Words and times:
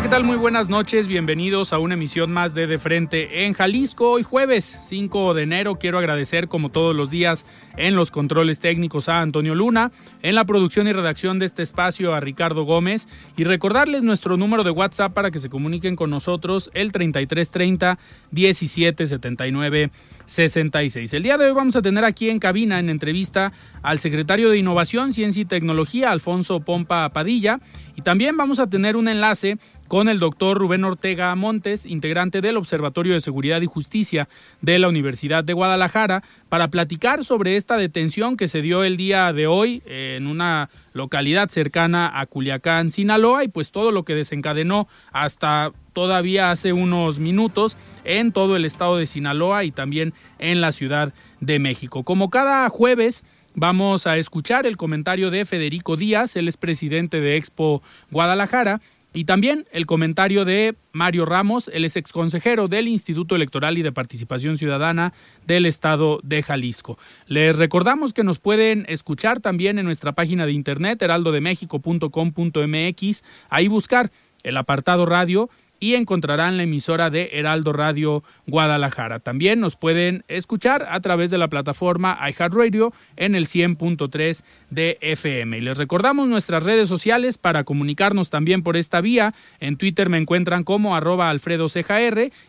Hola, 0.00 0.08
¿qué 0.08 0.16
tal? 0.16 0.24
Muy 0.24 0.38
buenas 0.38 0.70
noches. 0.70 1.08
Bienvenidos 1.08 1.74
a 1.74 1.78
una 1.78 1.92
emisión 1.92 2.32
más 2.32 2.54
de 2.54 2.66
De 2.66 2.78
Frente 2.78 3.44
en 3.44 3.52
Jalisco. 3.52 4.12
Hoy 4.12 4.22
jueves 4.22 4.78
5 4.80 5.34
de 5.34 5.42
enero 5.42 5.78
quiero 5.78 5.98
agradecer 5.98 6.48
como 6.48 6.70
todos 6.70 6.96
los 6.96 7.10
días 7.10 7.44
en 7.76 7.96
los 7.96 8.10
controles 8.10 8.60
técnicos 8.60 9.10
a 9.10 9.20
Antonio 9.20 9.54
Luna, 9.54 9.92
en 10.22 10.36
la 10.36 10.46
producción 10.46 10.88
y 10.88 10.92
redacción 10.92 11.38
de 11.38 11.44
este 11.44 11.62
espacio 11.62 12.14
a 12.14 12.20
Ricardo 12.20 12.64
Gómez 12.64 13.08
y 13.36 13.44
recordarles 13.44 14.02
nuestro 14.02 14.38
número 14.38 14.64
de 14.64 14.70
WhatsApp 14.70 15.12
para 15.12 15.30
que 15.30 15.38
se 15.38 15.50
comuniquen 15.50 15.96
con 15.96 16.08
nosotros 16.08 16.70
el 16.72 16.92
3330 16.92 17.98
1779 18.30 19.90
66. 20.30 21.12
El 21.12 21.24
día 21.24 21.36
de 21.38 21.46
hoy 21.46 21.52
vamos 21.52 21.74
a 21.74 21.82
tener 21.82 22.04
aquí 22.04 22.30
en 22.30 22.38
cabina 22.38 22.78
en 22.78 22.88
entrevista 22.88 23.52
al 23.82 23.98
secretario 23.98 24.48
de 24.48 24.58
Innovación, 24.58 25.12
Ciencia 25.12 25.42
y 25.42 25.44
Tecnología, 25.44 26.12
Alfonso 26.12 26.60
Pompa 26.60 27.08
Padilla, 27.08 27.58
y 27.96 28.02
también 28.02 28.36
vamos 28.36 28.60
a 28.60 28.70
tener 28.70 28.94
un 28.96 29.08
enlace 29.08 29.58
con 29.88 30.08
el 30.08 30.20
doctor 30.20 30.56
Rubén 30.56 30.84
Ortega 30.84 31.34
Montes, 31.34 31.84
integrante 31.84 32.40
del 32.40 32.56
Observatorio 32.56 33.14
de 33.14 33.20
Seguridad 33.20 33.60
y 33.60 33.66
Justicia 33.66 34.28
de 34.60 34.78
la 34.78 34.88
Universidad 34.88 35.42
de 35.42 35.52
Guadalajara, 35.52 36.22
para 36.48 36.68
platicar 36.68 37.24
sobre 37.24 37.56
esta 37.56 37.76
detención 37.76 38.36
que 38.36 38.46
se 38.46 38.62
dio 38.62 38.84
el 38.84 38.96
día 38.96 39.32
de 39.32 39.48
hoy 39.48 39.82
en 39.84 40.28
una 40.28 40.70
localidad 40.92 41.50
cercana 41.50 42.20
a 42.20 42.26
Culiacán, 42.26 42.92
Sinaloa, 42.92 43.42
y 43.42 43.48
pues 43.48 43.72
todo 43.72 43.90
lo 43.90 44.04
que 44.04 44.14
desencadenó 44.14 44.86
hasta 45.10 45.72
todavía 45.92 46.50
hace 46.50 46.72
unos 46.72 47.18
minutos 47.18 47.76
en 48.04 48.32
todo 48.32 48.56
el 48.56 48.64
estado 48.64 48.96
de 48.96 49.06
Sinaloa 49.06 49.64
y 49.64 49.70
también 49.70 50.14
en 50.38 50.60
la 50.60 50.72
Ciudad 50.72 51.12
de 51.40 51.58
México. 51.58 52.04
Como 52.04 52.30
cada 52.30 52.68
jueves, 52.68 53.24
vamos 53.54 54.06
a 54.06 54.18
escuchar 54.18 54.66
el 54.66 54.76
comentario 54.76 55.30
de 55.30 55.44
Federico 55.44 55.96
Díaz, 55.96 56.36
el 56.36 56.48
expresidente 56.48 57.20
de 57.20 57.36
Expo 57.36 57.82
Guadalajara, 58.10 58.80
y 59.12 59.24
también 59.24 59.66
el 59.72 59.86
comentario 59.86 60.44
de 60.44 60.76
Mario 60.92 61.24
Ramos, 61.24 61.68
el 61.72 61.84
ex 61.84 61.96
exconsejero 61.96 62.68
del 62.68 62.86
Instituto 62.86 63.34
Electoral 63.34 63.76
y 63.76 63.82
de 63.82 63.90
Participación 63.90 64.56
Ciudadana 64.56 65.12
del 65.46 65.66
Estado 65.66 66.20
de 66.22 66.44
Jalisco. 66.44 66.96
Les 67.26 67.58
recordamos 67.58 68.12
que 68.12 68.22
nos 68.22 68.38
pueden 68.38 68.86
escuchar 68.88 69.40
también 69.40 69.80
en 69.80 69.84
nuestra 69.84 70.12
página 70.12 70.46
de 70.46 70.52
internet 70.52 71.02
heraldodemexico.com.mx, 71.02 73.24
ahí 73.48 73.66
buscar 73.66 74.12
el 74.42 74.56
apartado 74.56 75.04
radio 75.06 75.50
y 75.80 75.94
encontrarán 75.94 76.56
la 76.56 76.62
emisora 76.62 77.10
de 77.10 77.30
Heraldo 77.32 77.72
Radio 77.72 78.22
Guadalajara. 78.46 79.18
También 79.18 79.60
nos 79.60 79.76
pueden 79.76 80.24
escuchar 80.28 80.86
a 80.88 81.00
través 81.00 81.30
de 81.30 81.38
la 81.38 81.48
plataforma 81.48 82.18
iHeartRadio 82.28 82.92
en 83.16 83.34
el 83.34 83.46
100.3 83.46 84.44
de 84.70 84.98
FM. 85.00 85.58
Y 85.58 85.60
les 85.62 85.78
recordamos 85.78 86.28
nuestras 86.28 86.64
redes 86.64 86.88
sociales 86.88 87.38
para 87.38 87.64
comunicarnos 87.64 88.30
también 88.30 88.62
por 88.62 88.76
esta 88.76 89.00
vía. 89.00 89.34
En 89.58 89.76
Twitter 89.76 90.08
me 90.10 90.18
encuentran 90.18 90.62
como 90.62 90.94
arroba 90.94 91.30
alfredo 91.30 91.66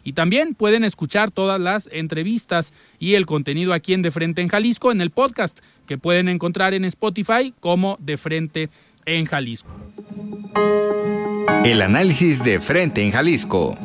y 0.04 0.14
también 0.14 0.56
pueden 0.56 0.84
escuchar 0.84 1.32
todas 1.32 1.60
las 1.60 1.90
entrevistas 1.92 2.74
y 3.00 3.16
el 3.16 3.26
contenido 3.26 3.74
aquí 3.74 3.94
en 3.94 4.02
De 4.02 4.12
Frente 4.12 4.42
en 4.42 4.50
Jalisco 4.50 4.92
en 4.92 5.02
el 5.02 5.12
podcast 5.12 5.60
que 5.88 5.98
pueden 5.98 6.30
encontrar 6.30 6.74
en 6.74 6.86
Spotify 6.86 7.54
como 7.60 7.98
De 8.00 8.18
Frente 8.18 8.64
en 8.64 8.70
Jalisco. 9.28 9.70
El 11.64 11.82
análisis 11.82 12.44
de 12.44 12.60
frente 12.60 13.04
en 13.04 13.12
Jalisco. 13.12 13.76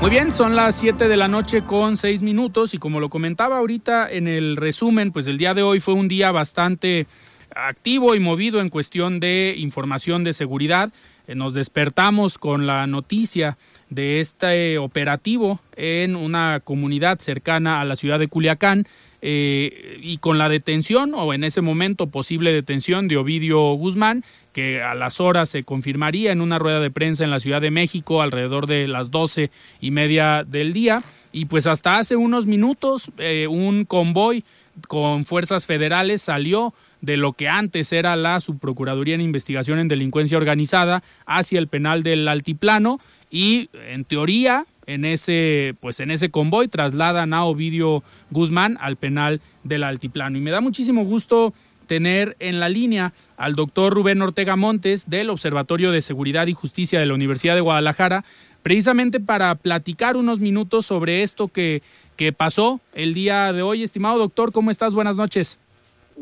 Muy 0.00 0.10
bien, 0.10 0.32
son 0.32 0.56
las 0.56 0.74
7 0.74 1.06
de 1.06 1.16
la 1.16 1.28
noche 1.28 1.62
con 1.62 1.96
6 1.96 2.22
minutos 2.22 2.74
y 2.74 2.78
como 2.78 2.98
lo 2.98 3.08
comentaba 3.08 3.58
ahorita 3.58 4.10
en 4.10 4.26
el 4.26 4.56
resumen, 4.56 5.12
pues 5.12 5.28
el 5.28 5.38
día 5.38 5.54
de 5.54 5.62
hoy 5.62 5.78
fue 5.78 5.94
un 5.94 6.08
día 6.08 6.32
bastante 6.32 7.06
activo 7.54 8.16
y 8.16 8.20
movido 8.20 8.60
en 8.60 8.68
cuestión 8.68 9.20
de 9.20 9.54
información 9.56 10.24
de 10.24 10.32
seguridad. 10.32 10.92
Eh, 11.28 11.36
nos 11.36 11.54
despertamos 11.54 12.36
con 12.36 12.66
la 12.66 12.86
noticia 12.88 13.56
de 13.94 14.20
este 14.20 14.78
operativo 14.78 15.60
en 15.76 16.16
una 16.16 16.60
comunidad 16.64 17.20
cercana 17.20 17.80
a 17.80 17.84
la 17.84 17.96
ciudad 17.96 18.18
de 18.18 18.28
Culiacán 18.28 18.86
eh, 19.20 19.98
y 20.02 20.16
con 20.18 20.38
la 20.38 20.48
detención 20.48 21.12
o 21.14 21.34
en 21.34 21.44
ese 21.44 21.60
momento 21.60 22.06
posible 22.06 22.52
detención 22.52 23.06
de 23.06 23.18
Ovidio 23.18 23.74
Guzmán, 23.74 24.24
que 24.52 24.82
a 24.82 24.94
las 24.94 25.20
horas 25.20 25.50
se 25.50 25.62
confirmaría 25.62 26.32
en 26.32 26.40
una 26.40 26.58
rueda 26.58 26.80
de 26.80 26.90
prensa 26.90 27.22
en 27.22 27.30
la 27.30 27.38
Ciudad 27.38 27.60
de 27.60 27.70
México 27.70 28.22
alrededor 28.22 28.66
de 28.66 28.88
las 28.88 29.10
doce 29.10 29.50
y 29.80 29.90
media 29.90 30.44
del 30.44 30.72
día. 30.72 31.02
Y 31.30 31.44
pues 31.46 31.66
hasta 31.66 31.98
hace 31.98 32.16
unos 32.16 32.46
minutos 32.46 33.12
eh, 33.18 33.46
un 33.46 33.84
convoy 33.84 34.44
con 34.88 35.26
fuerzas 35.26 35.66
federales 35.66 36.22
salió 36.22 36.72
de 37.02 37.16
lo 37.16 37.34
que 37.34 37.48
antes 37.48 37.92
era 37.92 38.16
la 38.16 38.40
Subprocuraduría 38.40 39.14
en 39.14 39.20
Investigación 39.20 39.78
en 39.78 39.88
Delincuencia 39.88 40.38
Organizada 40.38 41.02
hacia 41.26 41.58
el 41.58 41.68
penal 41.68 42.02
del 42.02 42.26
Altiplano 42.28 42.98
y 43.32 43.70
en 43.88 44.04
teoría 44.04 44.66
en 44.86 45.04
ese 45.04 45.74
pues 45.80 45.98
en 45.98 46.12
ese 46.12 46.30
convoy 46.30 46.68
trasladan 46.68 47.34
a 47.34 47.44
Ovidio 47.44 48.04
Guzmán 48.30 48.76
al 48.80 48.96
penal 48.96 49.40
del 49.64 49.82
Altiplano 49.82 50.38
y 50.38 50.40
me 50.40 50.50
da 50.50 50.60
muchísimo 50.60 51.04
gusto 51.04 51.54
tener 51.86 52.36
en 52.38 52.60
la 52.60 52.68
línea 52.68 53.12
al 53.36 53.54
doctor 53.54 53.92
Rubén 53.92 54.22
Ortega 54.22 54.56
Montes 54.56 55.10
del 55.10 55.30
Observatorio 55.30 55.90
de 55.90 56.02
Seguridad 56.02 56.46
y 56.46 56.52
Justicia 56.52 57.00
de 57.00 57.06
la 57.06 57.14
Universidad 57.14 57.54
de 57.54 57.60
Guadalajara, 57.60 58.24
precisamente 58.62 59.20
para 59.20 59.54
platicar 59.56 60.16
unos 60.16 60.38
minutos 60.38 60.86
sobre 60.86 61.22
esto 61.22 61.48
que, 61.48 61.82
que 62.16 62.32
pasó 62.32 62.80
el 62.94 63.14
día 63.14 63.52
de 63.52 63.62
hoy. 63.62 63.82
Estimado 63.82 64.18
doctor, 64.18 64.52
¿cómo 64.52 64.70
estás? 64.70 64.94
Buenas 64.94 65.16
noches. 65.16 65.58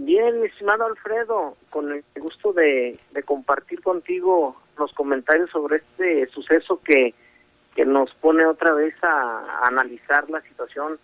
Bien, 0.02 0.42
estimado 0.44 0.86
Alfredo, 0.86 1.58
con 1.68 1.92
el 1.92 2.02
gusto 2.16 2.54
de, 2.54 2.98
compartir 3.26 3.82
contigo 3.82 4.56
los 4.78 4.94
comentarios 4.94 5.50
sobre 5.50 5.76
este 5.76 6.26
suceso 6.28 6.80
que, 6.82 7.12
que 7.76 7.84
nos 7.84 8.10
pone 8.14 8.46
otra 8.46 8.72
vez 8.72 8.94
a, 9.02 9.66
analizar 9.66 10.30
la 10.30 10.40
situación 10.40 10.98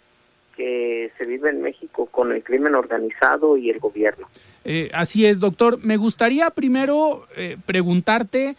que 0.56 1.12
se 1.19 1.26
vive 1.26 1.50
en 1.50 1.60
México 1.60 2.06
con 2.06 2.32
el 2.32 2.43
crimen 2.43 2.75
organizado 2.75 3.58
y 3.58 3.69
el 3.69 3.81
gobierno. 3.81 4.28
Eh, 4.64 4.88
así 4.94 5.26
es, 5.26 5.40
doctor. 5.40 5.78
Me 5.84 5.98
gustaría 5.98 6.48
primero 6.48 7.26
eh, 7.37 7.58
preguntarte 7.66 8.56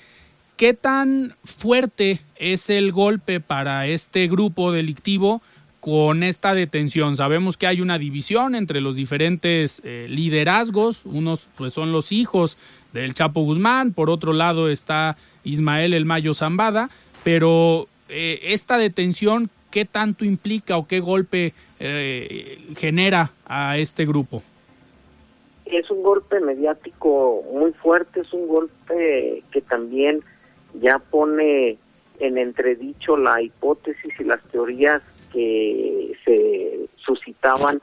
qué 0.56 0.76
tan 0.76 1.36
fuerte 1.46 2.20
es 2.36 2.70
el 2.70 2.92
golpe 2.92 3.40
para 3.40 3.88
este 3.88 4.28
grupo 4.28 4.72
delictivo 4.72 5.42
con 5.88 6.22
esta 6.22 6.54
detención. 6.54 7.16
Sabemos 7.16 7.56
que 7.56 7.66
hay 7.66 7.80
una 7.80 7.98
división 7.98 8.56
entre 8.56 8.82
los 8.82 8.98
diferentes 8.98 9.82
eh, 9.86 10.08
liderazgos. 10.10 11.06
Unos 11.06 11.48
pues 11.58 11.72
son 11.72 11.94
los 11.94 12.12
hijos 12.12 12.58
del 12.92 13.14
Chapo 13.14 13.40
Guzmán, 13.44 13.94
por 13.94 14.10
otro 14.10 14.34
lado 14.34 14.68
está 14.68 15.16
Ismael 15.46 15.94
El 15.94 16.04
Mayo 16.04 16.34
Zambada, 16.34 16.90
pero 17.24 17.88
eh, 18.10 18.40
esta 18.44 18.78
detención, 18.78 19.50
¿qué 19.72 19.86
tanto 19.86 20.26
implica 20.26 20.76
o 20.76 20.88
qué 20.88 21.00
golpe 21.00 21.54
eh, 21.80 22.60
genera 22.76 23.32
a 23.46 23.78
este 23.78 24.06
grupo? 24.06 24.44
Es 25.64 25.90
un 25.90 26.04
golpe 26.04 26.42
mediático 26.42 27.44
muy 27.54 27.72
fuerte, 27.72 28.20
es 28.20 28.34
un 28.34 28.46
golpe 28.50 29.42
que 29.52 29.62
también 29.62 30.20
ya 30.82 31.00
pone 31.00 31.78
en 32.20 32.38
entredicho 32.38 33.16
la 33.16 33.42
hipótesis 33.42 34.14
y 34.20 34.26
las 34.26 34.44
teorías 34.52 35.02
que 35.32 36.18
se 36.26 36.88
suscitaban 36.98 37.82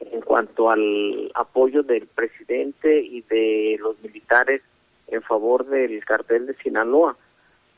en 0.00 0.20
cuanto 0.20 0.70
al 0.70 1.30
apoyo 1.34 1.82
del 1.82 2.06
presidente 2.06 3.00
y 3.00 3.22
de 3.22 3.78
los 3.80 4.00
militares 4.02 4.62
en 5.08 5.22
favor 5.22 5.66
del 5.66 6.04
cartel 6.04 6.46
de 6.46 6.54
Sinaloa. 6.54 7.16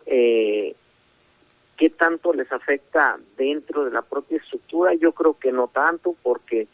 Eh, 0.07 0.75
¿Qué 1.77 1.91
tanto 1.91 2.33
les 2.33 2.51
afecta 2.53 3.19
dentro 3.37 3.85
de 3.85 3.91
la 3.91 4.03
propia 4.03 4.39
estructura? 4.39 4.95
Yo 4.95 5.13
creo 5.13 5.39
que 5.39 5.51
no 5.51 5.69
tanto, 5.69 6.15
porque 6.23 6.69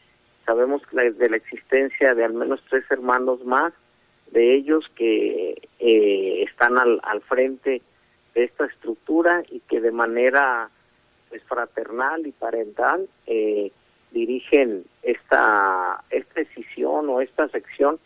sabemos 0.45 0.83
de 0.93 1.31
la 1.31 1.37
existencia 1.37 2.15
de 2.15 2.25
al 2.25 2.35
menos 2.35 2.61
tres 2.69 2.85
hermanos 2.91 3.45
más 3.45 3.73
de 4.31 4.55
ellos 4.55 4.85
que 4.95 5.69
eh, 5.79 6.45
están 6.47 6.79
al, 6.79 7.01
al 7.03 7.21
frente 7.23 7.83
de 8.35 8.45
esta 8.45 8.67
estructura 8.67 9.43
y 9.51 9.61
que 9.61 9.81
de 9.81 9.91
manera 9.91 10.71
pues, 11.31 11.43
fraternal 11.45 12.27
y 12.27 12.33
parental 12.33 13.09
eh, 13.27 13.73
dirigen 14.11 14.85
esta, 15.03 16.05
esta 16.11 16.35
decisión 16.41 17.09
o 17.09 17.21
esta 17.21 17.49
sección 17.49 17.99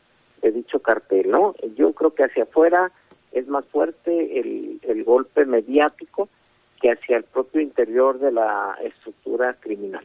de 0.42 0.52
dicho 0.52 0.78
cartel, 0.80 1.30
¿no? 1.30 1.54
Yo 1.76 1.92
creo 1.92 2.14
que 2.14 2.24
hacia 2.24 2.44
afuera 2.44 2.92
es 3.32 3.48
más 3.48 3.64
fuerte 3.66 4.38
el, 4.38 4.80
el 4.82 5.02
golpe 5.02 5.44
mediático 5.46 6.28
que 6.80 6.92
hacia 6.92 7.16
el 7.16 7.24
propio 7.24 7.60
interior 7.60 8.18
de 8.18 8.30
la 8.30 8.76
estructura 8.82 9.54
criminal. 9.54 10.04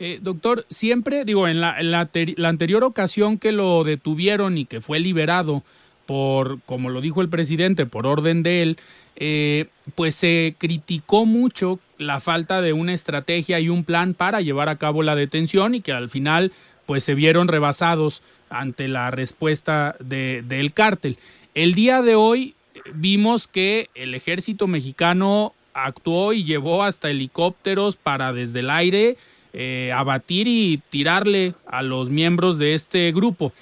Eh, 0.00 0.18
doctor, 0.20 0.64
siempre, 0.68 1.24
digo, 1.24 1.48
en, 1.48 1.60
la, 1.60 1.82
la, 1.82 2.08
la, 2.36 2.48
anterior 2.48 2.84
ocasión 2.84 3.38
que 3.38 3.52
lo 3.52 3.82
detuvieron 3.84 4.58
y 4.58 4.64
que 4.64 4.80
fue 4.80 5.00
liberado 5.00 5.62
por, 6.06 6.60
como 6.62 6.88
lo 6.90 7.00
dijo 7.00 7.20
el 7.20 7.28
presidente, 7.28 7.84
por 7.84 8.06
orden 8.06 8.42
de 8.42 8.62
él, 8.62 8.78
eh, 9.16 9.66
pues 9.94 10.14
se 10.14 10.54
criticó 10.58 11.24
mucho 11.24 11.80
la 11.98 12.20
falta 12.20 12.60
de 12.62 12.72
una 12.72 12.94
estrategia 12.94 13.60
y 13.60 13.68
un 13.68 13.84
plan 13.84 14.14
para 14.14 14.40
llevar 14.40 14.68
a 14.68 14.76
cabo 14.76 15.02
la 15.02 15.16
detención 15.16 15.74
y 15.74 15.80
que 15.80 15.92
al 15.92 16.08
final 16.08 16.52
pues 16.86 17.04
se 17.04 17.14
vieron 17.14 17.48
rebasados 17.48 18.22
ante 18.48 18.88
la 18.88 19.10
respuesta 19.10 19.96
de, 20.00 20.42
del 20.46 20.72
cártel. 20.72 21.18
El 21.54 21.74
día 21.74 22.02
de 22.02 22.14
hoy 22.14 22.54
vimos 22.94 23.46
que 23.46 23.90
el 23.94 24.14
ejército 24.14 24.66
mexicano 24.66 25.54
actuó 25.74 26.32
y 26.32 26.44
llevó 26.44 26.82
hasta 26.82 27.10
helicópteros 27.10 27.96
para 27.96 28.32
desde 28.32 28.60
el 28.60 28.70
aire 28.70 29.16
eh, 29.52 29.92
abatir 29.94 30.46
y 30.46 30.80
tirarle 30.90 31.54
a 31.66 31.82
los 31.82 32.10
miembros 32.10 32.58
de 32.58 32.74
este 32.74 33.12
grupo. 33.12 33.52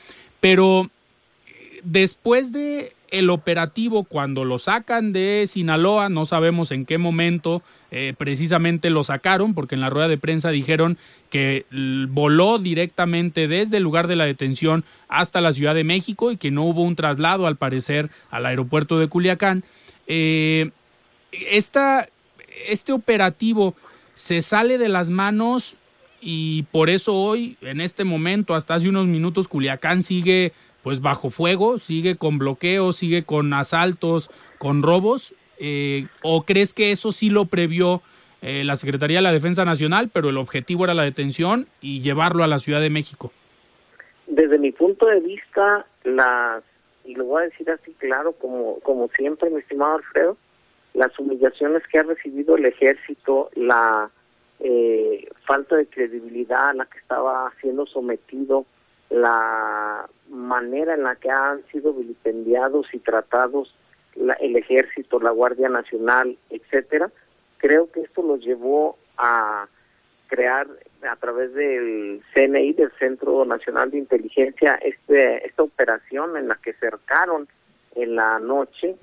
Pero 0.40 0.90
eh, 1.46 1.80
después 1.82 2.52
de 2.52 2.92
el 3.10 3.30
operativo 3.30 4.04
cuando 4.04 4.44
lo 4.44 4.58
sacan 4.58 5.12
de 5.12 5.44
Sinaloa, 5.46 6.08
no 6.08 6.26
sabemos 6.26 6.70
en 6.70 6.86
qué 6.86 6.98
momento 6.98 7.62
eh, 7.90 8.14
precisamente 8.16 8.90
lo 8.90 9.04
sacaron, 9.04 9.54
porque 9.54 9.74
en 9.74 9.80
la 9.80 9.90
rueda 9.90 10.08
de 10.08 10.18
prensa 10.18 10.50
dijeron 10.50 10.98
que 11.30 11.66
voló 12.08 12.58
directamente 12.58 13.48
desde 13.48 13.78
el 13.78 13.82
lugar 13.82 14.06
de 14.06 14.16
la 14.16 14.26
detención 14.26 14.84
hasta 15.08 15.40
la 15.40 15.52
Ciudad 15.52 15.74
de 15.74 15.84
México 15.84 16.32
y 16.32 16.36
que 16.36 16.50
no 16.50 16.64
hubo 16.64 16.82
un 16.82 16.96
traslado 16.96 17.46
al 17.46 17.56
parecer 17.56 18.10
al 18.30 18.46
aeropuerto 18.46 18.98
de 18.98 19.08
Culiacán. 19.08 19.64
Eh, 20.06 20.70
esta, 21.32 22.08
este 22.68 22.92
operativo 22.92 23.74
se 24.14 24.42
sale 24.42 24.78
de 24.78 24.88
las 24.88 25.10
manos 25.10 25.76
y 26.20 26.64
por 26.72 26.90
eso 26.90 27.14
hoy, 27.14 27.56
en 27.60 27.80
este 27.80 28.04
momento, 28.04 28.54
hasta 28.54 28.74
hace 28.74 28.88
unos 28.88 29.06
minutos, 29.06 29.46
Culiacán 29.46 30.02
sigue 30.02 30.52
pues 30.86 31.00
bajo 31.00 31.30
fuego, 31.30 31.78
sigue 31.78 32.16
con 32.16 32.38
bloqueos, 32.38 32.94
sigue 32.94 33.24
con 33.24 33.52
asaltos, 33.52 34.30
con 34.58 34.84
robos, 34.84 35.34
eh, 35.58 36.06
o 36.22 36.44
crees 36.44 36.72
que 36.72 36.92
eso 36.92 37.10
sí 37.10 37.28
lo 37.28 37.46
previó 37.46 38.02
eh, 38.40 38.62
la 38.62 38.76
Secretaría 38.76 39.18
de 39.18 39.22
la 39.22 39.32
Defensa 39.32 39.64
Nacional, 39.64 40.10
pero 40.12 40.28
el 40.28 40.36
objetivo 40.36 40.84
era 40.84 40.94
la 40.94 41.02
detención 41.02 41.66
y 41.80 42.02
llevarlo 42.02 42.44
a 42.44 42.46
la 42.46 42.60
Ciudad 42.60 42.80
de 42.80 42.90
México? 42.90 43.32
Desde 44.28 44.60
mi 44.60 44.70
punto 44.70 45.06
de 45.06 45.18
vista, 45.18 45.86
las, 46.04 46.62
y 47.04 47.16
lo 47.16 47.24
voy 47.24 47.42
a 47.42 47.46
decir 47.46 47.68
así 47.68 47.90
claro, 47.98 48.34
como, 48.34 48.78
como 48.78 49.08
siempre, 49.08 49.50
mi 49.50 49.58
estimado 49.58 49.96
Alfredo, 49.96 50.36
las 50.94 51.18
humillaciones 51.18 51.82
que 51.88 51.98
ha 51.98 52.04
recibido 52.04 52.56
el 52.56 52.64
ejército, 52.64 53.50
la 53.56 54.08
eh, 54.60 55.28
falta 55.48 55.74
de 55.74 55.86
credibilidad 55.86 56.68
a 56.68 56.74
la 56.74 56.86
que 56.86 56.98
estaba 56.98 57.52
siendo 57.60 57.86
sometido, 57.86 58.66
la 59.10 60.08
manera 60.28 60.94
en 60.94 61.04
la 61.04 61.16
que 61.16 61.30
han 61.30 61.64
sido 61.66 61.92
vilipendiados 61.92 62.86
y 62.92 62.98
tratados 62.98 63.74
el 64.40 64.56
ejército, 64.56 65.20
la 65.20 65.30
Guardia 65.30 65.68
Nacional, 65.68 66.38
etcétera, 66.50 67.10
creo 67.58 67.90
que 67.90 68.00
esto 68.00 68.22
los 68.22 68.40
llevó 68.40 68.96
a 69.18 69.68
crear 70.28 70.66
a 71.08 71.16
través 71.16 71.52
del 71.54 72.22
CNI, 72.34 72.72
del 72.72 72.90
Centro 72.98 73.44
Nacional 73.44 73.90
de 73.90 73.98
Inteligencia, 73.98 74.74
este, 74.82 75.46
esta 75.46 75.62
operación 75.62 76.36
en 76.36 76.48
la 76.48 76.56
que 76.56 76.72
cercaron 76.74 77.46
en 77.94 78.16
la 78.16 78.38
noche 78.38 78.96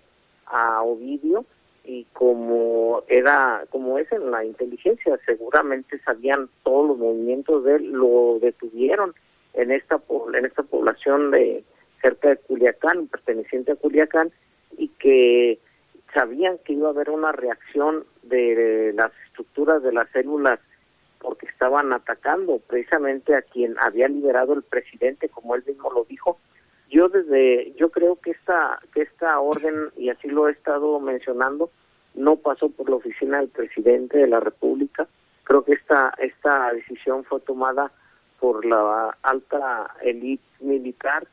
a 0.48 0.82
Ovidio 0.84 1.46
y 1.86 2.06
como 2.14 3.04
era 3.08 3.66
como 3.70 3.98
es 3.98 4.10
en 4.12 4.32
la 4.32 4.46
inteligencia 4.46 5.20
seguramente 5.26 6.00
sabían 6.00 6.48
todos 6.64 6.90
los 6.90 6.98
movimientos 6.98 7.64
de 7.66 7.76
él 7.76 7.92
lo 7.92 8.40
detuvieron 8.42 9.14
en 9.54 9.72
esta 9.72 10.02
en 10.34 10.46
esta 10.46 10.64
población 10.64 11.32
de 11.32 11.64
cerca 12.02 12.30
de 12.30 12.38
Culiacán 12.38 13.08
perteneciente 13.08 13.72
a 13.72 13.76
Culiacán 13.76 14.32
y 14.78 14.90
que 14.90 15.60
sabían 16.14 16.58
que 16.60 16.74
iba 16.74 16.88
a 16.88 16.92
haber 16.92 17.10
una 17.10 17.32
reacción 17.32 18.06
de 18.24 18.94
las 18.96 19.12
estructuras 19.28 19.82
de 19.84 19.94
las 19.94 20.10
células 20.10 20.60
porque 21.20 21.46
estaban 21.46 21.94
atacando 21.94 22.60
precisamente 22.68 23.36
a 23.36 23.42
quien 23.42 23.76
había 23.80 24.08
liberado 24.08 24.54
el 24.54 24.64
presidente 24.64 25.30
como 25.30 25.56
él 25.56 25.64
mismo 25.66 25.92
lo 25.92 26.04
dijo. 26.04 26.38
Yo 26.90 27.10
desde 27.10 27.74
yo 27.74 27.90
creo 27.90 28.18
que 28.18 28.32
esta 28.32 28.80
que 28.94 29.02
esta 29.02 29.40
orden 29.40 29.90
y 29.96 30.10
así 30.10 30.28
lo 30.28 30.48
he 30.48 30.52
estado 30.52 31.00
mencionando 31.00 31.72
no 32.14 32.36
pasó 32.36 32.70
por 32.70 32.90
la 32.90 32.98
oficina 32.98 33.40
del 33.40 33.50
presidente 33.50 34.18
de 34.20 34.28
la 34.28 34.40
República. 34.40 35.08
Creo 35.44 35.64
que 35.64 35.74
esta 35.74 36.14
esta 36.20 36.74
decisión 36.74 37.24
fue 37.24 37.40
tomada 37.40 37.92
por 38.44 38.66
la 38.66 39.18
alta 39.22 39.96
élite 40.02 40.44
militar 40.60 41.26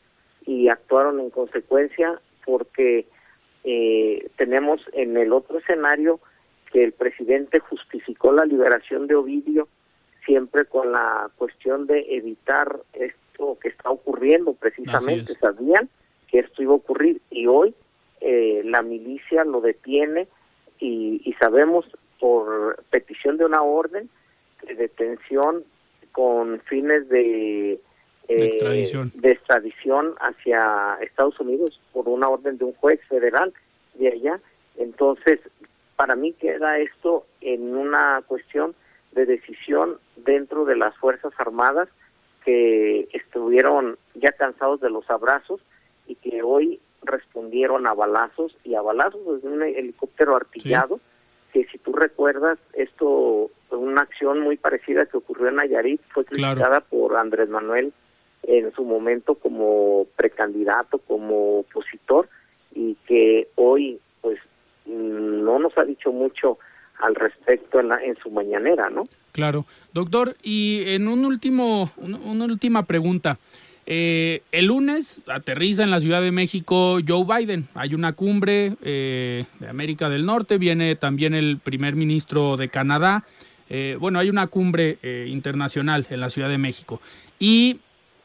y 0.47 0.69
actuaron 0.69 1.19
en 1.19 1.31
consecuencia 1.31 2.21
porque 2.45 3.05
eh, 3.65 4.31
tenemos 4.37 4.81
en 4.93 5.17
el 5.17 5.33
otro 5.33 5.59
escenario 5.59 6.21
que 6.73 6.85
el 6.85 6.93
presidente 6.93 7.59
justificó 7.59 8.31
la 8.31 8.45
liberación 8.45 9.09
de 9.09 9.17
Ovidio 9.17 9.67
siempre 10.25 10.67
con 10.67 10.93
la 10.93 11.29
cuestión 11.35 11.89
de 11.89 12.07
evitar 12.11 12.79
esto 12.93 13.59
que 13.61 13.71
está 13.71 13.91
ocurriendo 13.91 14.53
precisamente. 14.53 15.35
Sabían 15.35 15.89
que 16.29 16.39
esto 16.39 16.63
iba 16.63 16.75
a 16.75 16.77
ocurrir 16.77 17.21
y 17.29 17.49
hoy 17.49 17.75
eh, 18.21 18.63
la 18.65 18.83
milicia 18.83 19.43
lo 19.43 19.61
detiene 19.61 20.29
y, 20.79 21.21
y 21.25 21.33
sabemos 21.41 21.87
por 22.21 22.85
petición 22.91 23.37
de 23.37 23.47
una 23.47 23.63
orden 23.63 24.09
de 24.65 24.77
detención 24.77 25.65
con 26.13 26.61
fines 26.63 27.09
de, 27.09 27.73
eh, 27.73 27.81
de, 28.29 29.31
extradición. 29.31 30.15
hacia 30.21 30.99
Estados 31.01 31.39
Unidos 31.41 31.81
por 31.93 32.09
una 32.09 32.29
orden 32.29 32.59
de 32.59 32.65
un 32.65 32.75
juez 32.75 33.01
federal 33.09 33.53
de 33.95 34.09
allá. 34.09 34.41
Entonces, 34.77 35.41
para 35.97 36.17
mí 36.17 36.33
queda 36.33 36.79
esto 36.79 37.27
en 37.41 37.77
una 37.77 38.23
cuestión 38.27 38.75
de 39.13 39.27
decisión 39.27 39.99
dentro 40.17 40.65
de 40.65 40.77
las 40.77 40.97
Fuerzas 40.97 41.33
Armadas 41.39 41.89
que 42.45 43.09
estuvieron 43.13 43.99
ya 44.15 44.33
cansados 44.33 44.81
de 44.81 44.91
los 44.91 45.09
abrazos 45.11 45.61
y 46.07 46.15
que 46.15 46.43
hoy 46.43 46.81
respondieron 47.03 47.87
a 47.87 47.95
balazos 47.95 48.57
y 48.65 48.75
a 48.75 48.83
balazos 48.83 49.21
desde 49.27 49.49
un 49.49 49.63
helicóptero 49.63 50.37
artillado, 50.37 51.01
que 51.53 51.67
si 51.67 51.79
tú 51.79 51.93
recuerdas, 51.93 52.59
esto, 52.75 53.51
una 53.71 54.03
acción 54.03 54.41
muy 54.41 54.57
parecida 54.57 55.07
que 55.07 55.17
ocurrió 55.17 55.49
en 55.49 55.57
Nayarit, 55.57 56.01
fue 56.13 56.25
criticada 56.25 56.81
por 56.81 57.17
Andrés 57.17 57.49
Manuel 57.49 57.93
en 58.43 58.73
su 58.75 58.85
momento 58.85 59.35
como 59.35 60.07
precandidato, 60.17 60.99
como 60.99 61.61
opositor, 61.61 62.29
y 62.75 62.97
que 63.07 63.49
hoy 63.57 64.01
pues 64.21 64.39
no 64.87 65.59
nos 65.59 65.77
ha 65.77 65.85
dicho 65.85 66.13
mucho 66.13 66.59
al 67.01 67.15
respecto 67.15 67.81
en, 67.81 67.89
la, 67.89 67.97
en 67.97 68.17
su 68.17 68.31
mañanera, 68.31 68.91
¿no? 68.91 69.05
Claro. 69.33 69.65
Doctor, 69.93 70.37
y 70.43 70.85
en 70.87 71.09
un 71.09 71.25
último, 71.25 71.91
una 71.99 72.45
última 72.45 72.85
pregunta. 72.85 73.39
Eh, 73.87 74.43
el 74.53 74.67
lunes 74.67 75.21
aterriza 75.27 75.83
en 75.83 75.91
la 75.91 76.01
Ciudad 76.01 76.23
de 76.23 76.31
México 76.31 76.99
Joe 77.07 77.25
Biden. 77.25 77.69
Hay 77.75 77.95
una 77.95 78.13
cumbre 78.13 78.75
eh, 78.83 79.45
de 79.59 79.69
América 79.69 80.09
del 80.09 80.27
Norte, 80.27 80.59
viene 80.59 80.95
también 80.97 81.35
el 81.35 81.59
primer 81.59 81.97
ministro 81.97 82.57
de 82.57 82.69
Canadá. 82.69 83.25
Eh, 83.69 83.97
bueno, 83.99 84.19
hay 84.19 84.31
una 84.31 84.47
cumbre 84.47 84.99
internacional 85.29 86.07
en 86.11 86.21
la 86.21 86.31
Ciudad 86.31 86.49
de 86.49 86.59
México. 86.59 87.01
Y 87.39 87.81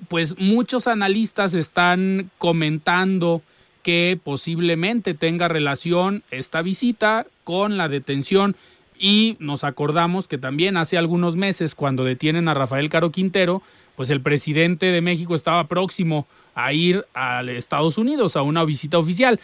pues 0.07 0.37
muchos 0.37 0.87
analistas 0.87 1.53
están 1.53 2.29
comentando 2.37 3.41
que 3.81 4.19
posiblemente 4.23 5.13
tenga 5.13 5.47
relación 5.47 6.23
esta 6.31 6.61
visita 6.61 7.27
con 7.43 7.77
la 7.77 7.87
detención 7.87 8.55
y 8.97 9.37
nos 9.39 9.63
acordamos 9.63 10.27
que 10.27 10.37
también 10.37 10.77
hace 10.77 10.97
algunos 10.97 11.35
meses 11.35 11.75
cuando 11.75 12.03
detienen 12.03 12.47
a 12.47 12.53
Rafael 12.53 12.89
Caro 12.89 13.11
Quintero, 13.11 13.61
pues 13.95 14.09
el 14.09 14.21
presidente 14.21 14.87
de 14.87 15.01
México 15.01 15.35
estaba 15.35 15.67
próximo 15.67 16.27
a 16.53 16.73
ir 16.73 17.05
a 17.13 17.43
Estados 17.43 17.97
Unidos 17.97 18.35
a 18.35 18.41
una 18.41 18.63
visita 18.63 18.97
oficial. 18.97 19.39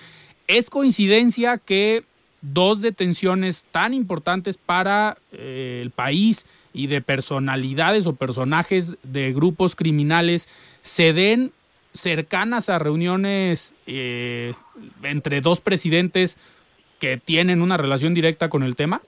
Es 0.48 0.70
coincidencia 0.70 1.58
que 1.58 2.03
dos 2.41 2.81
detenciones 2.81 3.63
tan 3.72 3.93
importantes 3.93 4.58
para 4.58 5.17
eh, 5.31 5.79
el 5.81 5.91
país 5.91 6.48
y 6.74 6.88
de 6.88 7.01
personalidades 7.01 8.08
o 8.08 8.15
personajes 8.15 8.96
de 9.03 9.34
grupos 9.34 9.75
criminales 9.75 10.50
se 10.81 11.13
den 11.13 11.51
cercanas 11.93 12.70
a 12.70 12.79
reuniones 12.79 13.74
eh, 13.86 14.53
entre 15.03 15.41
dos 15.41 15.60
presidentes 15.60 16.38
que 17.00 17.17
tienen 17.17 17.62
una 17.62 17.77
relación 17.77 18.13
directa 18.13 18.50
con 18.50 18.63
el 18.63 18.75
tema? 18.75 19.01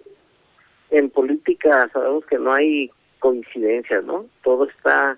En 0.92 1.10
política 1.10 1.90
sabemos 1.94 2.26
que 2.26 2.38
no 2.38 2.54
hay 2.54 2.92
coincidencias, 3.20 4.04
¿no? 4.04 4.26
Todo 4.44 4.68
está 4.68 5.18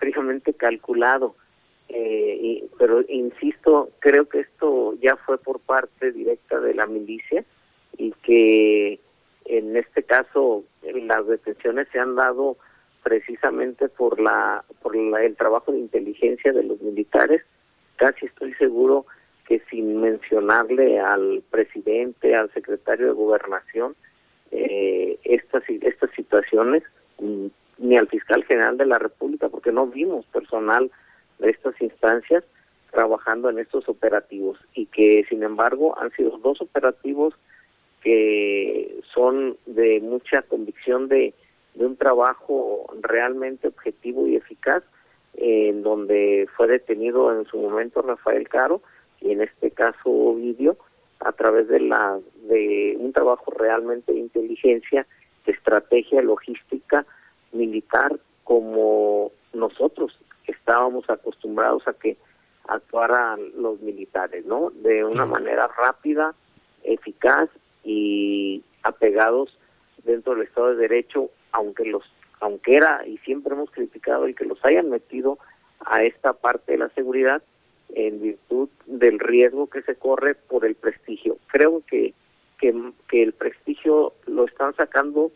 fríamente 0.00 0.52
calculado. 0.54 1.36
Eh, 1.88 2.64
pero 2.78 3.04
insisto, 3.08 3.90
creo 4.00 4.28
que 4.28 4.40
esto 4.40 4.94
ya 5.00 5.16
fue 5.16 5.38
por 5.38 5.60
parte 5.60 6.10
directa 6.12 6.58
de 6.60 6.74
la 6.74 6.86
milicia 6.86 7.44
y 7.96 8.12
que 8.22 8.98
en 9.44 9.76
este 9.76 10.02
caso 10.02 10.64
las 10.82 11.26
detenciones 11.26 11.88
se 11.92 11.98
han 11.98 12.14
dado 12.14 12.56
precisamente 13.02 13.88
por 13.88 14.20
la 14.20 14.64
por 14.82 14.96
el 14.96 15.36
trabajo 15.36 15.72
de 15.72 15.78
inteligencia 15.78 16.52
de 16.52 16.62
los 16.62 16.80
militares 16.80 17.42
casi 17.96 18.26
estoy 18.26 18.54
seguro 18.54 19.06
que 19.46 19.60
sin 19.70 20.00
mencionarle 20.00 21.00
al 21.00 21.42
presidente 21.50 22.34
al 22.34 22.52
secretario 22.52 23.06
de 23.06 23.12
gobernación 23.12 23.96
eh, 24.50 25.18
estas 25.24 25.64
estas 25.68 26.10
situaciones 26.12 26.82
mm, 27.18 27.46
ni 27.80 27.96
al 27.96 28.08
fiscal 28.08 28.44
general 28.44 28.76
de 28.76 28.86
la 28.86 28.98
república 28.98 29.48
porque 29.48 29.72
no 29.72 29.86
vimos 29.86 30.26
personal 30.26 30.90
de 31.38 31.50
estas 31.50 31.80
instancias 31.80 32.44
trabajando 32.90 33.48
en 33.48 33.58
estos 33.58 33.88
operativos. 33.88 34.58
Y 34.74 34.86
que 34.86 35.24
sin 35.28 35.42
embargo 35.42 35.98
han 35.98 36.12
sido 36.12 36.38
dos 36.38 36.60
operativos 36.60 37.34
que 38.02 39.00
son 39.12 39.56
de 39.66 40.00
mucha 40.00 40.42
convicción 40.42 41.08
de, 41.08 41.34
un 41.76 41.96
trabajo 41.96 42.92
realmente 43.00 43.68
objetivo 43.68 44.26
y 44.26 44.36
eficaz, 44.36 44.82
en 45.34 45.82
donde 45.82 46.48
fue 46.56 46.66
detenido 46.66 47.32
en 47.34 47.46
su 47.46 47.58
momento 47.58 48.02
Rafael 48.02 48.48
Caro 48.48 48.82
y 49.20 49.30
en 49.30 49.40
este 49.40 49.70
caso 49.70 50.10
Ovidio 50.10 50.76
a 51.20 51.32
través 51.32 51.68
de 51.68 51.80
la 51.80 52.18
de 52.48 52.96
un 52.98 53.12
trabajo 53.12 53.52
realmente 53.52 54.12
de 54.12 54.18
inteligencia, 54.18 55.06
estrategia 55.46 56.20
logística 56.22 57.06
militar 57.52 58.18
como 58.44 59.32
nosotros 59.52 60.18
estábamos 60.46 61.08
acostumbrados 61.08 61.86
a 61.86 61.92
que 61.92 62.16
actuaran 62.68 63.40
los 63.56 63.80
militares, 63.80 64.44
¿no? 64.44 64.70
De 64.70 65.04
una 65.04 65.26
manera 65.26 65.68
rápida, 65.68 66.34
eficaz 66.84 67.48
y 67.84 68.62
apegados 68.82 69.56
dentro 70.04 70.34
del 70.34 70.46
Estado 70.46 70.68
de 70.68 70.88
Derecho, 70.88 71.30
aunque 71.52 71.84
los 71.84 72.04
aunque 72.40 72.76
era 72.76 73.06
y 73.06 73.18
siempre 73.18 73.54
hemos 73.54 73.70
criticado 73.70 74.24
el 74.24 74.34
que 74.34 74.46
los 74.46 74.64
hayan 74.64 74.88
metido 74.88 75.38
a 75.84 76.02
esta 76.04 76.32
parte 76.32 76.72
de 76.72 76.78
la 76.78 76.88
seguridad 76.90 77.42
en 77.90 78.20
virtud 78.22 78.68
del 78.86 79.18
riesgo 79.18 79.68
que 79.68 79.82
se 79.82 79.94
corre 79.96 80.34
por 80.34 80.64
el 80.64 80.74
prestigio. 80.74 81.36
Creo 81.48 81.82
que, 81.86 82.14
que, 82.58 82.74
que 83.08 83.22
el 83.22 83.34
prestigio 83.34 84.14
lo 84.26 84.46
están 84.46 84.74
sacando 84.74 85.30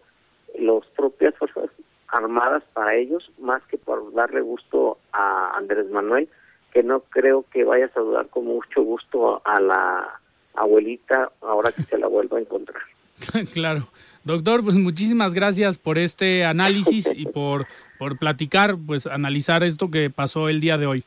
las 0.59 0.87
propias 0.97 1.35
fuerzas 1.37 1.71
armadas 2.15 2.63
para 2.73 2.95
ellos, 2.95 3.31
más 3.39 3.63
que 3.65 3.77
por 3.77 4.15
darle 4.15 4.41
gusto 4.41 4.99
a 5.13 5.57
Andrés 5.57 5.91
Manuel, 5.91 6.29
que 6.73 6.83
no 6.83 7.01
creo 7.01 7.45
que 7.53 7.65
vaya 7.65 7.87
a 7.87 7.93
saludar 7.93 8.29
con 8.29 8.45
mucho 8.45 8.83
gusto 8.83 9.43
a 9.45 9.61
la 9.61 10.21
abuelita 10.55 11.33
ahora 11.41 11.73
que 11.73 11.83
se 11.83 11.99
la 11.99 12.07
vuelvo 12.07 12.37
a 12.37 12.41
encontrar. 12.41 12.83
claro. 13.53 13.89
Doctor, 14.23 14.63
pues 14.63 14.77
muchísimas 14.77 15.35
gracias 15.35 15.79
por 15.79 15.99
este 15.99 16.45
análisis 16.45 17.11
y 17.15 17.27
por, 17.33 17.67
por 17.99 18.17
platicar, 18.17 18.77
pues 18.87 19.07
analizar 19.07 19.65
esto 19.65 19.91
que 19.91 20.09
pasó 20.09 20.49
el 20.49 20.61
día 20.61 20.79
de 20.79 20.87
hoy. 20.87 21.05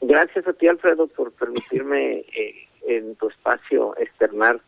Gracias 0.00 0.46
a 0.46 0.54
ti, 0.54 0.66
Alfredo, 0.66 1.06
por 1.08 1.32
permitirme 1.32 2.24
eh, 2.34 2.66
en 2.88 3.14
tu 3.16 3.28
espacio 3.28 3.94
externar 3.98 4.60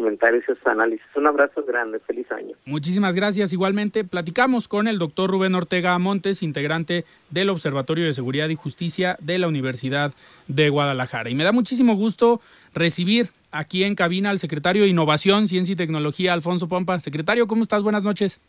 comentarios, 0.00 0.42
estos 0.48 0.66
análisis. 0.66 1.04
Un 1.14 1.26
abrazo 1.26 1.62
grande, 1.64 2.00
feliz 2.00 2.26
año. 2.32 2.56
Muchísimas 2.64 3.14
gracias. 3.14 3.52
Igualmente, 3.52 4.04
platicamos 4.04 4.66
con 4.66 4.88
el 4.88 4.98
doctor 4.98 5.30
Rubén 5.30 5.54
Ortega 5.54 5.98
Montes, 5.98 6.42
integrante 6.42 7.04
del 7.28 7.50
Observatorio 7.50 8.06
de 8.06 8.14
Seguridad 8.14 8.48
y 8.48 8.54
Justicia 8.54 9.16
de 9.20 9.38
la 9.38 9.48
Universidad 9.48 10.12
de 10.48 10.70
Guadalajara. 10.70 11.28
Y 11.28 11.34
me 11.34 11.44
da 11.44 11.52
muchísimo 11.52 11.94
gusto 11.94 12.40
recibir 12.74 13.28
aquí 13.50 13.84
en 13.84 13.94
cabina 13.94 14.30
al 14.30 14.38
secretario 14.38 14.82
de 14.82 14.88
Innovación, 14.88 15.48
Ciencia 15.48 15.74
y 15.74 15.76
Tecnología, 15.76 16.32
Alfonso 16.32 16.68
Pompa. 16.68 16.98
Secretario, 17.00 17.46
¿cómo 17.46 17.62
estás? 17.62 17.82
Buenas 17.82 18.02
noches 18.02 18.40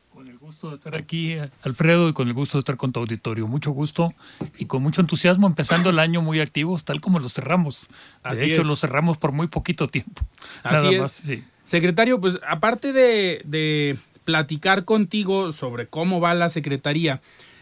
gusto 0.52 0.70
de 0.70 0.76
estar 0.76 0.96
aquí, 0.96 1.38
Alfredo, 1.64 2.10
y 2.10 2.14
con 2.14 2.28
el 2.28 2.34
gusto 2.34 2.58
de 2.58 2.60
estar 2.60 2.76
con 2.76 2.92
tu 2.92 3.00
auditorio. 3.00 3.48
Mucho 3.48 3.72
gusto 3.72 4.14
y 4.58 4.66
con 4.66 4.84
mucho 4.84 5.00
entusiasmo, 5.00 5.48
empezando 5.48 5.90
el 5.90 6.00
año 6.00 6.22
muy 6.22 6.42
activos, 6.42 6.84
tal 6.84 7.00
como 7.00 7.20
lo 7.20 7.30
cerramos. 7.30 7.88
De 8.30 8.46
hecho, 8.46 8.64
lo 8.64 8.76
cerramos 8.76 9.18
por 9.18 9.32
muy 9.32 9.48
poquito 9.48 9.88
tiempo. 9.88 10.22
Así 10.64 10.88
es. 10.96 11.24
Secretario, 11.64 12.20
pues 12.20 12.38
aparte 12.46 12.92
de, 12.92 13.42
de 13.46 13.96
platicar 14.26 14.84
contigo 14.84 15.54
sobre 15.54 15.88
cómo 15.88 16.20
va 16.20 16.34
la 16.34 16.50
Secretaría, 16.50 17.22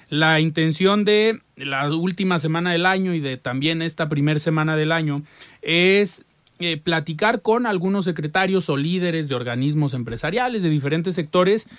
la 0.10 0.40
intención 0.40 1.06
de 1.06 1.42
la 1.58 1.94
última 1.94 2.40
semana 2.40 2.72
del 2.72 2.88
año 2.88 3.14
y 3.14 3.20
de 3.20 3.38
también 3.38 3.84
esta 3.84 4.10
primera 4.10 4.40
semana 4.40 4.76
del 4.76 4.92
año 4.92 5.22
es 5.62 6.26
eh, 6.62 6.76
platicar 6.76 7.42
con 7.42 7.66
algunos 7.68 8.04
secretarios 8.04 8.68
o 8.68 8.76
líderes 8.76 9.30
de 9.30 9.36
organismos 9.36 9.94
empresariales 9.94 10.64
de 10.64 10.70
diferentes 10.70 11.14
sectores 11.16 11.70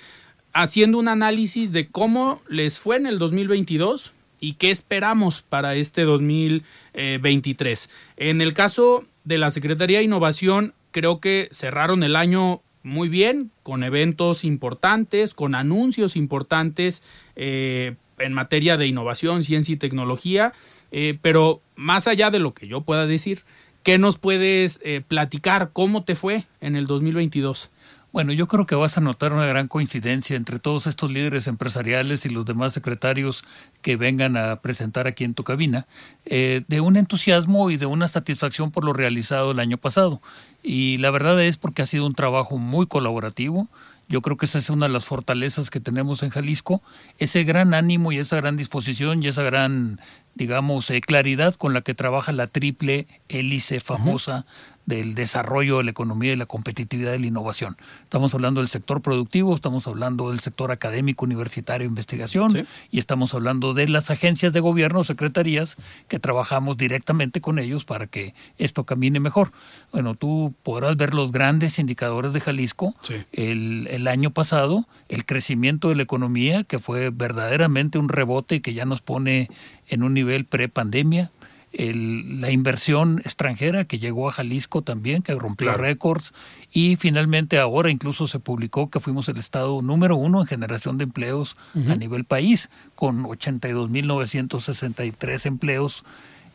haciendo 0.53 0.97
un 0.99 1.07
análisis 1.07 1.71
de 1.71 1.87
cómo 1.87 2.41
les 2.47 2.79
fue 2.79 2.97
en 2.97 3.05
el 3.05 3.19
2022 3.19 4.13
y 4.39 4.53
qué 4.53 4.71
esperamos 4.71 5.41
para 5.41 5.75
este 5.75 6.03
2023. 6.03 7.89
En 8.17 8.41
el 8.41 8.53
caso 8.53 9.05
de 9.23 9.37
la 9.37 9.51
Secretaría 9.51 9.99
de 9.99 10.05
Innovación, 10.05 10.73
creo 10.91 11.19
que 11.19 11.47
cerraron 11.51 12.03
el 12.03 12.15
año 12.15 12.61
muy 12.83 13.09
bien, 13.09 13.51
con 13.63 13.83
eventos 13.83 14.43
importantes, 14.43 15.33
con 15.33 15.55
anuncios 15.55 16.15
importantes 16.15 17.03
eh, 17.35 17.95
en 18.17 18.33
materia 18.33 18.77
de 18.77 18.87
innovación, 18.87 19.43
ciencia 19.43 19.73
y 19.73 19.77
tecnología, 19.77 20.53
eh, 20.91 21.17
pero 21.21 21.61
más 21.75 22.07
allá 22.07 22.31
de 22.31 22.39
lo 22.39 22.53
que 22.53 22.67
yo 22.67 22.81
pueda 22.81 23.05
decir, 23.05 23.43
¿qué 23.83 23.97
nos 23.97 24.17
puedes 24.17 24.79
eh, 24.83 25.01
platicar? 25.07 25.69
¿Cómo 25.73 26.03
te 26.03 26.15
fue 26.15 26.45
en 26.59 26.75
el 26.75 26.87
2022? 26.87 27.69
Bueno, 28.11 28.33
yo 28.33 28.49
creo 28.49 28.65
que 28.65 28.75
vas 28.75 28.97
a 28.97 29.01
notar 29.01 29.31
una 29.31 29.45
gran 29.45 29.69
coincidencia 29.69 30.35
entre 30.35 30.59
todos 30.59 30.85
estos 30.85 31.09
líderes 31.09 31.47
empresariales 31.47 32.25
y 32.25 32.29
los 32.29 32.45
demás 32.45 32.73
secretarios 32.73 33.45
que 33.81 33.95
vengan 33.95 34.35
a 34.35 34.57
presentar 34.57 35.07
aquí 35.07 35.23
en 35.23 35.33
tu 35.33 35.45
cabina, 35.45 35.87
eh, 36.25 36.63
de 36.67 36.81
un 36.81 36.97
entusiasmo 36.97 37.71
y 37.71 37.77
de 37.77 37.85
una 37.85 38.09
satisfacción 38.09 38.69
por 38.71 38.83
lo 38.83 38.91
realizado 38.91 39.51
el 39.51 39.59
año 39.59 39.77
pasado. 39.77 40.21
Y 40.61 40.97
la 40.97 41.09
verdad 41.09 41.41
es 41.41 41.55
porque 41.55 41.83
ha 41.83 41.85
sido 41.85 42.05
un 42.05 42.13
trabajo 42.13 42.57
muy 42.57 42.85
colaborativo. 42.85 43.69
Yo 44.09 44.21
creo 44.21 44.35
que 44.35 44.45
esa 44.45 44.57
es 44.57 44.69
una 44.69 44.87
de 44.87 44.91
las 44.91 45.05
fortalezas 45.05 45.69
que 45.69 45.79
tenemos 45.79 46.21
en 46.21 46.31
Jalisco, 46.31 46.81
ese 47.17 47.45
gran 47.45 47.73
ánimo 47.73 48.11
y 48.11 48.17
esa 48.17 48.35
gran 48.35 48.57
disposición 48.57 49.23
y 49.23 49.27
esa 49.27 49.43
gran, 49.43 50.01
digamos, 50.35 50.91
eh, 50.91 50.99
claridad 50.99 51.55
con 51.55 51.73
la 51.73 51.79
que 51.79 51.93
trabaja 51.93 52.33
la 52.33 52.47
triple 52.47 53.07
hélice 53.29 53.79
famosa 53.79 54.45
del 54.85 55.15
desarrollo 55.15 55.77
de 55.77 55.83
la 55.83 55.91
economía 55.91 56.33
y 56.33 56.35
la 56.35 56.45
competitividad 56.45 57.11
de 57.11 57.19
la 57.19 57.27
innovación. 57.27 57.77
Estamos 58.03 58.33
hablando 58.33 58.61
del 58.61 58.67
sector 58.67 59.01
productivo, 59.01 59.53
estamos 59.53 59.87
hablando 59.87 60.29
del 60.29 60.39
sector 60.39 60.71
académico, 60.71 61.25
universitario, 61.25 61.87
investigación, 61.87 62.67
y 62.89 62.99
estamos 62.99 63.33
hablando 63.33 63.73
de 63.73 63.87
las 63.87 64.09
agencias 64.11 64.53
de 64.53 64.59
gobierno, 64.59 65.03
secretarías, 65.03 65.77
que 66.07 66.19
trabajamos 66.19 66.77
directamente 66.77 67.41
con 67.41 67.59
ellos 67.59 67.85
para 67.85 68.07
que 68.07 68.33
esto 68.57 68.83
camine 68.83 69.19
mejor. 69.19 69.51
Bueno, 69.91 70.15
tú 70.15 70.53
podrás 70.63 70.97
ver 70.97 71.13
los 71.13 71.31
grandes 71.31 71.79
indicadores 71.79 72.33
de 72.33 72.41
Jalisco. 72.41 72.95
El, 73.31 73.87
el 73.89 74.07
año 74.07 74.31
pasado, 74.31 74.87
el 75.09 75.25
crecimiento 75.25 75.89
de 75.89 75.95
la 75.95 76.03
economía, 76.03 76.63
que 76.63 76.79
fue 76.79 77.09
verdaderamente 77.09 77.99
un 77.99 78.09
rebote 78.09 78.55
y 78.55 78.59
que 78.61 78.73
ya 78.73 78.85
nos 78.85 79.01
pone 79.01 79.49
en 79.87 80.03
un 80.03 80.13
nivel 80.13 80.45
pre-pandemia 80.45 81.31
el, 81.73 82.39
la 82.41 82.49
inversión 82.51 83.21
extranjera 83.23 83.85
que 83.85 83.99
llegó 83.99 84.27
a 84.27 84.31
Jalisco 84.31 84.81
también, 84.81 85.21
que 85.21 85.33
rompió 85.35 85.71
récords, 85.73 86.33
y 86.71 86.97
finalmente 86.97 87.59
ahora 87.59 87.89
incluso 87.89 88.27
se 88.27 88.39
publicó 88.39 88.89
que 88.89 88.99
fuimos 88.99 89.29
el 89.29 89.37
estado 89.37 89.81
número 89.81 90.17
uno 90.17 90.41
en 90.41 90.47
generación 90.47 90.97
de 90.97 91.05
empleos 91.05 91.55
a 91.87 91.95
nivel 91.95 92.25
país, 92.25 92.69
con 92.95 93.23
82.963 93.23 95.45
empleos. 95.45 96.03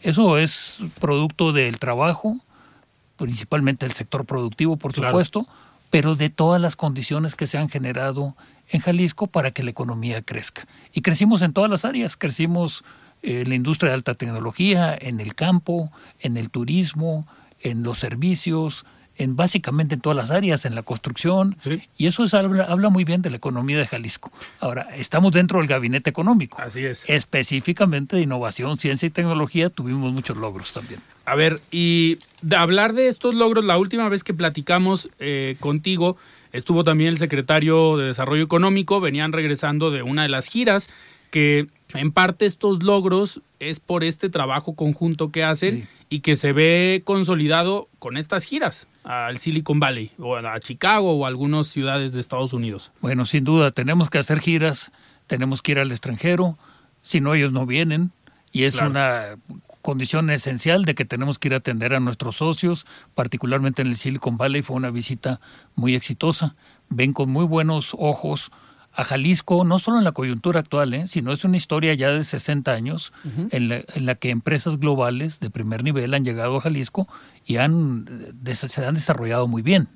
Eso 0.03 0.37
es 0.39 0.79
producto 1.01 1.53
del 1.53 1.79
trabajo, 1.79 2.41
principalmente 3.17 3.87
del 3.87 3.95
sector 3.95 4.27
productivo, 4.27 4.77
por 4.77 4.93
supuesto, 4.93 5.47
pero 5.91 6.15
de 6.15 6.31
todas 6.31 6.61
las 6.61 6.77
condiciones 6.77 7.35
que 7.35 7.47
se 7.47 7.59
han 7.59 7.71
generado 7.71 8.37
en 8.69 8.81
Jalisco 8.81 9.29
para 9.29 9.53
que 9.53 9.63
la 9.63 9.71
economía 9.71 10.23
crezca. 10.23 10.67
Y 10.93 11.03
crecimos 11.03 11.43
en 11.43 11.53
todas 11.53 11.71
las 11.71 11.85
áreas, 11.85 12.17
crecimos 12.17 12.83
en 13.23 13.49
la 13.49 13.55
industria 13.55 13.91
de 13.91 13.95
alta 13.95 14.15
tecnología, 14.15 14.97
en 14.99 15.21
el 15.21 15.35
campo, 15.35 15.91
en 16.21 16.37
el 16.37 16.51
turismo, 16.51 17.27
en 17.61 17.83
los 17.83 17.99
servicios, 17.99 18.85
en 19.19 19.35
básicamente 19.37 19.95
en 19.95 20.01
todas 20.01 20.17
las 20.17 20.31
áreas, 20.31 20.65
en 20.65 20.75
la 20.75 20.83
construcción, 20.83 21.57
y 21.97 22.07
eso 22.07 22.25
es, 22.25 22.35
habla, 22.35 22.65
habla, 22.65 22.91
muy 22.91 23.05
bien 23.05 23.23
de 23.23 23.31
la 23.31 23.37
economía 23.37 23.79
de 23.79 23.87
Jalisco. 23.87 24.31
Ahora, 24.61 24.89
estamos 24.97 25.33
dentro 25.33 25.59
del 25.59 25.69
gabinete 25.69 26.11
económico. 26.11 26.61
Así 26.61 26.85
es. 26.85 27.05
Específicamente 27.09 28.17
de 28.17 28.23
innovación, 28.23 28.77
ciencia 28.79 29.07
y 29.07 29.11
tecnología, 29.11 29.71
tuvimos 29.71 30.13
muchos 30.13 30.37
logros 30.37 30.73
también. 30.73 31.01
A 31.25 31.35
ver, 31.35 31.61
y 31.71 32.19
de 32.43 32.57
hablar 32.57 32.93
de 32.93 33.09
estos 33.09 33.35
logros, 33.35 33.65
la 33.65 33.79
última 33.79 34.09
vez 34.09 34.23
que 34.23 34.35
platicamos 34.35 35.09
eh, 35.19 35.57
contigo, 35.61 36.17
estuvo 36.53 36.85
también 36.85 37.09
el 37.09 37.19
secretario 37.19 37.97
de 37.97 38.07
Desarrollo 38.09 38.45
Económico, 38.45 39.01
venían 39.01 39.33
regresando 39.33 39.91
de 39.91 40.03
una 40.03 40.23
de 40.23 40.29
las 40.29 40.47
giras, 40.47 40.91
que 41.31 41.67
en 41.95 42.13
parte 42.13 42.47
estos 42.47 42.83
logros 42.83 43.41
es 43.61 43.81
por 43.81 44.05
este 44.05 44.29
trabajo 44.29 44.75
conjunto 44.75 45.31
que 45.31 45.45
hacen 45.45 45.89
y 46.09 46.21
que 46.21 46.37
se 46.37 46.53
ve 46.53 47.03
consolidado 47.05 47.89
con 47.99 48.17
estas 48.17 48.45
giras 48.45 48.87
al 49.05 49.39
Silicon 49.39 49.81
Valley 49.81 50.11
o 50.19 50.37
a 50.37 50.61
Chicago 50.61 51.13
o 51.13 51.25
a 51.25 51.29
algunas 51.29 51.69
ciudades 51.69 52.13
de 52.13 52.21
Estados 52.21 52.53
Unidos. 52.53 52.93
Bueno, 53.01 53.25
sin 53.25 53.45
duda, 53.45 53.71
tenemos 53.71 54.11
que 54.11 54.19
hacer 54.19 54.41
giras, 54.41 54.93
tenemos 55.27 55.63
que 55.63 55.73
ir 55.73 55.79
al 55.79 55.91
extranjero, 55.91 56.59
si 57.03 57.21
no 57.21 57.35
ellos 57.35 57.53
no 57.53 57.67
vienen 57.67 58.11
y 58.53 58.65
es 58.65 58.77
una 58.77 59.37
condición 59.83 60.31
esencial 60.31 60.85
de 60.85 60.97
que 60.97 61.05
tenemos 61.05 61.39
que 61.39 61.49
ir 61.49 61.55
a 61.55 61.59
atender 61.59 61.95
a 61.95 62.01
nuestros 62.01 62.37
socios, 62.37 62.87
particularmente 63.15 63.83
en 63.83 63.89
el 63.89 63.97
Silicon 63.97 64.37
Valley 64.37 64.63
fue 64.63 64.77
una 64.77 64.91
visita 64.91 65.41
muy 65.77 65.95
exitosa. 65.95 66.57
Ven 66.89 67.13
con 67.13 67.31
muy 67.31 67.45
buenos 67.45 67.95
ojos 67.97 68.51
a 68.97 69.05
Jalisco, 69.05 69.63
no 69.65 69.79
solo 69.79 69.99
en 69.99 70.05
la 70.05 70.13
coyuntura 70.13 70.61
actual, 70.61 70.95
¿eh? 70.95 71.07
sino 71.07 71.31
es 71.31 71.45
una 71.45 71.59
historia 71.59 71.93
ya 71.93 72.11
de 72.11 72.25
60 72.25 72.73
años 72.73 73.13
en, 73.51 73.69
la, 74.07 74.15
que 74.15 74.31
empresas 74.31 74.79
globales 74.81 75.39
de 75.39 75.51
primer 75.51 75.85
nivel 75.85 76.15
han 76.15 76.25
llegado 76.25 76.57
a 76.57 76.61
Jalisco 76.63 77.07
y 77.45 77.59
han, 77.59 78.35
se 78.53 78.87
han 78.87 78.95
desarrollado 78.95 79.49
muy 79.49 79.61
bien, 79.61 79.89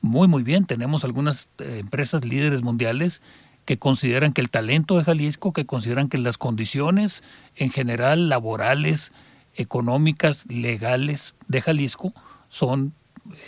muy, 0.00 0.28
muy 0.28 0.44
bien. 0.44 0.66
Tenemos 0.66 1.04
algunas 1.04 1.48
eh, 1.58 1.78
empresas 1.80 2.24
líderes 2.24 2.62
mundiales 2.62 3.22
que 3.64 3.80
consideran 3.80 4.32
que 4.32 4.40
el 4.40 4.50
talento 4.50 4.96
de 4.98 5.04
Jalisco, 5.04 5.52
que 5.52 5.66
consideran 5.66 6.08
que 6.08 6.18
las 6.18 6.38
condiciones 6.38 7.24
en 7.56 7.70
general 7.70 8.28
laborales, 8.28 9.12
económicas, 9.56 10.46
legales 10.46 11.34
de 11.48 11.60
Jalisco 11.60 12.12
son 12.50 12.92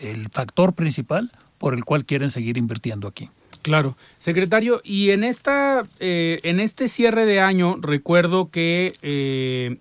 el 0.02 0.28
factor 0.30 0.72
principal 0.72 1.30
por 1.58 1.74
el 1.74 1.84
cual 1.84 2.04
quieren 2.04 2.30
seguir 2.30 2.58
invirtiendo 2.58 3.06
aquí. 3.06 3.30
Claro, 3.66 3.96
secretario, 4.18 4.80
y 4.84 5.10
en 5.10 5.24
esta, 5.24 5.88
eh, 5.98 6.38
en 6.44 6.60
este 6.60 6.86
cierre 6.86 7.26
de 7.26 7.40
año 7.40 7.78
recuerdo 7.80 8.48
que 8.48 8.92
eh, 9.02 9.78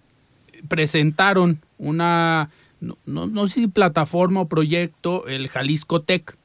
presentaron 0.67 1.61
una, 1.77 2.49
no, 2.81 2.97
no, 3.05 3.47
sé 3.47 3.61
si 3.61 3.67
plataforma 3.67 4.41
o 4.41 4.47
proyecto, 4.47 5.27
el 5.27 5.49
Jalisco 5.49 6.01
Tech. 6.01 6.35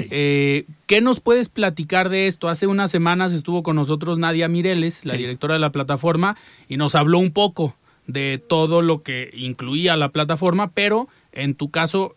Eh, 0.00 0.64
¿Qué 0.88 1.00
nos 1.00 1.20
puedes 1.20 1.48
platicar 1.48 2.08
de 2.08 2.26
esto? 2.26 2.48
Hace 2.48 2.66
unas 2.66 2.90
semanas 2.90 3.32
estuvo 3.32 3.62
con 3.62 3.76
nosotros 3.76 4.18
Nadia 4.18 4.48
Mireles, 4.48 5.04
la 5.04 5.14
directora 5.14 5.54
de 5.54 5.60
la 5.60 5.70
plataforma, 5.70 6.36
y 6.68 6.76
nos 6.76 6.96
habló 6.96 7.20
un 7.20 7.30
poco 7.30 7.76
de 8.08 8.42
todo 8.44 8.82
lo 8.82 9.04
que 9.04 9.30
incluía 9.32 9.96
la 9.96 10.08
plataforma, 10.08 10.72
pero 10.72 11.08
en 11.30 11.54
tu 11.54 11.70
caso, 11.70 12.16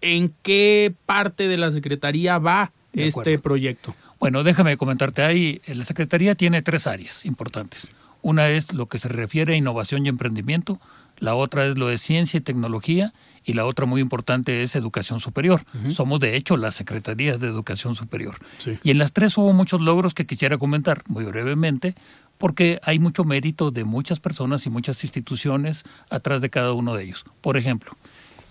¿en 0.00 0.34
qué 0.42 0.92
parte 1.06 1.46
de 1.46 1.58
la 1.58 1.70
Secretaría 1.70 2.40
va 2.40 2.72
este 2.92 3.38
proyecto? 3.38 3.94
Bueno, 4.18 4.42
déjame 4.42 4.76
comentarte 4.76 5.22
ahí. 5.22 5.60
La 5.66 5.84
Secretaría 5.84 6.34
tiene 6.34 6.62
tres 6.62 6.86
áreas 6.86 7.24
importantes. 7.24 7.92
Una 8.22 8.48
es 8.50 8.72
lo 8.72 8.86
que 8.86 8.98
se 8.98 9.08
refiere 9.08 9.54
a 9.54 9.56
innovación 9.56 10.04
y 10.04 10.08
emprendimiento, 10.10 10.78
la 11.20 11.34
otra 11.34 11.66
es 11.66 11.78
lo 11.78 11.88
de 11.88 11.98
ciencia 11.98 12.38
y 12.38 12.40
tecnología 12.40 13.12
y 13.44 13.52
la 13.52 13.66
otra 13.66 13.86
muy 13.86 14.00
importante 14.00 14.62
es 14.62 14.74
educación 14.74 15.20
superior. 15.20 15.60
Somos 15.88 16.18
de 16.18 16.36
hecho 16.36 16.56
la 16.56 16.70
Secretaría 16.70 17.36
de 17.36 17.46
Educación 17.46 17.94
Superior. 17.94 18.36
Y 18.82 18.90
en 18.90 18.98
las 18.98 19.12
tres 19.12 19.36
hubo 19.38 19.52
muchos 19.52 19.80
logros 19.80 20.14
que 20.14 20.26
quisiera 20.26 20.58
comentar 20.58 21.02
muy 21.06 21.24
brevemente 21.24 21.94
porque 22.38 22.80
hay 22.82 22.98
mucho 22.98 23.24
mérito 23.24 23.70
de 23.70 23.84
muchas 23.84 24.18
personas 24.18 24.64
y 24.64 24.70
muchas 24.70 25.04
instituciones 25.04 25.84
atrás 26.08 26.40
de 26.40 26.48
cada 26.48 26.72
uno 26.72 26.94
de 26.94 27.04
ellos. 27.04 27.26
Por 27.42 27.58
ejemplo, 27.58 27.92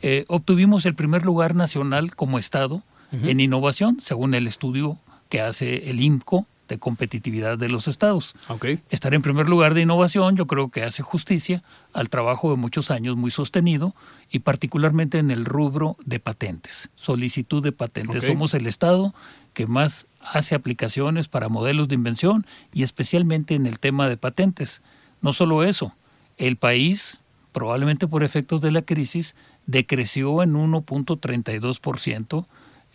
eh, 0.03 0.25
obtuvimos 0.27 0.85
el 0.85 0.93
primer 0.93 1.25
lugar 1.25 1.55
nacional 1.55 2.15
como 2.15 2.37
Estado 2.37 2.83
en 3.11 3.39
innovación, 3.39 4.01
según 4.01 4.33
el 4.33 4.47
estudio 4.47 4.97
que 5.29 5.41
hace 5.41 5.89
el 5.89 5.99
IMCO 5.99 6.47
de 6.69 6.77
competitividad 6.77 7.57
de 7.57 7.67
los 7.67 7.87
estados. 7.87 8.35
Estar 8.89 9.13
en 9.13 9.21
primer 9.21 9.49
lugar 9.49 9.73
de 9.73 9.81
innovación 9.81 10.37
yo 10.37 10.45
creo 10.47 10.69
que 10.69 10.83
hace 10.83 11.03
justicia 11.03 11.63
al 11.91 12.09
trabajo 12.09 12.51
de 12.51 12.57
muchos 12.57 12.91
años 12.91 13.17
muy 13.17 13.31
sostenido 13.31 13.95
y 14.29 14.39
particularmente 14.39 15.17
en 15.17 15.31
el 15.31 15.43
rubro 15.45 15.97
de 16.05 16.19
patentes, 16.19 16.89
solicitud 16.95 17.61
de 17.61 17.71
patentes. 17.71 18.23
Somos 18.23 18.53
el 18.53 18.67
estado 18.67 19.13
que 19.53 19.65
más 19.65 20.05
hace 20.21 20.55
aplicaciones 20.55 21.27
para 21.27 21.49
modelos 21.49 21.87
de 21.87 21.95
invención 21.95 22.45
y 22.71 22.83
especialmente 22.83 23.55
en 23.55 23.65
el 23.65 23.79
tema 23.79 24.07
de 24.07 24.17
patentes. 24.17 24.81
No 25.21 25.33
solo 25.33 25.63
eso, 25.63 25.93
el 26.37 26.55
país, 26.55 27.17
probablemente 27.51 28.07
por 28.07 28.23
efectos 28.23 28.61
de 28.61 28.71
la 28.71 28.83
crisis, 28.83 29.35
decreció 29.65 30.43
en 30.43 30.53
1.32% 30.53 32.45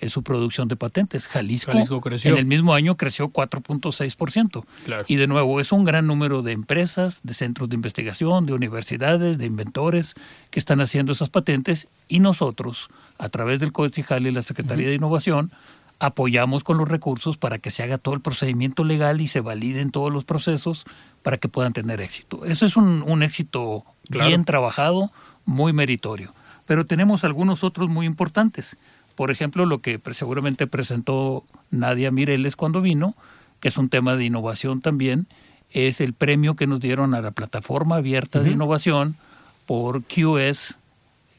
en 0.05 0.11
su 0.11 0.23
producción 0.23 0.69
de 0.69 0.77
patentes. 0.77 1.29
Jalisco, 1.29 1.73
creció. 2.03 2.33
en 2.33 2.38
el 2.38 2.45
mismo 2.45 2.75
año 2.75 2.97
creció 2.99 3.31
4.6%. 3.31 4.64
Claro. 4.85 5.05
Y 5.09 5.17
de 5.17 5.27
nuevo, 5.27 5.61
es 5.61 5.73
un 5.73 5.85
gran 5.85 6.07
número 6.07 6.43
de 6.43 6.53
empresas, 6.53 7.21
de 7.23 7.33
centros 7.33 7.71
de 7.71 7.77
investigación, 7.77 8.45
de 8.45 8.53
universidades, 8.53 9.38
de 9.38 9.47
inventores 9.47 10.14
que 10.51 10.59
están 10.59 10.83
haciendo 10.83 11.12
esas 11.12 11.31
patentes 11.31 11.88
y 12.07 12.21
nosotros, 12.21 12.90
a 13.17 13.31
través 13.31 13.61
del 13.61 13.73
CODECIJAL 13.73 14.27
y 14.27 14.31
la 14.31 14.43
Secretaría 14.43 14.88
de 14.88 14.95
Innovación, 14.95 15.53
apoyamos 16.01 16.64
con 16.64 16.77
los 16.77 16.87
recursos 16.87 17.38
para 17.38 17.59
que 17.59 17.71
se 17.71 17.83
haga 17.83 17.97
todo 17.97 18.14
el 18.14 18.21
procedimiento 18.21 18.85
legal 18.85 19.23
y 19.23 19.27
se 19.27 19.40
validen 19.40 19.90
todos 19.90 20.12
los 20.12 20.25
procesos 20.25 20.85
para 21.23 21.38
que 21.38 21.49
puedan 21.49 21.73
tener 21.73 22.03
éxito. 22.03 22.45
Eso 22.45 22.67
es 22.67 22.77
un, 22.77 23.23
éxito 23.23 23.85
bien 24.11 24.45
trabajado, 24.45 25.12
muy 25.47 25.73
meritorio. 25.73 26.35
Pero 26.67 26.85
tenemos 26.85 27.25
algunos 27.25 27.64
otros 27.64 27.88
muy 27.88 28.05
importantes. 28.05 28.77
Por 29.14 29.31
ejemplo, 29.31 29.66
lo 29.66 29.81
que 29.81 30.00
seguramente 30.12 30.66
presentó 30.66 31.44
Nadia 31.70 32.11
Mireles 32.11 32.57
cuando 32.57 32.81
vino, 32.81 33.14
que 33.61 33.68
es 33.68 33.79
un 33.79 33.88
tema 33.88 34.16
de 34.16 34.24
innovación 34.24 34.81
también, 34.81 35.27
es 35.70 36.00
el 36.00 36.14
premio 36.14 36.55
que 36.55 36.66
nos 36.66 36.81
dieron 36.81 37.14
a 37.14 37.20
la 37.20 37.33
plataforma 37.33 37.96
abierta 37.96 38.40
de 38.40 38.53
innovación 38.53 39.16
por 39.66 40.03
QS, 40.05 40.77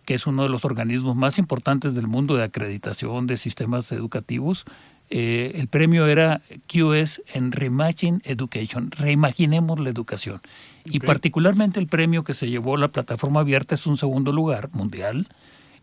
que 0.05 0.13
es 0.13 0.27
uno 0.27 0.43
de 0.43 0.49
los 0.49 0.65
organismos 0.65 1.15
más 1.15 1.38
importantes 1.38 1.95
del 1.95 2.07
mundo 2.07 2.35
de 2.35 2.43
acreditación 2.43 3.27
de 3.27 3.38
sistemas 3.38 3.91
educativos. 3.91 4.65
Eh, 5.09 5.53
el 5.55 5.67
premio 5.67 6.07
era 6.07 6.41
QS 6.67 7.21
en 7.33 7.51
Reimagine 7.51 8.19
Education, 8.23 8.91
reimaginemos 8.91 9.79
la 9.79 9.89
educación. 9.89 10.41
Y 10.83 10.99
particularmente 10.99 11.79
el 11.79 11.88
premio 11.88 12.23
que 12.23 12.33
se 12.33 12.49
llevó 12.49 12.77
la 12.77 12.89
plataforma 12.89 13.39
abierta 13.39 13.75
es 13.75 13.88
un 13.88 13.97
segundo 13.97 14.31
lugar 14.31 14.69
mundial 14.73 15.27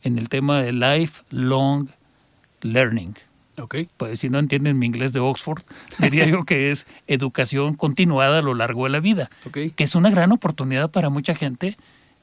en 0.03 0.19
el 0.19 0.29
tema 0.29 0.63
de 0.63 0.73
lifelong 0.73 1.89
learning. 2.61 3.15
Okay. 3.59 3.89
Pues 3.97 4.21
si 4.21 4.31
no 4.31 4.39
entienden 4.39 4.79
mi 4.79 4.87
inglés 4.87 5.13
de 5.13 5.21
Oxford, 5.21 5.63
diría 5.99 6.27
yo 6.27 6.45
que 6.45 6.71
es 6.71 6.87
educación 7.07 7.75
continuada 7.75 8.39
a 8.39 8.43
lo 8.43 8.55
largo 8.55 8.85
de 8.85 8.91
la 8.91 9.01
vida, 9.01 9.31
okay. 9.47 9.71
que 9.71 9.85
es 9.85 9.95
una 9.95 10.11
gran 10.11 10.33
oportunidad 10.33 10.91
para 10.91 11.11
mucha 11.11 11.35
gente 11.35 11.77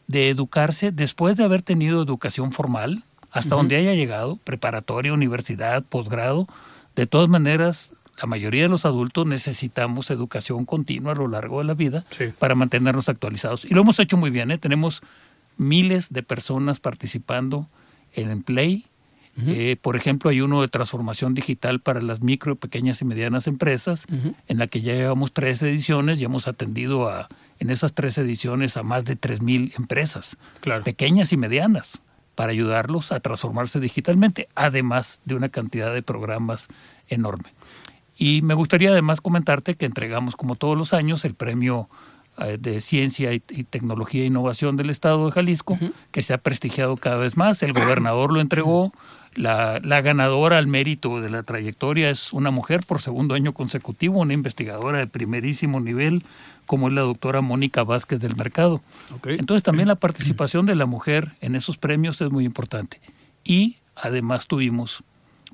de 0.08 0.30
educarse 0.30 0.92
después 0.92 1.38
de 1.38 1.44
haber 1.44 1.62
tenido 1.62 2.02
educación 2.02 2.52
formal, 2.52 3.04
hasta 3.32 3.56
donde 3.56 3.76
haya 3.76 3.94
llegado, 3.94 4.38
preparatoria, 4.38 5.14
universidad, 5.14 5.84
posgrado. 5.84 6.48
De 6.96 7.06
todas 7.06 7.30
maneras, 7.30 7.94
la 8.20 8.28
mayoría 8.28 8.64
de 8.64 8.70
los 8.70 8.88
adultos 8.88 9.28
necesitamos 9.28 10.10
educación 10.10 10.66
continua 10.66 11.12
a 11.12 11.16
lo 11.16 11.28
largo 11.28 11.60
de 11.60 11.66
la 11.66 11.76
vida 11.76 12.06
para 12.40 12.56
mantenernos 12.56 13.08
actualizados. 13.08 13.66
Y 13.66 13.76
lo 13.76 13.82
hemos 13.82 14.00
hecho 14.00 14.18
muy 14.18 14.32
bien, 14.32 14.50
¿eh? 14.50 14.58
tenemos 14.58 15.04
miles 15.60 16.12
de 16.12 16.24
personas 16.24 16.80
participando 16.80 17.70
en 18.14 18.42
Play. 18.44 18.86
Eh, 19.48 19.78
por 19.82 19.96
ejemplo, 19.96 20.32
hay 20.32 20.42
uno 20.42 20.62
de 20.62 20.68
transformación 20.68 21.34
digital 21.34 21.80
para 21.80 22.02
las 22.02 22.22
micro, 22.22 22.58
pequeñas 22.58 23.02
y 23.02 23.06
medianas 23.06 23.48
empresas, 23.48 24.06
en 24.48 24.58
la 24.58 24.68
que 24.68 24.82
ya 24.82 24.94
llevamos 24.94 25.32
tres 25.32 25.62
ediciones 25.62 26.20
y 26.20 26.26
hemos 26.26 26.50
atendido 26.50 27.08
a, 27.08 27.30
en 27.60 27.70
esas 27.70 27.94
tres 27.94 28.18
ediciones 28.18 28.76
a 28.76 28.84
más 28.84 29.06
de 29.06 29.16
tres 29.16 29.42
mil 29.42 29.72
empresas, 29.78 30.38
pequeñas 30.84 31.32
y 31.32 31.38
medianas, 31.38 32.02
para 32.36 32.52
ayudarlos 32.52 33.14
a 33.14 33.22
transformarse 33.22 33.80
digitalmente, 33.80 34.50
además 34.56 35.22
de 35.24 35.36
una 35.36 35.48
cantidad 35.48 35.94
de 35.94 36.02
programas 36.02 36.68
enorme. 37.08 37.50
Y 38.18 38.42
me 38.42 38.56
gustaría 38.56 38.90
además 38.90 39.22
comentarte 39.22 39.76
que 39.76 39.86
entregamos, 39.86 40.36
como 40.36 40.56
todos 40.56 40.78
los 40.78 40.92
años, 40.94 41.24
el 41.24 41.36
premio 41.36 41.90
de 42.46 42.82
Ciencia 42.82 43.34
y, 43.34 43.40
Tecnología 43.40 44.24
e 44.24 44.28
Innovación 44.28 44.78
del 44.78 44.90
Estado 44.90 45.26
de 45.26 45.32
Jalisco, 45.32 45.78
que 46.12 46.22
se 46.22 46.34
ha 46.34 46.38
prestigiado 46.38 46.98
cada 46.98 47.18
vez 47.18 47.38
más. 47.38 47.62
El 47.64 47.74
gobernador 47.74 48.32
lo 48.32 48.42
entregó. 48.42 48.92
La, 49.36 49.80
la, 49.84 50.02
ganadora 50.02 50.58
al 50.58 50.68
mérito 50.68 51.22
de 51.22 51.30
la 51.30 51.44
trayectoria 51.44 52.10
es 52.10 52.34
una 52.34 52.50
mujer 52.50 52.84
por 52.86 53.00
segundo 53.00 53.36
año 53.36 53.54
consecutivo, 53.54 54.20
una 54.20 54.34
investigadora 54.34 54.98
de 54.98 55.08
primerísimo 55.08 55.80
nivel, 55.80 56.24
como 56.66 56.88
es 56.88 56.96
la 56.96 57.02
doctora 57.02 57.42
Mónica 57.42 57.84
Vázquez 57.84 58.20
del 58.20 58.36
Mercado. 58.36 58.82
Entonces 59.26 59.64
también 59.64 59.88
la 59.88 59.96
participación 59.96 60.66
de 60.66 60.76
la 60.76 60.88
mujer 60.88 61.34
en 61.42 61.56
esos 61.56 61.78
premios 61.78 62.22
es 62.22 62.32
muy 62.32 62.44
importante. 62.44 63.00
Y 63.44 63.78
además 63.96 64.48
tuvimos 64.48 65.04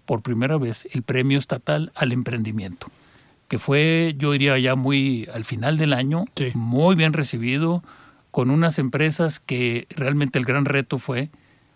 por 0.05 0.21
primera 0.21 0.57
vez 0.57 0.87
el 0.91 1.03
premio 1.03 1.37
estatal 1.37 1.91
al 1.95 2.13
emprendimiento 2.13 2.87
que 3.55 3.59
fue, 3.59 4.15
yo 4.17 4.33
diría, 4.33 4.59
ya 4.59 4.75
muy 4.75 5.29
al 5.33 5.45
final 5.45 5.77
del 5.77 5.93
año, 5.93 6.25
muy 6.55 6.93
bien 6.95 7.13
recibido, 7.13 7.85
con 8.29 8.49
unas 8.49 8.79
empresas 8.79 9.39
que 9.39 9.87
realmente 9.91 10.37
el 10.37 10.43
gran 10.43 10.65
reto 10.65 10.97
fue 10.97 11.29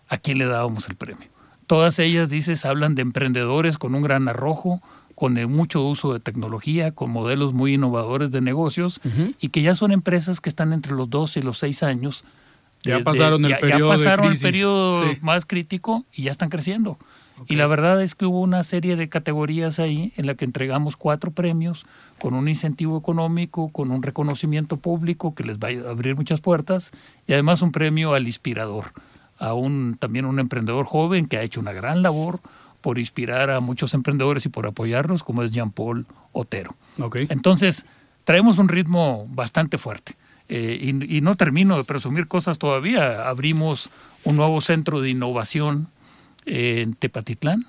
a 0.06 0.18
quién 0.18 0.36
le 0.36 0.44
dábamos 0.44 0.90
el 0.90 0.96
premio. 0.96 1.28
Todas 1.66 1.98
ellas, 1.98 2.28
dices, 2.28 2.66
hablan 2.66 2.94
de 2.96 3.00
emprendedores 3.00 3.78
con 3.78 3.94
un 3.94 4.02
gran 4.02 4.28
arrojo, 4.28 4.82
con 5.14 5.32
mucho 5.50 5.80
uso 5.80 6.12
de 6.12 6.20
tecnología, 6.20 6.92
con 6.92 7.10
modelos 7.12 7.54
muy 7.54 7.72
innovadores 7.72 8.30
de 8.30 8.42
negocios 8.42 9.00
y 9.40 9.48
que 9.48 9.62
ya 9.62 9.74
son 9.74 9.90
empresas 9.90 10.42
que 10.42 10.50
están 10.50 10.74
entre 10.74 10.92
los 10.92 11.08
12 11.08 11.40
y 11.40 11.42
los 11.42 11.56
6 11.60 11.82
años. 11.82 12.26
Ya 12.82 13.02
pasaron 13.02 13.42
el 13.46 13.56
periodo, 13.58 13.78
ya 13.78 13.96
pasaron 13.96 14.30
el 14.30 14.38
periodo 14.38 15.02
más 15.22 15.46
crítico 15.46 16.04
y 16.12 16.24
ya 16.24 16.30
están 16.30 16.50
creciendo. 16.50 16.98
Y 17.46 17.56
la 17.56 17.66
verdad 17.66 18.02
es 18.02 18.14
que 18.14 18.26
hubo 18.26 18.40
una 18.40 18.62
serie 18.62 18.96
de 18.96 19.08
categorías 19.08 19.78
ahí 19.78 20.12
en 20.16 20.26
la 20.26 20.34
que 20.34 20.44
entregamos 20.44 20.96
cuatro 20.96 21.30
premios 21.30 21.86
con 22.18 22.34
un 22.34 22.48
incentivo 22.48 22.98
económico, 22.98 23.70
con 23.70 23.90
un 23.90 24.02
reconocimiento 24.02 24.76
público 24.76 25.34
que 25.34 25.44
les 25.44 25.58
va 25.58 25.68
a 25.68 25.90
abrir 25.90 26.16
muchas 26.16 26.40
puertas 26.40 26.92
y 27.26 27.32
además 27.32 27.62
un 27.62 27.72
premio 27.72 28.14
al 28.14 28.26
inspirador, 28.26 28.92
a 29.38 29.54
un 29.54 29.96
también 29.98 30.26
un 30.26 30.38
emprendedor 30.38 30.84
joven 30.84 31.26
que 31.26 31.38
ha 31.38 31.42
hecho 31.42 31.60
una 31.60 31.72
gran 31.72 32.02
labor 32.02 32.40
por 32.80 32.98
inspirar 32.98 33.50
a 33.50 33.60
muchos 33.60 33.94
emprendedores 33.94 34.46
y 34.46 34.48
por 34.48 34.66
apoyarlos, 34.66 35.22
como 35.22 35.42
es 35.42 35.52
Jean 35.52 35.70
Paul 35.70 36.06
Otero. 36.32 36.74
Entonces, 37.28 37.84
traemos 38.24 38.58
un 38.58 38.68
ritmo 38.68 39.26
bastante 39.28 39.78
fuerte. 39.78 40.14
Eh, 40.48 40.78
y, 40.80 41.16
y 41.16 41.20
no 41.20 41.36
termino 41.36 41.76
de 41.76 41.84
presumir 41.84 42.26
cosas 42.26 42.58
todavía. 42.58 43.28
Abrimos 43.28 43.88
un 44.24 44.36
nuevo 44.36 44.60
centro 44.60 45.00
de 45.00 45.10
innovación 45.10 45.88
en 46.46 46.94
Tepatitlán 46.94 47.66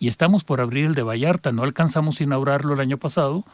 y 0.00 0.08
estamos 0.08 0.42
por 0.42 0.60
abrir 0.60 0.86
el 0.86 0.94
de 0.96 1.04
Vallarta. 1.04 1.52
No 1.52 1.62
alcanzamos 1.62 2.20
a 2.20 2.24
inaugurarlo 2.24 2.74
el 2.74 2.80
año 2.80 2.98
pasado, 2.98 3.44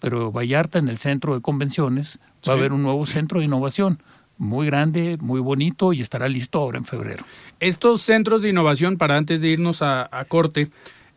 pero 0.00 0.32
Vallarta 0.32 0.78
en 0.78 0.88
el 0.88 0.96
centro 0.96 1.34
de 1.34 1.42
convenciones 1.42 2.18
va 2.48 2.54
a 2.54 2.56
haber 2.56 2.72
un 2.72 2.82
nuevo 2.82 3.04
centro 3.04 3.40
de 3.40 3.44
innovación 3.44 4.02
muy 4.38 4.66
grande, 4.66 5.16
muy 5.20 5.40
bonito 5.40 5.92
y 5.92 6.00
estará 6.00 6.28
listo 6.28 6.58
ahora 6.58 6.78
en 6.78 6.84
febrero. 6.84 7.24
Estos 7.60 8.02
centros 8.02 8.42
de 8.42 8.50
innovación, 8.50 8.96
para 8.98 9.16
antes 9.16 9.40
de 9.40 9.48
irnos 9.48 9.82
a, 9.82 10.08
corte, 10.28 10.70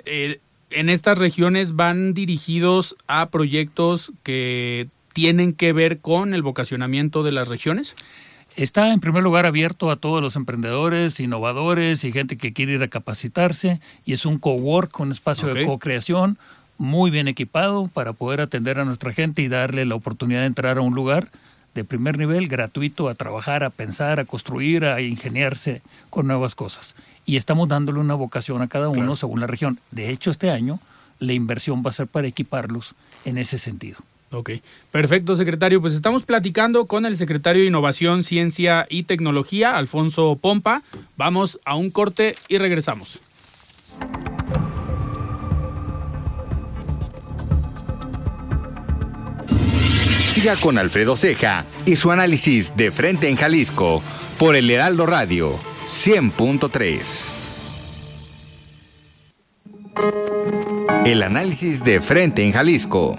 eh, 0.05 0.39
en 0.69 0.89
estas 0.89 1.17
regiones 1.17 1.75
van 1.75 2.13
dirigidos 2.13 2.95
a 3.07 3.29
proyectos 3.29 4.11
que 4.23 4.87
tienen 5.13 5.53
que 5.53 5.73
ver 5.73 5.99
con 5.99 6.33
el 6.33 6.41
vocacionamiento 6.41 7.23
de 7.23 7.31
las 7.31 7.49
regiones. 7.49 7.95
Está 8.55 8.91
en 8.91 8.99
primer 8.99 9.23
lugar 9.23 9.45
abierto 9.45 9.89
a 9.89 9.95
todos 9.95 10.21
los 10.21 10.35
emprendedores, 10.35 11.19
innovadores 11.19 12.03
y 12.03 12.11
gente 12.11 12.37
que 12.37 12.51
quiere 12.51 12.73
ir 12.73 12.83
a 12.83 12.87
capacitarse 12.87 13.79
y 14.05 14.13
es 14.13 14.25
un 14.25 14.37
cowork, 14.37 14.99
un 14.99 15.11
espacio 15.11 15.53
de 15.53 15.65
co-creación 15.65 16.37
muy 16.77 17.11
bien 17.11 17.27
equipado 17.27 17.87
para 17.87 18.13
poder 18.13 18.41
atender 18.41 18.79
a 18.79 18.85
nuestra 18.85 19.13
gente 19.13 19.41
y 19.41 19.47
darle 19.47 19.85
la 19.85 19.95
oportunidad 19.95 20.41
de 20.41 20.47
entrar 20.47 20.77
a 20.77 20.81
un 20.81 20.93
lugar 20.93 21.29
de 21.75 21.83
primer 21.83 22.17
nivel 22.17 22.47
gratuito 22.47 23.09
a 23.09 23.15
trabajar, 23.15 23.63
a 23.63 23.69
pensar, 23.69 24.19
a 24.19 24.25
construir, 24.25 24.85
a 24.85 25.01
ingeniarse 25.01 25.81
con 26.09 26.27
nuevas 26.27 26.55
cosas. 26.55 26.95
Y 27.25 27.37
estamos 27.37 27.69
dándole 27.69 27.99
una 27.99 28.15
vocación 28.15 28.61
a 28.61 28.67
cada 28.67 28.89
uno 28.89 29.15
según 29.15 29.39
la 29.39 29.47
región. 29.47 29.79
De 29.91 30.09
hecho, 30.09 30.31
este 30.31 30.49
año 30.49 30.79
la 31.19 31.33
inversión 31.33 31.83
va 31.85 31.89
a 31.89 31.93
ser 31.93 32.07
para 32.07 32.27
equiparlos 32.27 32.95
en 33.23 33.37
ese 33.37 33.57
sentido. 33.57 33.99
Ok, 34.31 34.51
perfecto, 34.91 35.35
secretario. 35.35 35.81
Pues 35.81 35.93
estamos 35.93 36.25
platicando 36.25 36.85
con 36.85 37.05
el 37.05 37.17
secretario 37.17 37.63
de 37.63 37.67
Innovación, 37.67 38.23
Ciencia 38.23 38.85
y 38.89 39.03
Tecnología, 39.03 39.75
Alfonso 39.75 40.37
Pompa. 40.39 40.83
Vamos 41.17 41.59
a 41.65 41.75
un 41.75 41.89
corte 41.89 42.35
y 42.47 42.57
regresamos. 42.59 43.19
Siga 50.27 50.55
con 50.57 50.77
Alfredo 50.77 51.15
Ceja 51.15 51.65
y 51.85 51.95
su 51.95 52.11
análisis 52.11 52.77
de 52.77 52.91
frente 52.91 53.29
en 53.29 53.35
Jalisco 53.35 54.03
por 54.37 54.55
el 54.55 54.69
Heraldo 54.69 55.05
Radio 55.07 55.57
100.3. 55.85 57.39
El 61.05 61.23
análisis 61.23 61.83
de 61.83 61.99
frente 61.99 62.45
en 62.45 62.51
Jalisco. 62.51 63.17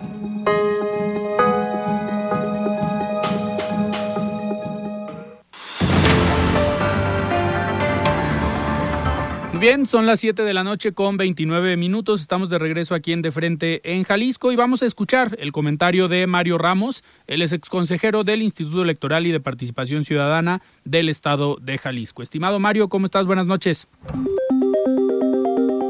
Bien, 9.61 9.85
son 9.85 10.07
las 10.07 10.21
7 10.21 10.43
de 10.43 10.55
la 10.55 10.65
noche 10.65 10.93
con 10.93 11.19
29 11.19 11.77
minutos. 11.77 12.23
Estamos 12.23 12.49
de 12.49 12.59
regreso 12.59 12.95
aquí 12.95 13.13
en 13.13 13.21
De 13.21 13.31
Frente 13.31 13.83
en 13.85 14.05
Jalisco 14.05 14.53
y 14.53 14.57
vamos 14.57 14.83
a 14.83 14.87
escuchar 14.87 15.37
el 15.39 15.53
comentario 15.53 16.09
de 16.09 16.27
Mario 16.27 16.57
Ramos. 16.57 17.05
Él 17.27 17.43
es 17.43 17.53
exconsejero 17.53 18.25
del 18.25 18.41
Instituto 18.41 18.83
Electoral 18.83 19.27
y 19.27 19.33
de 19.33 19.39
Participación 19.39 20.07
Ciudadana 20.07 20.63
del 20.85 21.11
Estado 21.11 21.59
de 21.61 21.77
Jalisco. 21.77 22.23
Estimado 22.23 22.59
Mario, 22.59 22.89
¿cómo 22.89 23.05
estás? 23.05 23.27
Buenas 23.27 23.45
noches. 23.45 23.87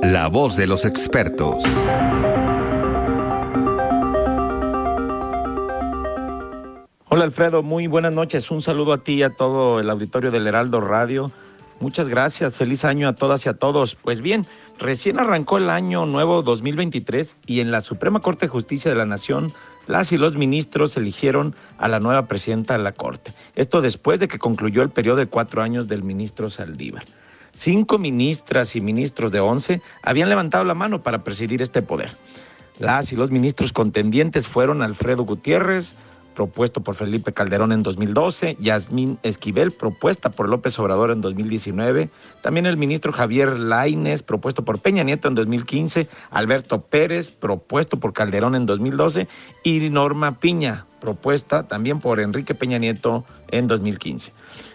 La 0.03 0.27
voz 0.27 0.57
de 0.57 0.67
los 0.67 0.85
expertos. 0.85 1.63
Hola 7.09 7.25
Alfredo, 7.25 7.63
muy 7.63 7.87
buenas 7.87 8.13
noches. 8.13 8.51
Un 8.51 8.63
saludo 8.63 8.93
a 8.93 9.05
ti 9.05 9.15
y 9.15 9.23
a 9.23 9.31
todo 9.31 9.79
el 9.79 9.89
auditorio 9.89 10.33
del 10.33 10.49
Heraldo 10.49 10.81
Radio 10.81 11.31
Muchas 11.81 12.11
gracias, 12.11 12.57
feliz 12.57 12.85
año 12.85 13.09
a 13.09 13.15
todas 13.15 13.47
y 13.47 13.49
a 13.49 13.55
todos. 13.55 13.95
Pues 13.95 14.21
bien, 14.21 14.47
recién 14.79 15.19
arrancó 15.19 15.57
el 15.57 15.71
año 15.71 16.05
nuevo 16.05 16.43
2023 16.43 17.37
y 17.47 17.61
en 17.61 17.71
la 17.71 17.81
Suprema 17.81 18.21
Corte 18.21 18.45
de 18.45 18.51
Justicia 18.51 18.91
de 18.91 18.99
la 18.99 19.07
Nación, 19.07 19.51
las 19.87 20.13
y 20.13 20.19
los 20.19 20.37
ministros 20.37 20.95
eligieron 20.99 21.55
a 21.79 21.89
la 21.89 21.99
nueva 21.99 22.27
presidenta 22.27 22.77
de 22.77 22.85
la 22.85 22.93
Corte. 22.93 23.33
Esto 23.57 23.81
después 23.81 24.21
de 24.21 24.29
que 24.29 24.39
concluyó 24.39 24.83
el 24.83 24.91
periodo 24.91 25.17
de 25.17 25.27
cuatro 25.27 25.63
años 25.63 25.89
del 25.89 26.03
ministro 26.03 26.51
Saldívar. 26.51 27.05
Cinco 27.55 27.97
ministras 27.97 28.77
y 28.77 28.83
ministros 28.83 29.33
de 29.33 29.41
once 29.41 29.81
habían 30.03 30.29
levantado 30.29 30.65
la 30.65 30.75
mano 30.75 31.03
para 31.03 31.25
presidir 31.25 31.63
este 31.63 31.81
poder. 31.81 32.11
Las 32.79 33.11
y 33.13 33.17
los 33.17 33.31
ministros 33.31 33.73
contendientes 33.73 34.47
fueron 34.47 34.83
Alfredo 34.83 35.25
Gutiérrez, 35.25 35.95
propuesto 36.35 36.83
por 36.83 36.95
Felipe 36.95 37.33
Calderón 37.33 37.73
en 37.73 37.83
2012, 37.83 38.57
Yasmín 38.61 39.19
Esquivel, 39.23 39.73
propuesta 39.73 40.31
por 40.31 40.49
López 40.49 40.79
Obrador 40.79 41.11
en 41.11 41.21
2019, 41.21 42.11
también 42.43 42.67
el 42.67 42.77
ministro 42.77 43.13
Javier 43.13 43.59
Laines, 43.59 44.23
propuesto 44.23 44.65
por 44.65 44.81
Peña 44.81 45.03
Nieto 45.03 45.29
en 45.29 45.35
2015, 45.35 46.09
Alberto 46.31 46.83
Pérez, 46.83 47.31
propuesto 47.31 47.99
por 48.01 48.13
Calderón 48.13 48.55
en 48.55 48.67
2012, 48.67 49.29
y 49.65 49.91
Norma 49.91 50.39
Piña, 50.39 50.87
propuesta 51.01 51.67
también 51.67 52.01
por 52.01 52.21
Enrique 52.21 52.55
Peña 52.55 52.79
Nieto 52.79 53.25
en 53.49 53.67
2015. 53.67 54.33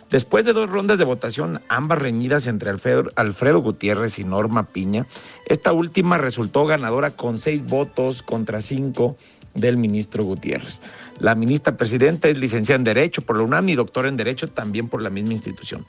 Después 0.10 0.46
de 0.46 0.54
dos 0.54 0.70
rondas 0.70 1.00
de 1.00 1.04
votación, 1.04 1.62
ambas 1.68 2.00
reñidas 2.00 2.46
entre 2.46 2.70
Alfredo, 2.70 3.12
Alfredo, 3.16 3.60
Gutiérrez 3.60 4.20
y 4.20 4.24
Norma 4.24 4.68
Piña, 4.68 5.08
esta 5.48 5.74
última 5.74 6.20
resultó 6.20 6.66
ganadora 6.66 7.12
con 7.12 7.40
seis 7.40 7.66
votos 7.66 8.22
contra 8.22 8.62
cinco 8.62 9.18
del 9.56 9.78
ministro 9.78 10.24
Gutiérrez. 10.24 10.82
La 11.20 11.34
ministra 11.34 11.76
presidenta 11.76 12.28
es 12.28 12.38
licenciada 12.38 12.78
en 12.78 12.84
Derecho 12.84 13.22
por 13.22 13.38
la 13.38 13.44
UNAM 13.44 13.70
y 13.70 13.76
doctora 13.76 14.10
en 14.10 14.18
Derecho 14.18 14.48
también 14.48 14.88
por 14.88 15.02
la 15.02 15.10
misma 15.10 15.34
institución. 15.34 15.86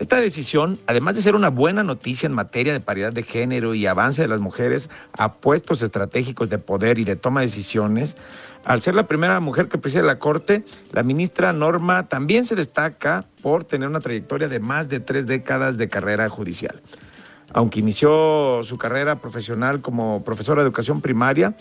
Esta 0.00 0.16
decisión, 0.16 0.76
además 0.88 1.14
de 1.14 1.22
ser 1.22 1.36
una 1.36 1.50
buena 1.50 1.84
noticia 1.84 2.26
en 2.26 2.32
materia 2.32 2.72
de 2.72 2.80
paridad 2.80 3.12
de 3.12 3.22
género 3.22 3.74
y 3.74 3.86
avance 3.86 4.22
de 4.22 4.28
las 4.28 4.40
mujeres 4.40 4.90
a 5.12 5.34
puestos 5.34 5.82
estratégicos 5.82 6.50
de 6.50 6.58
poder 6.58 6.98
y 6.98 7.04
de 7.04 7.14
toma 7.14 7.40
de 7.40 7.46
decisiones, 7.46 8.16
al 8.64 8.82
ser 8.82 8.96
la 8.96 9.06
primera 9.06 9.38
mujer 9.38 9.68
que 9.68 9.78
preside 9.78 10.02
la 10.02 10.18
Corte, 10.18 10.64
la 10.90 11.04
ministra 11.04 11.52
Norma 11.52 12.08
también 12.08 12.44
se 12.44 12.56
destaca 12.56 13.24
por 13.40 13.62
tener 13.64 13.88
una 13.88 14.00
trayectoria 14.00 14.48
de 14.48 14.58
más 14.58 14.88
de 14.88 14.98
tres 14.98 15.26
décadas 15.26 15.76
de 15.76 15.88
carrera 15.88 16.28
judicial. 16.28 16.82
Aunque 17.52 17.78
inició 17.78 18.62
su 18.64 18.78
carrera 18.78 19.20
profesional 19.20 19.80
como 19.80 20.24
profesora 20.24 20.62
de 20.62 20.66
educación 20.66 21.00
primaria, 21.00 21.54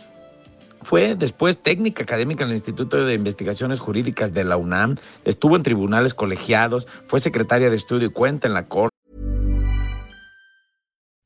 fue 0.84 1.16
después 1.16 1.58
técnica 1.58 2.04
académica 2.04 2.44
en 2.44 2.50
el 2.50 2.56
Instituto 2.56 3.06
de 3.06 3.14
Investigaciones 3.14 3.80
Jurídicas 3.80 4.34
de 4.34 4.44
la 4.44 4.58
UNAM, 4.58 4.98
estuvo 5.26 5.56
en 5.56 5.64
tribunales 5.64 6.14
colegiados, 6.14 6.88
fue 7.08 7.20
secretaria 7.20 7.70
de 7.70 7.76
estudio 7.76 8.08
y 8.08 8.12
cuenta 8.12 8.48
en 8.48 8.54
la 8.54 8.68
Corte. 8.68 8.94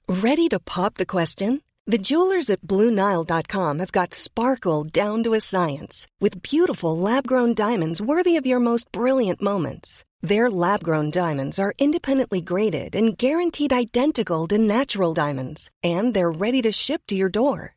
Ready 0.08 0.48
to 0.50 0.60
pop 0.60 0.96
the 0.96 1.06
question? 1.06 1.62
The 1.86 1.98
jewelers 1.98 2.50
at 2.50 2.62
BlueNile.com 2.62 3.80
have 3.80 3.93
got 3.93 4.13
sparkle 4.13 4.84
down 4.84 5.24
to 5.24 5.34
a 5.34 5.39
science 5.39 6.06
with 6.20 6.41
beautiful 6.41 6.98
lab 6.98 7.26
grown 7.26 7.54
diamonds 7.54 8.02
worthy 8.02 8.36
of 8.36 8.46
your 8.46 8.60
most 8.60 8.91
brilliant 8.91 9.41
moments. 9.41 10.04
Their 10.22 10.50
lab 10.50 10.84
grown 10.84 11.12
diamonds 11.12 11.60
are 11.60 11.74
independently 11.80 12.41
graded 12.41 12.93
and 12.93 13.17
guaranteed 13.17 13.72
identical 13.72 14.48
to 14.48 14.58
natural 14.58 15.13
diamonds, 15.13 15.70
and 15.82 16.13
they're 16.13 16.32
ready 16.32 16.62
to 16.63 16.74
ship 16.74 17.04
to 17.08 17.15
your 17.15 17.30
door. 17.30 17.76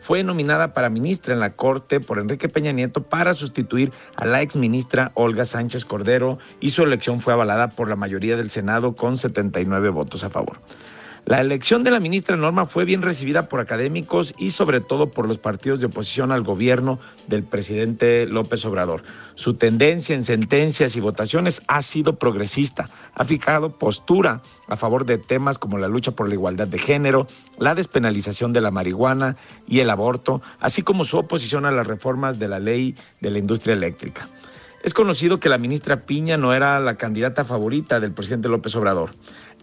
fue 0.00 0.22
nominada 0.22 0.74
para 0.74 0.88
ministra 0.88 1.34
en 1.34 1.40
la 1.40 1.54
Corte 1.54 2.00
por 2.00 2.18
Enrique 2.18 2.48
Peña 2.48 2.72
Nieto 2.72 3.02
para 3.02 3.34
sustituir 3.34 3.92
a 4.16 4.24
la 4.24 4.42
exministra 4.42 5.12
Olga 5.14 5.44
Sánchez 5.44 5.84
Cordero 5.84 6.38
y 6.60 6.70
su 6.70 6.82
elección 6.82 7.20
fue 7.20 7.32
avalada 7.32 7.68
por 7.68 7.88
la 7.88 7.96
mayoría 7.96 8.36
del 8.36 8.50
Senado 8.50 8.94
con 8.94 9.18
79 9.18 9.90
votos 9.90 10.24
a 10.24 10.30
favor. 10.30 10.58
La 11.28 11.42
elección 11.42 11.84
de 11.84 11.90
la 11.90 12.00
ministra 12.00 12.38
Norma 12.38 12.64
fue 12.64 12.86
bien 12.86 13.02
recibida 13.02 13.50
por 13.50 13.60
académicos 13.60 14.34
y 14.38 14.48
sobre 14.48 14.80
todo 14.80 15.10
por 15.10 15.28
los 15.28 15.36
partidos 15.36 15.78
de 15.78 15.84
oposición 15.84 16.32
al 16.32 16.42
gobierno 16.42 17.00
del 17.26 17.42
presidente 17.42 18.24
López 18.26 18.64
Obrador. 18.64 19.02
Su 19.34 19.52
tendencia 19.52 20.16
en 20.16 20.24
sentencias 20.24 20.96
y 20.96 21.00
votaciones 21.00 21.60
ha 21.66 21.82
sido 21.82 22.18
progresista. 22.18 22.88
Ha 23.12 23.26
fijado 23.26 23.78
postura 23.78 24.40
a 24.68 24.76
favor 24.78 25.04
de 25.04 25.18
temas 25.18 25.58
como 25.58 25.76
la 25.76 25.88
lucha 25.88 26.12
por 26.12 26.28
la 26.28 26.34
igualdad 26.34 26.66
de 26.66 26.78
género, 26.78 27.26
la 27.58 27.74
despenalización 27.74 28.54
de 28.54 28.62
la 28.62 28.70
marihuana 28.70 29.36
y 29.66 29.80
el 29.80 29.90
aborto, 29.90 30.40
así 30.60 30.80
como 30.80 31.04
su 31.04 31.18
oposición 31.18 31.66
a 31.66 31.70
las 31.70 31.86
reformas 31.86 32.38
de 32.38 32.48
la 32.48 32.58
ley 32.58 32.94
de 33.20 33.30
la 33.30 33.38
industria 33.38 33.74
eléctrica. 33.74 34.26
Es 34.82 34.94
conocido 34.94 35.40
que 35.40 35.48
la 35.48 35.58
ministra 35.58 36.06
Piña 36.06 36.36
no 36.36 36.54
era 36.54 36.78
la 36.78 36.96
candidata 36.96 37.44
favorita 37.44 37.98
del 37.98 38.12
presidente 38.12 38.48
López 38.48 38.76
Obrador. 38.76 39.10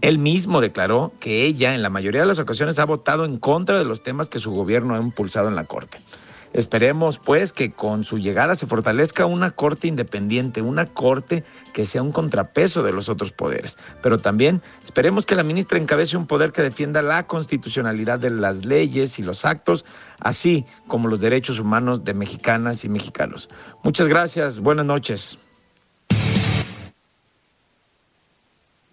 Él 0.05 0.19
mismo 0.19 0.61
declaró 0.61 1.13
que 1.19 1.45
ella 1.47 1.73
en 1.73 1.81
la 1.81 1.89
mayoría 1.89 2.21
de 2.21 2.27
las 2.27 2.37
ocasiones 2.37 2.77
ha 2.77 2.85
votado 2.85 3.25
en 3.25 3.39
contra 3.39 3.79
de 3.79 3.85
los 3.85 4.03
temas 4.03 4.29
que 4.29 4.37
su 4.37 4.51
gobierno 4.51 4.93
ha 4.93 5.01
impulsado 5.01 5.47
en 5.47 5.55
la 5.55 5.63
Corte. 5.63 5.97
Esperemos, 6.53 7.17
pues, 7.17 7.51
que 7.51 7.71
con 7.71 8.03
su 8.03 8.19
llegada 8.19 8.53
se 8.53 8.67
fortalezca 8.67 9.25
una 9.25 9.49
corte 9.49 9.87
independiente, 9.87 10.61
una 10.61 10.85
corte 10.85 11.43
que 11.73 11.87
sea 11.87 12.03
un 12.03 12.11
contrapeso 12.11 12.83
de 12.83 12.93
los 12.93 13.09
otros 13.09 13.31
poderes. 13.31 13.79
Pero 14.03 14.19
también 14.19 14.61
esperemos 14.85 15.25
que 15.25 15.33
la 15.33 15.43
ministra 15.43 15.79
encabece 15.79 16.17
un 16.17 16.27
poder 16.27 16.51
que 16.51 16.61
defienda 16.61 17.01
la 17.01 17.25
constitucionalidad 17.25 18.19
de 18.19 18.29
las 18.29 18.63
leyes 18.63 19.17
y 19.17 19.23
los 19.23 19.43
actos, 19.43 19.85
así 20.19 20.67
como 20.87 21.07
los 21.07 21.19
derechos 21.19 21.59
humanos 21.59 22.03
de 22.03 22.13
mexicanas 22.13 22.85
y 22.85 22.89
mexicanos. 22.89 23.49
Muchas 23.81 24.07
gracias, 24.07 24.59
buenas 24.59 24.85
noches. 24.85 25.39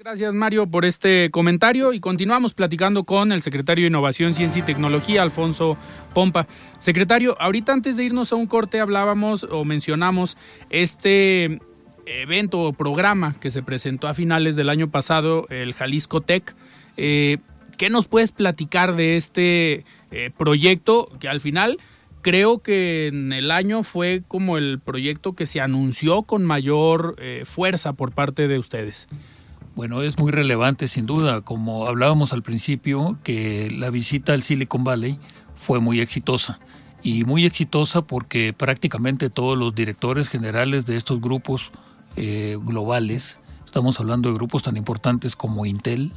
Gracias 0.05 0.35
Mario 0.35 0.67
por 0.67 0.85
este 0.85 1.31
comentario 1.31 1.93
y 1.93 2.01
continuamos 2.01 2.55
platicando 2.55 3.05
con 3.05 3.31
el 3.31 3.41
secretario 3.41 3.85
de 3.85 3.87
Innovación, 3.87 4.35
Ciencia 4.35 4.59
y 4.59 4.65
Tecnología, 4.65 5.23
Alfonso 5.23 5.77
Pompa. 6.13 6.49
Secretario, 6.81 7.37
ahorita 7.41 7.73
antes 7.73 7.97
de 7.97 8.03
irnos 8.03 8.33
a 8.33 8.35
un 8.35 8.49
corte 8.49 8.81
hablábamos 8.81 9.45
o 9.45 9.65
mencionamos 9.65 10.37
este 10.71 11.61
evento 12.05 12.63
o 12.63 12.73
programa 12.73 13.37
que 13.39 13.53
se 13.53 13.63
presentó 13.63 14.09
a 14.09 14.15
finales 14.15 14.57
del 14.57 14.71
año 14.71 14.91
pasado, 14.91 15.47
el 15.51 15.73
Jalisco 15.73 16.21
Tech. 16.21 16.57
Eh, 16.97 17.39
¿Qué 17.79 17.89
nos 17.89 18.09
puedes 18.09 18.33
platicar 18.33 18.97
de 18.97 19.17
este 19.17 19.85
eh, 20.11 20.33
proyecto 20.37 21.13
que 21.21 21.29
al 21.29 21.39
final 21.39 21.79
creo 22.23 22.59
que 22.59 23.07
en 23.07 23.33
el 23.33 23.53
año 23.53 23.85
fue 23.85 24.25
como 24.27 24.59
el 24.59 24.81
proyecto 24.81 25.35
que 25.35 25.47
se 25.47 25.61
anunció 25.61 26.25
con 26.25 26.45
mayor 26.45 27.15
eh, 27.19 27.45
fuerza 27.45 27.93
por 27.93 28.11
parte 28.11 28.49
de 28.49 28.59
ustedes? 28.59 29.07
Bueno, 29.75 30.03
es 30.03 30.19
muy 30.19 30.31
relevante 30.31 30.87
sin 30.87 31.07
duda, 31.07 31.41
como 31.41 31.87
hablábamos 31.87 32.33
al 32.33 32.43
principio, 32.43 33.19
que 33.23 33.71
la 33.71 33.91
visita 33.91 34.35
al 34.35 34.43
Silicon 34.43 34.85
Valley 34.85 35.19
fue 35.57 35.81
muy 35.81 36.01
exitosa. 36.01 36.59
Y 37.03 37.25
muy 37.25 37.47
exitosa 37.47 38.03
porque 38.03 38.53
prácticamente 38.53 39.31
todos 39.31 39.59
los 39.59 39.75
directores 39.75 40.29
generales 40.29 40.87
de 40.87 40.97
estos 40.97 41.21
grupos 41.21 41.73
eh, 42.17 42.59
globales, 42.63 43.41
estamos 43.65 43.99
hablando 43.99 44.29
de 44.29 44.35
grupos 44.35 44.63
tan 44.63 44.77
importantes 44.77 45.35
como 45.35 45.65
Intel, 45.65 46.13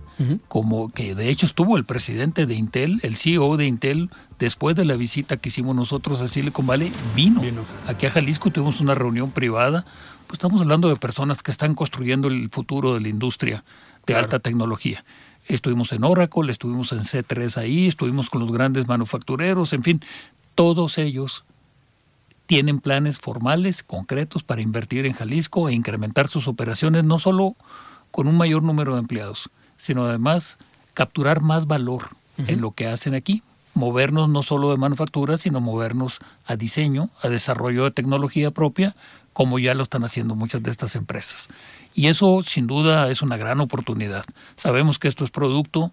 como 0.47 0.89
que 0.89 1.15
de 1.15 1.29
hecho 1.29 1.45
estuvo 1.45 1.77
el 1.77 1.85
presidente 1.85 2.45
de 2.45 2.53
Intel, 2.53 2.99
el 3.01 3.15
CEO 3.15 3.57
de 3.57 3.65
Intel, 3.65 4.09
después 4.37 4.75
de 4.75 4.85
la 4.85 4.95
visita 4.95 5.37
que 5.37 5.49
hicimos 5.49 5.75
nosotros 5.75 6.21
a 6.21 6.27
Silicon 6.27 6.67
Valley, 6.67 6.91
vino. 7.15 7.41
vino. 7.41 7.65
Aquí 7.87 8.05
a 8.05 8.11
Jalisco 8.11 8.51
tuvimos 8.51 8.81
una 8.81 8.93
reunión 8.93 9.31
privada 9.31 9.85
pues 10.25 10.37
estamos 10.37 10.61
hablando 10.61 10.89
de 10.89 10.95
personas 10.95 11.43
que 11.43 11.51
están 11.51 11.75
construyendo 11.75 12.27
el 12.27 12.49
futuro 12.49 12.93
de 12.93 13.01
la 13.01 13.09
industria 13.09 13.63
de 14.05 14.15
alta 14.15 14.39
tecnología. 14.39 15.03
Estuvimos 15.47 15.91
en 15.91 16.03
Oracle, 16.03 16.51
estuvimos 16.51 16.91
en 16.91 16.99
C3 16.99 17.57
ahí, 17.57 17.87
estuvimos 17.87 18.29
con 18.29 18.41
los 18.41 18.51
grandes 18.51 18.87
manufactureros, 18.87 19.73
en 19.73 19.83
fin, 19.83 20.01
todos 20.55 20.97
ellos 20.97 21.45
tienen 22.47 22.79
planes 22.79 23.19
formales, 23.19 23.83
concretos 23.83 24.43
para 24.43 24.61
invertir 24.61 25.05
en 25.05 25.13
Jalisco 25.13 25.69
e 25.69 25.73
incrementar 25.73 26.27
sus 26.27 26.47
operaciones, 26.47 27.03
no 27.03 27.19
solo 27.19 27.55
con 28.11 28.27
un 28.27 28.37
mayor 28.37 28.63
número 28.63 28.93
de 28.93 28.99
empleados, 28.99 29.49
sino 29.77 30.05
además 30.05 30.57
capturar 30.93 31.41
más 31.41 31.67
valor 31.67 32.03
en 32.47 32.61
lo 32.61 32.71
que 32.71 32.87
hacen 32.87 33.13
aquí, 33.13 33.43
movernos 33.73 34.29
no 34.29 34.41
solo 34.41 34.71
de 34.71 34.77
manufactura, 34.77 35.37
sino 35.37 35.61
movernos 35.61 36.19
a 36.45 36.55
diseño, 36.55 37.09
a 37.21 37.29
desarrollo 37.29 37.83
de 37.83 37.91
tecnología 37.91 38.51
propia, 38.51 38.95
como 39.35 39.59
ya 39.59 39.73
lo 39.73 39.83
están 39.83 40.05
haciendo 40.05 40.33
muchas 40.33 40.63
de 40.63 40.71
estas 40.71 40.95
empresas. 40.95 41.49
Y 41.93 42.07
eso 42.07 42.41
sin 42.41 42.67
duda 42.67 43.11
es 43.11 43.21
una 43.21 43.35
gran 43.35 43.59
oportunidad. 43.59 44.23
Sabemos 44.55 44.97
que 44.97 45.09
esto 45.09 45.25
es 45.25 45.29
producto 45.29 45.91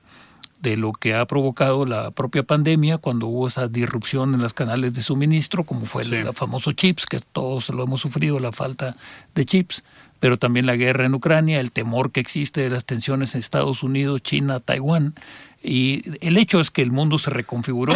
de 0.60 0.76
lo 0.76 0.92
que 0.92 1.16
ha 1.16 1.26
provocado 1.26 1.84
la 1.84 2.12
propia 2.12 2.44
pandemia 2.44 2.98
cuando 2.98 3.26
hubo 3.26 3.48
esa 3.48 3.66
disrupción 3.66 4.32
en 4.34 4.42
los 4.42 4.54
canales 4.54 4.94
de 4.94 5.02
suministro, 5.02 5.64
como 5.64 5.86
fue 5.86 6.02
el, 6.04 6.32
famoso 6.34 6.70
chips, 6.70 7.04
que 7.04 7.18
todos 7.18 7.68
lo 7.70 7.82
hemos 7.82 8.00
sufrido, 8.00 8.38
la 8.38 8.52
falta 8.52 8.94
de 9.34 9.44
chips, 9.44 9.82
pero 10.20 10.38
también 10.38 10.66
la 10.66 10.76
guerra 10.76 11.04
en 11.04 11.14
Ucrania, 11.16 11.58
el 11.58 11.72
temor 11.72 12.12
que 12.12 12.20
existe 12.20 12.60
de 12.60 12.70
las 12.70 12.84
tensiones 12.84 13.34
en 13.34 13.40
Estados 13.40 13.82
Unidos, 13.82 14.22
China, 14.22 14.60
Taiwán, 14.60 15.16
y 15.64 16.04
el 16.24 16.38
hecho 16.38 16.60
es 16.60 16.70
que 16.70 16.82
el 16.82 16.92
mundo 16.92 17.18
se 17.18 17.30
reconfiguró 17.30 17.94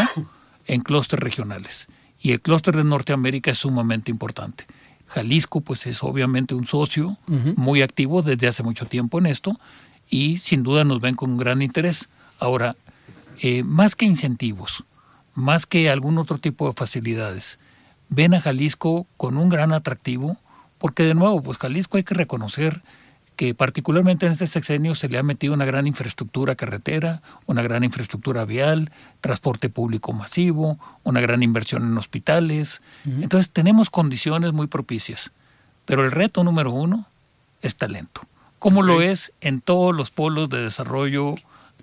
en 0.66 0.80
clústeres 0.80 1.22
regionales, 1.22 1.87
y 2.20 2.32
el 2.32 2.40
clúster 2.40 2.74
de 2.74 2.82
Norteamérica 2.82 3.52
es 3.52 3.59
sumamente 3.59 4.11
importante. 4.11 4.66
Jalisco 5.07 5.61
pues 5.61 5.87
es 5.87 6.03
obviamente 6.03 6.55
un 6.55 6.66
socio 6.66 7.16
muy 7.57 7.83
activo 7.83 8.23
desde 8.23 8.49
hace 8.49 8.62
mucho 8.62 8.87
tiempo 8.87 9.19
en 9.19 9.27
esto 9.27 9.59
y 10.09 10.38
sin 10.38 10.62
duda 10.62 10.85
nos 10.85 11.01
ven 11.01 11.14
con 11.14 11.37
gran 11.37 11.62
interés. 11.62 12.09
Ahora, 12.38 12.77
eh, 13.40 13.62
más 13.62 13.95
que 13.95 14.05
incentivos, 14.05 14.85
más 15.35 15.66
que 15.66 15.90
algún 15.90 16.19
otro 16.19 16.38
tipo 16.38 16.66
de 16.66 16.75
facilidades, 16.75 17.59
ven 18.09 18.35
a 18.35 18.40
Jalisco 18.40 19.07
con 19.16 19.37
un 19.37 19.49
gran 19.49 19.73
atractivo 19.73 20.38
porque 20.79 21.05
de 21.05 21.14
nuevo, 21.14 21.42
pues 21.42 21.59
Jalisco 21.59 21.97
hay 21.97 22.05
que 22.05 22.14
reconocer 22.14 22.83
que 23.37 23.55
particularmente 23.55 24.27
en 24.27 24.33
este 24.33 24.46
sexenio 24.46 24.94
se 24.94 25.09
le 25.09 25.18
ha 25.18 25.22
metido 25.22 25.53
una 25.53 25.66
gran 25.66 25.87
infraestructura 25.87 26.55
carretera, 26.55 27.22
una 27.44 27.62
gran 27.62 27.85
infraestructura 27.85 28.44
vial, 28.46 28.90
transporte 29.20 29.68
público 29.68 30.12
masivo, 30.12 30.79
una 31.05 31.20
gran 31.20 31.42
inversión 31.42 31.85
en 31.85 31.99
hospitales. 31.99 32.83
Entonces 33.05 33.51
tenemos 33.51 33.90
condiciones 33.90 34.53
muy 34.53 34.66
propicias. 34.66 35.33
Pero 35.85 36.05
el 36.05 36.11
reto 36.11 36.42
número 36.42 36.72
uno 36.72 37.07
es 37.62 37.77
talento, 37.77 38.22
como 38.59 38.83
lo 38.83 39.03
es 39.03 39.33
en 39.40 39.61
todos 39.61 39.94
los 39.94 40.11
polos 40.11 40.49
de 40.49 40.62
desarrollo 40.62 41.35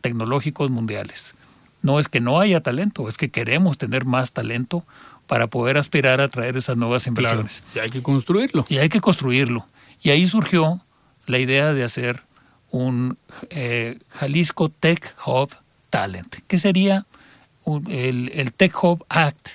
tecnológicos 0.01 0.71
mundiales. 0.71 1.35
No 1.81 1.99
es 1.99 2.07
que 2.07 2.19
no 2.19 2.39
haya 2.39 2.61
talento, 2.61 3.07
es 3.07 3.17
que 3.17 3.29
queremos 3.29 3.77
tener 3.77 4.05
más 4.05 4.33
talento 4.33 4.83
para 5.27 5.47
poder 5.47 5.77
aspirar 5.77 6.19
a 6.19 6.27
traer 6.27 6.57
esas 6.57 6.77
nuevas 6.77 7.07
inversiones. 7.07 7.63
y 7.75 7.79
hay 7.79 7.89
que 7.89 8.01
construirlo. 8.01 8.65
Y 8.69 8.77
hay 8.79 8.89
que 8.89 9.01
construirlo. 9.01 9.67
Y 10.01 10.09
ahí 10.09 10.27
surgió 10.27 10.81
la 11.25 11.39
idea 11.39 11.73
de 11.73 11.83
hacer 11.83 12.23
un 12.71 13.17
eh, 13.49 13.99
Jalisco 14.09 14.69
Tech 14.69 15.15
Hub 15.25 15.51
Talent. 15.89 16.35
¿Qué 16.47 16.57
sería 16.57 17.05
el, 17.87 18.31
el 18.33 18.53
Tech 18.53 18.83
Hub 18.83 19.05
Act? 19.09 19.49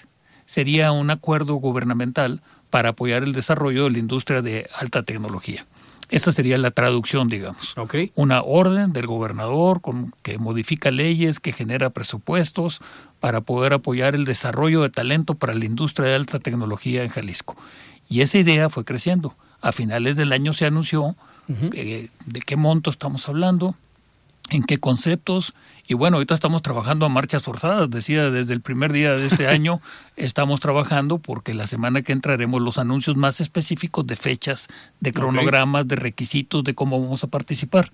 Sería 0.47 0.93
un 0.93 1.11
acuerdo 1.11 1.55
gubernamental 1.55 2.41
para 2.71 2.91
apoyar 2.91 3.23
el 3.23 3.33
desarrollo 3.33 3.85
de 3.85 3.91
la 3.91 3.99
industria 3.99 4.43
de 4.43 4.69
alta 4.77 5.03
tecnología. 5.03 5.67
Esta 6.11 6.33
sería 6.33 6.57
la 6.57 6.71
traducción, 6.71 7.29
digamos. 7.29 7.75
Una 8.15 8.43
orden 8.43 8.93
del 8.95 9.07
gobernador 9.07 9.83
con, 9.83 10.15
que 10.23 10.39
modifica 10.39 10.91
leyes, 10.91 11.39
que 11.39 11.53
genera 11.53 11.91
presupuestos 11.91 12.81
para 13.21 13.43
poder 13.43 13.75
apoyar 13.75 14.15
el 14.15 14.25
desarrollo 14.25 14.83
de 14.83 14.89
talento 14.89 15.35
para 15.35 15.53
la 15.53 15.67
industria 15.67 16.09
de 16.09 16.15
alta 16.15 16.39
tecnología 16.39 17.03
en 17.03 17.11
Jalisco. 17.11 17.57
Y 18.09 18.23
esa 18.23 18.39
idea 18.39 18.71
fue 18.71 18.87
creciendo. 18.87 19.35
A 19.61 19.73
finales 19.73 20.17
del 20.17 20.33
año 20.33 20.55
se 20.55 20.65
anunció 20.65 21.15
eh, 21.49 22.11
de 22.27 22.41
qué 22.41 22.57
monto 22.57 22.91
estamos 22.91 23.29
hablando, 23.29 23.75
en 24.51 24.63
qué 24.63 24.79
conceptos. 24.79 25.55
Y 25.87 25.95
bueno, 25.95 26.17
ahorita 26.17 26.35
estamos 26.35 26.63
trabajando 26.63 27.07
a 27.07 27.09
marchas 27.09 27.43
forzadas, 27.43 27.91
decía, 27.91 28.31
desde 28.31 28.55
el 28.55 28.61
primer 28.61 28.93
día 28.93 29.15
de 29.15 29.27
este 29.27 29.49
año 29.49 29.81
estamos 30.17 30.61
trabajando 30.61 31.19
porque 31.19 31.55
la 31.55 31.67
semana 31.67 32.03
que 32.03 32.13
entraremos 32.13 32.61
los 32.63 32.79
anuncios 32.79 33.17
más 33.17 33.41
específicos 33.41 34.07
de 34.07 34.17
fechas, 34.17 34.69
de 35.01 35.13
cronogramas, 35.13 35.89
de 35.89 35.97
requisitos, 35.97 36.65
de 36.65 36.75
cómo 36.75 37.01
vamos 37.01 37.25
a 37.25 37.29
participar. 37.29 37.93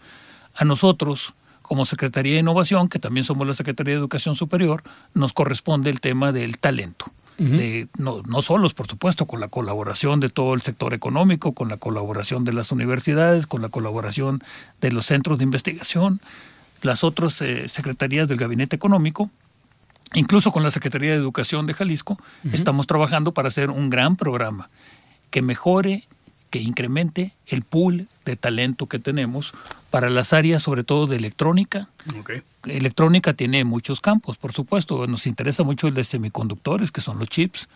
A 0.55 0.65
nosotros, 0.65 1.35
como 1.63 1.85
Secretaría 1.85 2.35
de 2.35 2.41
Innovación, 2.41 2.89
que 2.89 2.99
también 2.99 3.25
somos 3.25 3.47
la 3.47 3.55
Secretaría 3.55 3.95
de 3.95 4.01
Educación 4.01 4.35
Superior, 4.35 4.83
nos 5.15 5.33
corresponde 5.33 5.91
el 5.91 6.01
tema 6.01 6.33
del 6.33 6.59
talento 6.59 7.13
de, 7.39 7.89
no, 7.99 8.23
no 8.23 8.43
solos, 8.43 8.75
por 8.75 8.87
supuesto, 8.87 9.27
con 9.27 9.41
la 9.41 9.49
colaboración 9.49 10.21
de 10.21 10.29
todo 10.29 10.55
el 10.55 10.63
sector 10.63 10.95
económico, 10.95 11.53
con 11.53 11.69
la 11.69 11.77
colaboración 11.77 12.45
de 12.45 12.53
las 12.53 12.73
universidades, 12.73 13.47
con 13.47 13.63
la 13.63 13.69
colaboración 13.69 14.43
de 14.81 14.93
los 14.93 15.07
centros 15.07 15.39
de 15.39 15.45
investigación, 15.45 16.21
las 16.83 17.03
otras 17.03 17.41
eh, 17.41 17.69
secretarías 17.69 18.29
del 18.29 18.39
Gabinete 18.39 18.77
Económico, 18.77 19.31
incluso 20.15 20.53
con 20.53 20.63
la 20.63 20.71
Secretaría 20.71 21.11
de 21.11 21.17
Educación 21.17 21.67
de 21.67 21.75
Jalisco, 21.75 22.19
estamos 22.53 22.87
trabajando 22.87 23.33
para 23.33 23.49
hacer 23.49 23.71
un 23.71 23.91
gran 23.91 24.17
programa 24.17 24.71
que 25.31 25.43
mejore 25.43 26.07
que 26.55 26.61
incremente 26.61 27.33
el 27.49 27.63
pool 27.63 28.07
de 28.25 28.37
talento 28.37 28.87
que 28.87 29.01
tenemos 29.01 29.53
para 29.91 30.09
las 30.09 30.33
áreas 30.33 30.63
sobre 30.63 30.85
todo 30.85 31.09
de 31.09 31.17
electrónica. 31.17 31.89
Electrónica 32.65 33.33
tiene 33.33 33.65
muchos 33.65 34.01
campos, 34.01 34.37
por 34.37 34.53
supuesto. 34.53 35.05
Nos 35.09 35.27
interesa 35.27 35.65
mucho 35.65 35.89
el 35.89 35.95
de 35.95 36.05
semiconductores, 36.05 36.93
que 36.93 37.01
son 37.01 37.19
los 37.19 37.29
chips. 37.29 37.69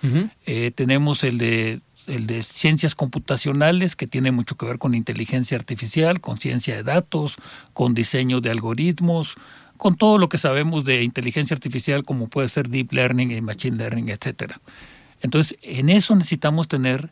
Eh, 0.47 0.71
tenemos 0.73 1.25
el 1.25 1.39
de, 1.39 1.81
el 2.07 2.29
de 2.29 2.41
ciencias 2.45 2.95
computacionales, 2.95 3.97
que 3.97 4.07
tiene 4.07 4.31
mucho 4.31 4.55
que 4.57 4.67
ver 4.67 4.79
con 4.79 4.95
inteligencia 4.95 5.57
artificial, 5.57 6.21
con 6.21 6.39
ciencia 6.39 6.77
de 6.77 6.85
datos, 6.85 7.35
con 7.73 7.95
diseño 7.95 8.41
de 8.41 8.53
algoritmos, 8.53 9.35
con 9.77 9.97
todo 9.97 10.19
lo 10.19 10.29
que 10.29 10.39
sabemos 10.39 10.85
de 10.85 11.03
inteligencia 11.03 11.53
artificial, 11.53 12.05
como 12.05 12.29
puede 12.29 12.47
ser 12.47 12.69
deep 12.69 12.93
learning 12.93 13.33
y 13.33 13.41
machine 13.41 13.77
learning, 13.77 14.11
etcétera. 14.11 14.61
Entonces, 15.21 15.59
en 15.63 15.89
eso 15.89 16.15
necesitamos 16.15 16.69
tener 16.69 17.11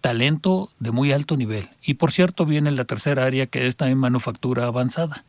talento 0.00 0.70
de 0.78 0.92
muy 0.92 1.12
alto 1.12 1.36
nivel. 1.36 1.68
Y 1.82 1.94
por 1.94 2.12
cierto, 2.12 2.46
viene 2.46 2.70
la 2.70 2.84
tercera 2.84 3.24
área 3.24 3.46
que 3.46 3.66
es 3.66 3.76
también 3.76 3.98
manufactura 3.98 4.66
avanzada, 4.66 5.24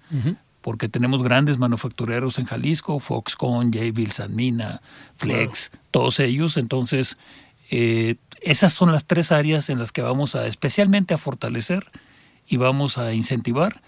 porque 0.62 0.90
tenemos 0.90 1.24
grandes 1.24 1.58
manufactureros 1.58 2.40
en 2.40 2.46
Jalisco, 2.46 3.00
Foxconn, 3.00 3.72
Jabil, 3.72 4.12
Sanmina, 4.12 4.82
Flex, 5.16 5.72
todos 5.92 6.20
ellos. 6.20 6.58
Entonces, 6.58 7.18
eh, 7.72 8.16
esas 8.42 8.74
son 8.74 8.92
las 8.92 9.06
tres 9.06 9.32
áreas 9.32 9.70
en 9.70 9.80
las 9.80 9.92
que 9.92 10.02
vamos 10.02 10.36
a 10.36 10.48
especialmente 10.48 11.14
a 11.14 11.18
fortalecer 11.18 11.86
y 12.48 12.58
vamos 12.58 12.98
a 12.98 13.14
incentivar 13.14 13.82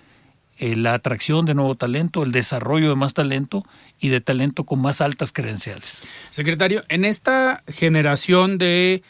eh, 0.58 0.76
la 0.76 0.94
atracción 0.94 1.46
de 1.46 1.56
nuevo 1.56 1.76
talento, 1.76 2.22
el 2.24 2.32
desarrollo 2.32 2.90
de 2.90 2.96
más 2.96 3.14
talento 3.14 3.66
y 4.00 4.10
de 4.10 4.22
talento 4.22 4.64
con 4.64 4.82
más 4.82 5.02
altas 5.02 5.32
credenciales. 5.32 6.04
Secretario, 6.30 6.84
en 6.90 7.06
esta 7.06 7.64
generación 7.68 8.58
de 8.58 9.02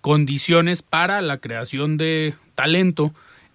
condiciones 0.00 0.82
para 0.82 1.20
la 1.22 1.38
creación 1.38 1.96
de 1.96 2.34
talento. 2.54 3.12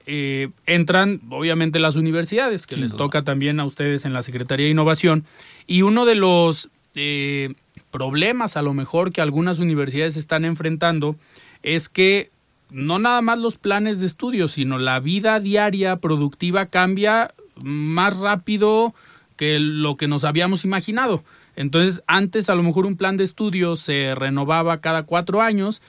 Eh, 0.08 0.50
entran 0.66 1.22
obviamente 1.30 1.80
las 1.80 1.96
universidades, 1.96 2.66
que 2.66 2.78
les 2.78 2.94
toca 2.94 3.24
también 3.24 3.60
a 3.60 3.66
ustedes 3.66 4.06
en 4.06 4.14
la 4.14 4.24
Secretaría 4.24 4.66
de 4.66 4.72
Innovación. 4.72 5.24
Y 5.68 5.84
uno 5.84 6.06
de 6.06 6.16
los 6.16 6.70
eh, 6.96 7.54
problemas 7.92 8.58
a 8.58 8.62
lo 8.62 8.74
mejor 8.74 9.12
que 9.12 9.22
algunas 9.22 9.60
universidades 9.60 10.18
están 10.18 10.44
enfrentando 10.46 11.16
es 11.64 11.90
que 11.90 12.32
no 12.72 13.00
nada 13.00 13.22
más 13.22 13.38
los 13.38 13.58
planes 13.58 14.00
de 14.00 14.08
estudio, 14.08 14.48
sino 14.48 14.80
la 14.80 15.00
vida 15.00 15.40
diaria 15.40 15.98
productiva 15.98 16.66
cambia 16.68 17.34
más 17.62 18.20
rápido 18.20 18.96
que 19.36 19.60
lo 19.60 19.98
que 19.98 20.08
nos 20.08 20.24
habíamos 20.24 20.64
imaginado. 20.66 21.24
Entonces, 21.56 22.02
antes 22.08 22.50
a 22.50 22.56
lo 22.56 22.64
mejor 22.64 22.86
un 22.86 22.96
plan 22.96 23.18
de 23.18 23.24
estudio 23.24 23.76
se 23.76 24.16
renovaba 24.16 24.80
cada 24.80 25.04
cuatro 25.04 25.42
años 25.42 25.82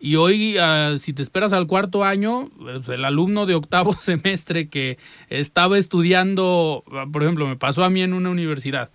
y 0.00 0.16
hoy, 0.16 0.56
ah, 0.58 0.96
si 0.98 1.12
te 1.12 1.22
esperas 1.22 1.52
al 1.52 1.66
cuarto 1.66 2.04
año, 2.04 2.50
pues, 2.58 2.88
el 2.88 3.04
alumno 3.04 3.46
de 3.46 3.54
octavo 3.54 3.94
semestre 3.98 4.68
que 4.68 4.98
estaba 5.28 5.78
estudiando, 5.78 6.84
por 7.12 7.22
ejemplo, 7.22 7.46
me 7.46 7.56
pasó 7.56 7.84
a 7.84 7.90
mí 7.90 8.02
en 8.02 8.12
una 8.12 8.30
universidad, 8.30 8.90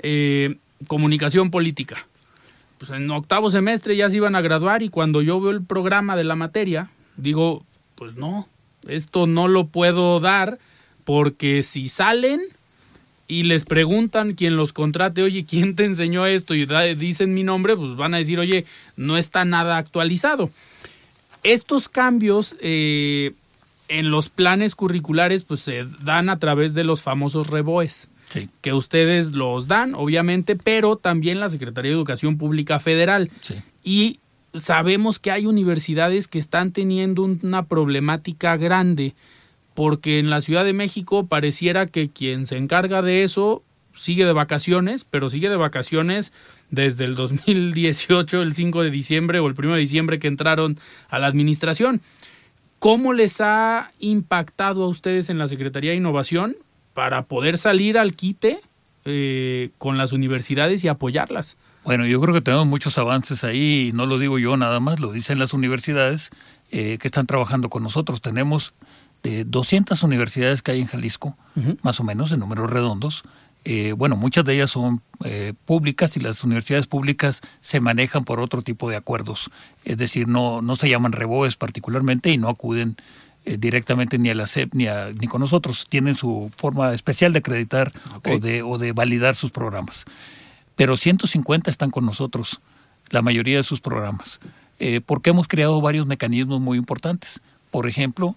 eh, 0.00 0.56
comunicación 0.86 1.50
política. 1.50 2.06
Pues 2.78 2.90
en 2.90 3.10
octavo 3.10 3.50
semestre 3.50 3.96
ya 3.96 4.10
se 4.10 4.16
iban 4.16 4.34
a 4.34 4.42
graduar 4.42 4.82
y 4.82 4.90
cuando 4.90 5.22
yo 5.22 5.40
veo 5.40 5.52
el 5.52 5.64
programa 5.64 6.16
de 6.16 6.24
la 6.24 6.36
materia, 6.36 6.90
digo, 7.16 7.64
pues 7.94 8.16
no, 8.16 8.48
esto 8.86 9.26
no 9.26 9.48
lo 9.48 9.68
puedo 9.68 10.20
dar 10.20 10.58
porque 11.04 11.62
si 11.62 11.88
salen 11.88 12.40
y 13.26 13.44
les 13.44 13.64
preguntan 13.64 14.34
quien 14.34 14.56
los 14.56 14.72
contrate, 14.72 15.22
oye, 15.22 15.44
¿quién 15.44 15.74
te 15.76 15.84
enseñó 15.84 16.26
esto? 16.26 16.54
Y 16.54 16.66
dicen 16.94 17.34
mi 17.34 17.42
nombre, 17.42 17.76
pues 17.76 17.96
van 17.96 18.14
a 18.14 18.18
decir, 18.18 18.38
oye, 18.38 18.66
no 18.96 19.16
está 19.16 19.44
nada 19.44 19.78
actualizado. 19.78 20.50
Estos 21.42 21.88
cambios 21.88 22.56
eh, 22.60 23.32
en 23.88 24.10
los 24.10 24.30
planes 24.30 24.74
curriculares, 24.74 25.44
pues 25.44 25.60
se 25.60 25.86
dan 26.02 26.28
a 26.28 26.38
través 26.38 26.74
de 26.74 26.84
los 26.84 27.02
famosos 27.02 27.48
reboes. 27.48 28.08
que 28.62 28.72
ustedes 28.72 29.30
los 29.32 29.68
dan, 29.68 29.94
obviamente, 29.94 30.56
pero 30.56 30.96
también 30.96 31.38
la 31.38 31.50
Secretaría 31.50 31.90
de 31.90 31.96
Educación 31.96 32.36
Pública 32.36 32.80
Federal. 32.80 33.30
Y 33.84 34.18
sabemos 34.54 35.18
que 35.18 35.30
hay 35.30 35.46
universidades 35.46 36.26
que 36.28 36.38
están 36.38 36.72
teniendo 36.72 37.22
una 37.22 37.66
problemática 37.66 38.56
grande 38.56 39.14
porque 39.74 40.18
en 40.18 40.30
la 40.30 40.40
Ciudad 40.40 40.64
de 40.64 40.72
México 40.72 41.26
pareciera 41.26 41.86
que 41.86 42.10
quien 42.10 42.46
se 42.46 42.56
encarga 42.56 43.02
de 43.02 43.24
eso 43.24 43.62
sigue 43.94 44.24
de 44.24 44.32
vacaciones, 44.32 45.04
pero 45.04 45.30
sigue 45.30 45.48
de 45.48 45.56
vacaciones 45.56 46.32
desde 46.70 47.04
el 47.04 47.14
2018, 47.14 48.42
el 48.42 48.52
5 48.52 48.82
de 48.82 48.90
diciembre 48.90 49.38
o 49.38 49.46
el 49.46 49.54
1 49.56 49.74
de 49.74 49.80
diciembre 49.80 50.18
que 50.18 50.28
entraron 50.28 50.78
a 51.08 51.18
la 51.18 51.26
administración. 51.26 52.00
¿Cómo 52.78 53.12
les 53.12 53.40
ha 53.40 53.92
impactado 53.98 54.84
a 54.84 54.88
ustedes 54.88 55.30
en 55.30 55.38
la 55.38 55.48
Secretaría 55.48 55.92
de 55.92 55.96
Innovación 55.96 56.56
para 56.92 57.22
poder 57.24 57.56
salir 57.56 57.98
al 57.98 58.14
quite 58.14 58.60
eh, 59.04 59.70
con 59.78 59.96
las 59.96 60.12
universidades 60.12 60.84
y 60.84 60.88
apoyarlas? 60.88 61.56
Bueno, 61.84 62.06
yo 62.06 62.20
creo 62.20 62.34
que 62.34 62.40
tenemos 62.40 62.66
muchos 62.66 62.98
avances 62.98 63.44
ahí, 63.44 63.90
no 63.94 64.06
lo 64.06 64.18
digo 64.18 64.38
yo 64.38 64.56
nada 64.56 64.80
más, 64.80 65.00
lo 65.00 65.12
dicen 65.12 65.38
las 65.38 65.52
universidades 65.52 66.30
eh, 66.70 66.98
que 66.98 67.08
están 67.08 67.26
trabajando 67.26 67.68
con 67.68 67.82
nosotros. 67.82 68.20
Tenemos 68.20 68.74
de 69.24 69.44
200 69.44 70.02
universidades 70.02 70.62
que 70.62 70.72
hay 70.72 70.80
en 70.80 70.86
Jalisco, 70.86 71.36
más 71.82 71.98
o 71.98 72.04
menos 72.04 72.30
en 72.30 72.40
números 72.40 72.70
redondos. 72.70 73.24
Eh, 73.64 73.94
bueno, 73.96 74.16
muchas 74.16 74.44
de 74.44 74.54
ellas 74.54 74.70
son 74.70 75.00
eh, 75.24 75.54
públicas 75.64 76.16
y 76.18 76.20
las 76.20 76.44
universidades 76.44 76.86
públicas 76.86 77.40
se 77.62 77.80
manejan 77.80 78.24
por 78.24 78.38
otro 78.38 78.60
tipo 78.60 78.90
de 78.90 78.96
acuerdos. 78.96 79.50
Es 79.84 79.96
decir, 79.96 80.28
no, 80.28 80.60
no 80.60 80.76
se 80.76 80.90
llaman 80.90 81.12
reboes 81.12 81.56
particularmente 81.56 82.30
y 82.30 82.36
no 82.36 82.50
acuden 82.50 82.96
eh, 83.46 83.56
directamente 83.56 84.18
ni 84.18 84.28
a 84.28 84.34
la 84.34 84.44
SEP 84.44 84.74
ni, 84.74 84.84
ni 85.18 85.26
con 85.26 85.40
nosotros. 85.40 85.86
Tienen 85.88 86.14
su 86.14 86.52
forma 86.54 86.92
especial 86.92 87.32
de 87.32 87.38
acreditar 87.38 87.92
o, 88.30 88.38
de, 88.38 88.62
o 88.62 88.76
de 88.76 88.92
validar 88.92 89.34
sus 89.34 89.50
programas. 89.50 90.04
Pero 90.76 90.98
150 90.98 91.70
están 91.70 91.90
con 91.90 92.04
nosotros, 92.04 92.60
la 93.08 93.22
mayoría 93.22 93.56
de 93.56 93.62
sus 93.62 93.80
programas, 93.80 94.40
porque 95.06 95.30
hemos 95.30 95.46
creado 95.46 95.80
varios 95.80 96.04
mecanismos 96.06 96.60
muy 96.60 96.76
importantes. 96.78 97.40
Por 97.70 97.86
ejemplo, 97.86 98.34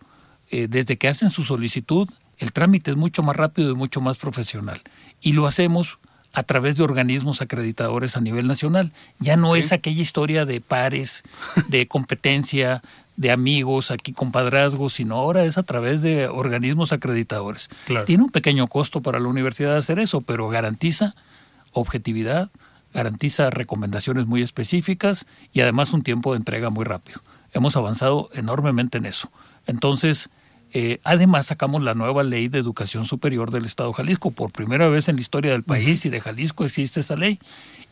eh, 0.49 0.67
desde 0.69 0.98
que 0.98 1.08
hacen 1.08 1.29
su 1.29 1.43
solicitud, 1.43 2.10
el 2.37 2.52
trámite 2.52 2.91
es 2.91 2.98
mucho 2.98 3.23
más 3.23 3.35
rápido 3.35 3.71
y 3.71 3.75
mucho 3.75 4.02
más 4.02 4.17
profesional. 4.17 4.81
Y 5.21 5.33
lo 5.33 5.48
hacemos 5.48 6.00
a 6.33 6.43
través 6.43 6.75
de 6.75 6.83
organismos 6.83 7.41
acreditadores 7.41 8.15
a 8.15 8.21
nivel 8.21 8.48
nacional. 8.48 8.91
Ya 9.19 9.37
no 9.37 9.56
es 9.56 9.71
aquella 9.71 10.02
historia 10.02 10.45
de 10.45 10.62
pares, 10.62 11.23
de 11.67 11.87
competencia, 11.87 12.83
de 13.15 13.31
amigos, 13.31 13.89
aquí 13.89 14.13
compadrazgos, 14.13 14.93
sino 14.93 15.15
ahora 15.15 15.43
es 15.43 15.58
a 15.58 15.63
través 15.63 16.02
de 16.02 16.27
organismos 16.27 16.93
acreditadores. 16.93 17.69
Tiene 18.06 18.23
un 18.23 18.29
pequeño 18.29 18.67
costo 18.67 19.02
para 19.02 19.19
la 19.19 19.27
universidad 19.27 19.75
hacer 19.75 19.98
eso, 19.98 20.21
pero 20.21 20.48
garantiza 20.50 21.15
objetividad, 21.73 22.50
garantiza 22.93 23.50
recomendaciones 23.50 24.27
muy 24.27 24.43
específicas 24.43 25.25
y 25.52 25.62
además 25.62 25.93
un 25.93 26.04
tiempo 26.04 26.33
de 26.33 26.37
entrega 26.37 26.69
muy 26.69 26.85
rápido. 26.85 27.21
Hemos 27.54 27.75
avanzado 27.75 28.29
enormemente 28.33 29.00
en 29.00 29.08
eso. 29.08 29.31
Entonces, 29.67 30.29
Eh, 30.73 30.99
además, 31.05 31.45
sacamos 31.45 31.81
la 31.81 31.93
nueva 31.93 32.25
ley 32.25 32.49
de 32.49 32.59
educación 32.59 33.05
superior 33.05 33.51
del 33.51 33.63
Estado 33.63 33.87
de 33.87 33.95
Jalisco. 33.95 34.31
Por 34.31 34.51
primera 34.51 34.89
vez 34.89 35.07
en 35.07 35.15
la 35.15 35.21
historia 35.21 35.51
del 35.53 35.63
país 35.63 36.05
y 36.05 36.09
de 36.09 36.19
Jalisco 36.19 36.65
existe 36.65 36.99
esa 36.99 37.15
ley. 37.15 37.39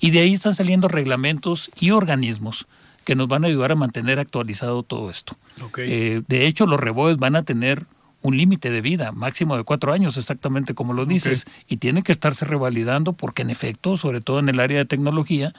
Y 0.02 0.12
de 0.12 0.20
ahí 0.20 0.34
están 0.34 0.54
saliendo 0.56 0.90
reglamentos 0.90 1.72
y 1.80 1.92
organismos 1.92 2.68
que 3.06 3.16
nos 3.16 3.30
van 3.30 3.46
a 3.46 3.48
ayudar 3.48 3.72
a 3.72 3.76
mantener 3.76 4.20
actualizado 4.20 4.84
todo 4.84 5.10
esto. 5.10 5.38
Eh, 5.78 6.22
de 6.28 6.48
hecho, 6.48 6.66
los 6.66 6.78
reboes 6.78 7.16
van 7.16 7.38
a 7.38 7.44
tener 7.44 7.86
un 8.22 8.36
límite 8.36 8.70
de 8.72 8.82
vida, 8.82 9.14
máximo 9.14 9.56
de 9.56 9.64
cuatro 9.64 9.94
años, 9.94 10.18
exactamente 10.18 10.74
como 10.74 10.94
lo 10.94 11.06
dices, 11.06 11.46
y 11.70 11.78
tiene 11.78 12.04
que 12.04 12.12
estarse 12.12 12.44
revalidando 12.44 13.14
porque 13.14 13.44
en 13.44 13.52
efecto, 13.52 13.96
sobre 13.96 14.20
todo 14.20 14.40
en 14.40 14.50
el 14.50 14.60
área 14.60 14.80
de 14.80 14.86
tecnología, 14.86 15.54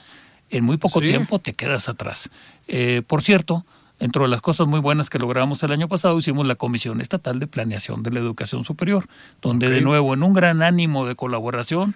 en 0.51 0.65
muy 0.65 0.77
poco 0.77 0.99
tiempo 0.99 1.39
te 1.39 1.53
quedas 1.53 1.89
atrás. 1.89 2.29
Eh, 2.67 3.01
por 3.07 3.23
cierto, 3.23 3.65
Dentro 3.99 4.23
de 4.23 4.29
las 4.29 4.41
cosas 4.41 4.67
muy 4.67 4.79
buenas 4.79 5.09
que 5.09 5.17
logramos 5.17 5.63
el 5.63 5.71
año 5.71 5.87
pasado, 5.87 6.17
hicimos 6.17 6.45
la 6.45 6.55
Comisión 6.55 7.01
Estatal 7.01 7.39
de 7.39 7.47
Planeación 7.47 8.03
de 8.03 8.11
la 8.11 8.19
Educación 8.19 8.63
Superior, 8.63 9.07
donde 9.41 9.69
de 9.69 9.81
nuevo, 9.81 10.13
en 10.13 10.21
un 10.21 10.33
gran 10.33 10.61
ánimo 10.61 11.07
de 11.07 11.15
colaboración, 11.15 11.95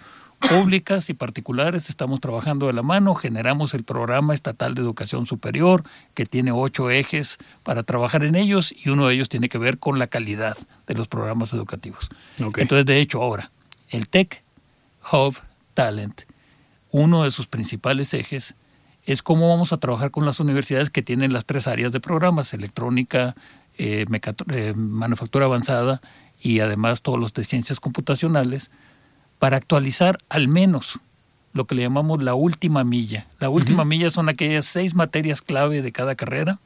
públicas 0.49 1.09
y 1.11 1.13
particulares 1.13 1.89
estamos 1.89 2.19
trabajando 2.19 2.65
de 2.65 2.73
la 2.73 2.81
mano, 2.81 3.13
generamos 3.13 3.75
el 3.75 3.83
programa 3.83 4.33
estatal 4.33 4.73
de 4.73 4.81
educación 4.81 5.27
superior, 5.27 5.83
que 6.15 6.25
tiene 6.25 6.51
ocho 6.51 6.89
ejes 6.89 7.37
para 7.61 7.83
trabajar 7.83 8.23
en 8.23 8.35
ellos, 8.35 8.73
y 8.75 8.89
uno 8.89 9.07
de 9.07 9.13
ellos 9.13 9.29
tiene 9.29 9.49
que 9.49 9.59
ver 9.59 9.77
con 9.77 9.99
la 9.99 10.07
calidad 10.07 10.57
de 10.87 10.95
los 10.95 11.07
programas 11.07 11.53
educativos. 11.53 12.09
Entonces, 12.39 12.85
de 12.85 12.99
hecho, 12.99 13.21
ahora, 13.21 13.51
el 13.89 14.09
Tech 14.09 14.43
Hub 15.11 15.37
Talent, 15.75 16.23
uno 16.89 17.23
de 17.23 17.29
sus 17.29 17.47
principales 17.47 18.13
ejes 18.15 18.55
es 19.11 19.23
cómo 19.23 19.49
vamos 19.49 19.73
a 19.73 19.77
trabajar 19.77 20.11
con 20.11 20.25
las 20.25 20.39
universidades 20.39 20.89
que 20.89 21.01
tienen 21.01 21.33
las 21.33 21.45
tres 21.45 21.67
áreas 21.67 21.91
de 21.91 21.99
programas, 21.99 22.53
electrónica, 22.53 23.35
eh, 23.77 24.05
eh, 24.07 24.73
manufactura 24.75 25.45
avanzada 25.45 26.01
y 26.39 26.59
además 26.59 27.01
todos 27.01 27.19
los 27.19 27.33
de 27.33 27.43
ciencias 27.43 27.79
computacionales, 27.79 28.71
para 29.39 29.57
actualizar 29.57 30.17
al 30.29 30.47
menos 30.47 30.99
lo 31.53 31.65
que 31.65 31.75
le 31.75 31.83
llamamos 31.83 32.23
la 32.23 32.33
última 32.33 32.83
milla. 32.83 33.27
La 33.39 33.49
última 33.49 33.85
milla 33.85 34.09
son 34.09 34.29
aquellas 34.29 34.65
seis 34.65 34.95
materias 34.95 35.41
clave 35.41 35.81
de 35.81 35.91
cada 35.91 36.15
carrera 36.15 36.59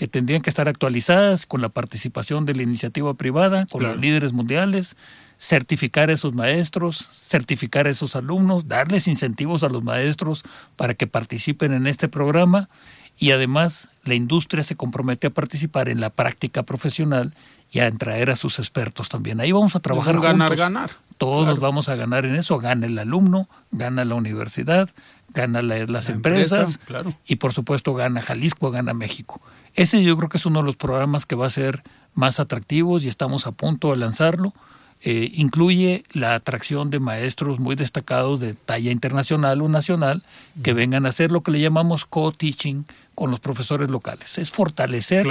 que 0.00 0.08
tendrían 0.08 0.40
que 0.40 0.48
estar 0.48 0.66
actualizadas 0.66 1.44
con 1.44 1.60
la 1.60 1.68
participación 1.68 2.46
de 2.46 2.54
la 2.54 2.62
iniciativa 2.62 3.12
privada, 3.12 3.66
con 3.66 3.82
los 3.82 3.98
líderes 3.98 4.32
mundiales, 4.32 4.96
certificar 5.38 6.08
a 6.08 6.14
esos 6.14 6.32
maestros, 6.32 7.10
certificar 7.12 7.86
a 7.86 7.90
esos 7.90 8.16
alumnos, 8.16 8.66
darles 8.66 9.08
incentivos 9.08 9.62
a 9.62 9.68
los 9.68 9.84
maestros 9.84 10.42
para 10.76 10.94
que 10.94 11.06
participen 11.06 11.74
en 11.74 11.86
este 11.86 12.08
programa 12.08 12.70
y 13.18 13.32
además 13.32 13.90
la 14.02 14.14
industria 14.14 14.62
se 14.62 14.74
compromete 14.74 15.26
a 15.26 15.30
participar 15.30 15.90
en 15.90 16.00
la 16.00 16.08
práctica 16.08 16.62
profesional 16.62 17.34
y 17.70 17.80
a 17.80 17.90
traer 17.90 18.30
a 18.30 18.36
sus 18.36 18.58
expertos 18.58 19.10
también. 19.10 19.38
Ahí 19.38 19.52
vamos 19.52 19.76
a 19.76 19.80
trabajar 19.80 20.14
juntos. 20.14 20.30
Ganar, 20.30 20.56
ganar. 20.56 20.90
Todos 21.18 21.60
vamos 21.60 21.90
a 21.90 21.94
ganar 21.94 22.24
en 22.24 22.36
eso. 22.36 22.56
Gana 22.56 22.86
el 22.86 22.98
alumno, 22.98 23.50
gana 23.70 24.06
la 24.06 24.14
universidad, 24.14 24.88
gana 25.34 25.60
las 25.60 26.08
empresas 26.08 26.80
y 27.26 27.36
por 27.36 27.52
supuesto 27.52 27.92
gana 27.92 28.22
Jalisco, 28.22 28.70
gana 28.70 28.94
México. 28.94 29.42
Ese 29.80 30.02
yo 30.02 30.14
creo 30.18 30.28
que 30.28 30.36
es 30.36 30.44
uno 30.44 30.60
de 30.60 30.66
los 30.66 30.76
programas 30.76 31.24
que 31.24 31.34
va 31.34 31.46
a 31.46 31.48
ser 31.48 31.82
más 32.12 32.38
atractivos 32.38 33.02
y 33.02 33.08
estamos 33.08 33.46
a 33.46 33.52
punto 33.52 33.92
de 33.92 33.96
lanzarlo. 33.96 34.52
Eh, 35.00 35.30
incluye 35.32 36.04
la 36.12 36.34
atracción 36.34 36.90
de 36.90 37.00
maestros 37.00 37.58
muy 37.58 37.76
destacados 37.76 38.40
de 38.40 38.52
talla 38.52 38.92
internacional 38.92 39.62
o 39.62 39.70
nacional 39.70 40.22
que 40.62 40.74
vengan 40.74 41.06
a 41.06 41.08
hacer 41.08 41.32
lo 41.32 41.40
que 41.40 41.52
le 41.52 41.60
llamamos 41.60 42.04
co-teaching 42.04 42.84
con 43.14 43.30
los 43.30 43.40
profesores 43.40 43.88
locales. 43.88 44.36
Es 44.36 44.50
fortalecer 44.50 45.26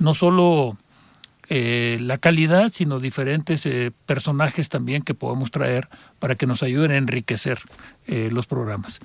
no 0.00 0.14
solo 0.14 0.76
eh, 1.48 1.98
la 2.00 2.16
calidad, 2.16 2.72
sino 2.72 2.98
diferentes 2.98 3.64
eh, 3.66 3.92
personajes 4.06 4.68
también 4.68 5.04
que 5.04 5.14
podemos 5.14 5.52
traer 5.52 5.88
para 6.18 6.34
que 6.34 6.48
nos 6.48 6.64
ayuden 6.64 6.90
a 6.90 6.96
enriquecer 6.96 7.60
los 8.08 8.48
programas. 8.48 9.00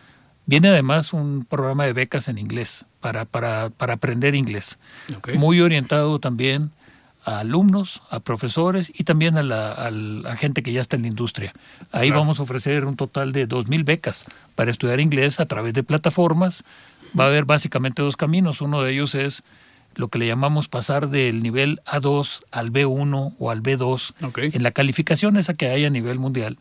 Viene 0.47 0.69
además 0.69 1.11
un 1.11 1.45
programa 1.45 1.85
de 1.85 1.93
becas 1.93 2.29
en 2.29 2.37
inglés 2.37 2.85
para, 3.01 3.25
para, 3.25 3.69
para 3.69 3.93
aprender 3.93 4.33
inglés, 4.33 4.79
muy 5.35 5.59
orientado 5.61 6.19
también 6.19 6.71
a 7.25 7.39
alumnos, 7.39 8.01
a 8.09 8.21
profesores 8.21 8.89
y 8.97 9.03
también 9.03 9.37
a 9.37 9.41
la, 9.43 10.35
gente 10.37 10.63
que 10.63 10.71
ya 10.71 10.79
está 10.79 10.95
en 10.95 11.01
la 11.01 11.09
industria. 11.09 11.53
Ahí 11.91 12.09
vamos 12.11 12.39
a 12.39 12.43
ofrecer 12.43 12.85
un 12.85 12.95
total 12.95 13.33
de 13.33 13.45
2.000 13.47 13.83
becas 13.83 14.25
para 14.55 14.71
estudiar 14.71 15.01
inglés 15.01 15.41
a 15.41 15.45
través 15.45 15.73
de 15.73 15.83
plataformas. 15.83 16.63
Va 17.19 17.25
a 17.25 17.27
haber 17.27 17.43
básicamente 17.43 18.01
dos 18.01 18.15
caminos. 18.15 18.61
Uno 18.61 18.81
de 18.81 18.93
ellos 18.93 19.13
es 19.13 19.43
lo 19.95 20.07
que 20.07 20.19
le 20.19 20.27
llamamos 20.27 20.69
pasar 20.69 21.09
del 21.09 21.43
nivel 21.43 21.81
A2 21.85 22.43
al 22.51 22.71
B1 22.71 23.35
o 23.37 23.51
al 23.51 23.61
B2 23.61 24.53
en 24.53 24.63
la 24.63 24.71
calificación 24.71 25.35
esa 25.35 25.53
que 25.53 25.67
hay 25.67 25.83
a 25.83 25.89
nivel 25.89 26.19
mundial. 26.19 26.57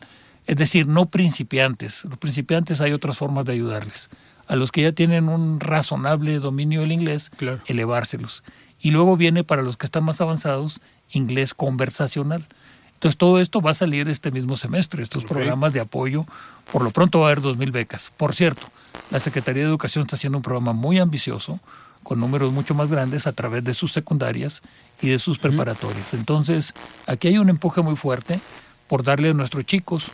Es 0.47 0.55
decir, 0.55 0.87
no 0.87 1.05
principiantes. 1.07 2.05
Los 2.05 2.17
principiantes 2.17 2.79
hay 2.79 2.93
otras 2.93 3.17
formas 3.17 3.45
de 3.45 3.53
ayudarles. 3.53 4.09
A 4.47 4.55
los 4.55 4.71
que 4.71 4.81
ya 4.81 4.93
tienen 4.93 5.27
un 5.27 5.59
razonable 5.59 6.39
dominio 6.39 6.81
del 6.81 6.93
inglés, 6.93 7.31
elevárselos. 7.65 8.43
Y 8.79 8.91
luego 8.91 9.17
viene 9.17 9.43
para 9.43 9.61
los 9.61 9.75
que 9.75 9.85
están 9.85 10.05
más 10.05 10.21
avanzados 10.21 10.79
inglés 11.11 11.53
conversacional. 11.53 12.47
Entonces 12.93 13.17
todo 13.17 13.39
esto 13.39 13.61
va 13.61 13.71
a 13.71 13.75
salir 13.75 14.07
este 14.07 14.31
mismo 14.31 14.55
semestre, 14.55 15.03
estos 15.03 15.25
programas 15.25 15.73
de 15.73 15.81
apoyo. 15.81 16.25
Por 16.71 16.81
lo 16.81 16.91
pronto 16.91 17.19
va 17.19 17.27
a 17.27 17.31
haber 17.31 17.43
2.000 17.43 17.71
becas. 17.71 18.11
Por 18.15 18.33
cierto, 18.33 18.67
la 19.11 19.19
Secretaría 19.19 19.63
de 19.63 19.69
Educación 19.69 20.03
está 20.03 20.15
haciendo 20.15 20.37
un 20.37 20.41
programa 20.41 20.71
muy 20.71 20.97
ambicioso, 20.97 21.59
con 22.03 22.19
números 22.19 22.53
mucho 22.53 22.73
más 22.73 22.89
grandes 22.89 23.27
a 23.27 23.33
través 23.33 23.65
de 23.65 23.73
sus 23.73 23.91
secundarias 23.91 24.61
y 25.01 25.09
de 25.09 25.19
sus 25.19 25.39
preparatorios. 25.39 26.13
Entonces, 26.13 26.73
aquí 27.05 27.27
hay 27.27 27.37
un 27.37 27.49
empuje 27.49 27.81
muy 27.81 27.97
fuerte 27.97 28.39
por 28.87 29.03
darle 29.03 29.29
a 29.29 29.33
nuestros 29.33 29.65
chicos 29.65 30.05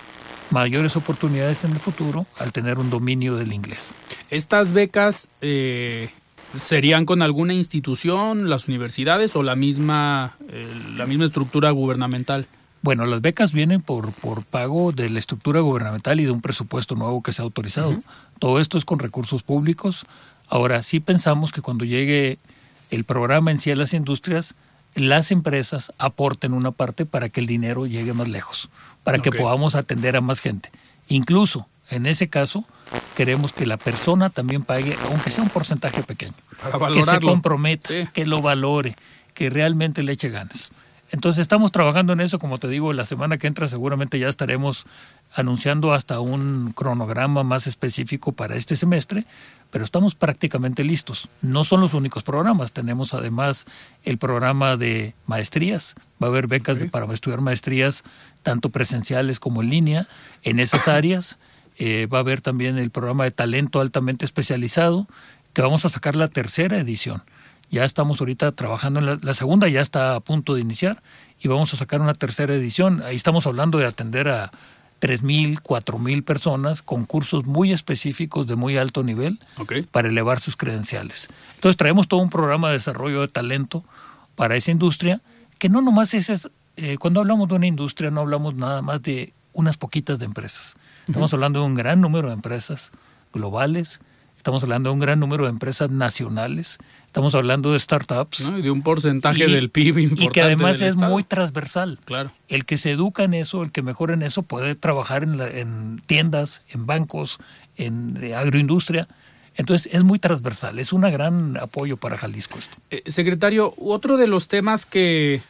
mayores 0.51 0.95
oportunidades 0.95 1.63
en 1.63 1.71
el 1.71 1.79
futuro 1.79 2.25
al 2.37 2.51
tener 2.51 2.77
un 2.77 2.89
dominio 2.89 3.35
del 3.35 3.53
inglés. 3.53 3.91
Estas 4.29 4.71
becas 4.71 5.27
eh, 5.41 6.09
serían 6.59 7.05
con 7.05 7.21
alguna 7.21 7.53
institución, 7.53 8.49
las 8.49 8.67
universidades 8.67 9.35
o 9.35 9.43
la 9.43 9.55
misma, 9.55 10.37
eh, 10.49 10.67
la 10.95 11.05
misma 11.05 11.25
estructura 11.25 11.71
gubernamental? 11.71 12.47
Bueno, 12.81 13.05
las 13.05 13.21
becas 13.21 13.53
vienen 13.53 13.81
por, 13.81 14.11
por 14.11 14.43
pago 14.43 14.91
de 14.91 15.09
la 15.09 15.19
estructura 15.19 15.61
gubernamental 15.61 16.19
y 16.19 16.25
de 16.25 16.31
un 16.31 16.41
presupuesto 16.41 16.95
nuevo 16.95 17.23
que 17.23 17.31
se 17.31 17.41
ha 17.41 17.45
autorizado. 17.45 18.01
Todo 18.39 18.59
esto 18.59 18.77
es 18.77 18.85
con 18.85 18.99
recursos 18.99 19.41
públicos. 19.41 20.05
Ahora, 20.49 20.83
sí 20.83 20.99
pensamos 20.99 21.51
que 21.51 21.61
cuando 21.61 21.85
llegue 21.85 22.39
el 22.91 23.05
programa 23.05 23.51
en 23.51 23.59
sí 23.59 23.71
a 23.71 23.75
las 23.75 23.93
industrias, 23.93 24.55
las 24.95 25.31
empresas 25.31 25.91
aporten 25.97 26.53
una 26.53 26.71
parte 26.71 27.05
para 27.05 27.29
que 27.29 27.39
el 27.41 27.47
dinero 27.47 27.85
llegue 27.85 28.13
más 28.13 28.27
lejos, 28.27 28.69
para 29.03 29.17
que 29.17 29.31
podamos 29.31 29.75
atender 29.75 30.15
a 30.15 30.21
más 30.21 30.39
gente. 30.39 30.71
Incluso 31.07 31.67
en 31.89 32.05
ese 32.05 32.29
caso, 32.29 32.65
queremos 33.15 33.53
que 33.53 33.65
la 33.65 33.77
persona 33.77 34.29
también 34.29 34.63
pague, 34.63 34.97
aunque 35.09 35.29
sea 35.29 35.43
un 35.43 35.49
porcentaje 35.49 36.01
pequeño. 36.03 36.33
que 36.93 37.03
se 37.03 37.19
comprometa, 37.19 37.89
que 38.11 38.25
lo 38.25 38.41
valore, 38.41 38.95
que 39.33 39.49
realmente 39.49 40.01
le 40.03 40.13
eche 40.13 40.29
ganas. 40.29 40.71
Entonces 41.11 41.41
estamos 41.41 41.71
trabajando 41.71 42.13
en 42.13 42.21
eso, 42.21 42.39
como 42.39 42.57
te 42.57 42.67
digo, 42.67 42.91
la 42.93 43.05
semana 43.05 43.37
que 43.37 43.45
entra 43.45 43.67
seguramente 43.67 44.17
ya 44.17 44.27
estaremos 44.27 44.87
anunciando 45.33 45.93
hasta 45.93 46.19
un 46.19 46.71
cronograma 46.75 47.43
más 47.43 47.67
específico 47.67 48.31
para 48.31 48.55
este 48.55 48.75
semestre, 48.75 49.25
pero 49.71 49.83
estamos 49.83 50.13
prácticamente 50.13 50.83
listos. 50.83 51.29
No 51.41 51.63
son 51.63 51.81
los 51.81 51.93
únicos 51.93 52.23
programas, 52.23 52.71
tenemos 52.71 53.13
además 53.13 53.65
el 54.03 54.17
programa 54.17 54.77
de 54.77 55.15
maestrías, 55.25 55.95
va 56.21 56.27
a 56.27 56.29
haber 56.29 56.47
becas 56.47 56.77
para 56.91 57.11
estudiar 57.13 57.41
maestrías 57.41 58.03
tanto 58.43 58.69
presenciales 58.69 59.39
como 59.39 59.63
en 59.63 59.69
línea 59.69 60.07
en 60.43 60.59
esas 60.59 60.87
áreas. 60.87 61.37
Eh, 61.79 62.07
va 62.11 62.19
a 62.19 62.21
haber 62.21 62.41
también 62.41 62.77
el 62.77 62.91
programa 62.91 63.23
de 63.23 63.31
talento 63.31 63.81
altamente 63.81 64.25
especializado, 64.25 65.07
que 65.53 65.63
vamos 65.63 65.85
a 65.85 65.89
sacar 65.89 66.15
la 66.15 66.27
tercera 66.27 66.77
edición. 66.77 67.23
Ya 67.71 67.83
estamos 67.83 68.19
ahorita 68.19 68.51
trabajando 68.51 68.99
en 68.99 69.19
la, 69.23 69.33
segunda, 69.33 69.67
ya 69.67 69.81
está 69.81 70.13
a 70.13 70.19
punto 70.19 70.53
de 70.53 70.61
iniciar 70.61 71.01
y 71.39 71.47
vamos 71.47 71.73
a 71.73 71.77
sacar 71.77 72.01
una 72.01 72.13
tercera 72.13 72.53
edición. 72.53 73.01
Ahí 73.01 73.15
estamos 73.15 73.47
hablando 73.47 73.79
de 73.79 73.87
atender 73.87 74.27
a 74.27 74.51
3.000, 75.03 75.61
4.000 75.61 76.23
personas 76.23 76.81
con 76.81 77.05
cursos 77.05 77.45
muy 77.45 77.73
específicos 77.73 78.47
de 78.47 78.55
muy 78.55 78.77
alto 78.77 79.03
nivel 79.03 79.37
para 79.91 80.07
elevar 80.07 80.39
sus 80.39 80.55
credenciales. 80.55 81.27
Entonces 81.55 81.75
traemos 81.75 82.07
todo 82.07 82.21
un 82.21 82.29
programa 82.29 82.69
de 82.69 82.75
desarrollo 82.75 83.19
de 83.19 83.27
talento 83.27 83.83
para 84.35 84.55
esa 84.55 84.71
industria, 84.71 85.21
que 85.59 85.67
no 85.67 85.81
nomás 85.81 86.13
es, 86.13 86.49
eh, 86.77 86.97
cuando 86.99 87.19
hablamos 87.19 87.49
de 87.49 87.55
una 87.55 87.67
industria 87.67 88.11
no 88.11 88.21
hablamos 88.21 88.55
nada 88.55 88.81
más 88.81 89.01
de 89.01 89.33
unas 89.51 89.75
poquitas 89.75 90.19
de 90.19 90.25
empresas. 90.25 90.77
Estamos 91.05 91.33
hablando 91.33 91.59
de 91.59 91.65
un 91.65 91.75
gran 91.75 91.99
número 91.99 92.29
de 92.29 92.35
empresas 92.35 92.93
globales, 93.33 93.99
estamos 94.43 94.61
hablando 94.63 94.89
de 94.89 94.95
un 94.95 94.99
gran 94.99 95.21
número 95.21 95.45
de 95.45 95.51
empresas 95.51 95.89
nacionales, 95.89 96.77
estamos 97.05 97.33
hablando 97.33 97.71
de 97.71 97.79
startups. 97.79 98.49
y 98.57 98.61
de 98.61 98.71
un 98.71 98.81
porcentaje 98.81 99.47
del 99.47 99.69
PIB 99.69 99.99
importante. 99.99 100.25
Y 100.25 100.27
que 100.27 100.41
además 100.41 100.81
es 100.81 100.97
muy 100.97 101.23
transversal. 101.23 101.97
Claro. 102.03 102.33
El 102.49 102.65
que 102.65 102.75
se 102.75 102.91
educa 102.91 103.23
en 103.23 103.35
eso, 103.35 103.63
el 103.63 103.71
que 103.71 103.81
mejora 103.81 104.13
en 104.13 104.21
eso, 104.21 104.43
puede 104.43 104.75
trabajar 104.75 105.23
en, 105.23 106.01
tiendas, 106.07 106.61
en 106.67 106.85
bancos, 106.85 107.37
en 107.77 108.19
eh, 108.21 108.35
agroindustria. 108.35 109.07
Entonces 109.55 109.89
es 109.93 110.03
muy 110.03 110.19
transversal, 110.19 110.77
es 110.77 110.91
un 110.91 111.03
gran 111.03 111.55
apoyo 111.55 111.95
para 111.95 112.17
Jalisco 112.17 112.59
esto. 112.59 112.75
Eh, 112.91 113.01
secretario, 113.05 113.73
otro 113.77 114.17
de 114.17 114.27
los 114.27 114.49
temas 114.49 114.85
que 114.85 115.41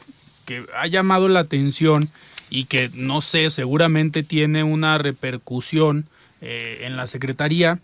que 0.45 0.65
ha 0.77 0.87
llamado 0.87 1.29
la 1.29 1.39
atención 1.39 2.09
y 2.49 2.65
que 2.65 2.91
no 2.93 3.21
sé, 3.21 3.49
seguramente 3.49 4.21
tiene 4.21 4.63
una 4.63 4.97
repercusión 4.97 6.05
eh, 6.41 6.81
en 6.81 6.97
la 6.97 7.07
Secretaría. 7.07 7.79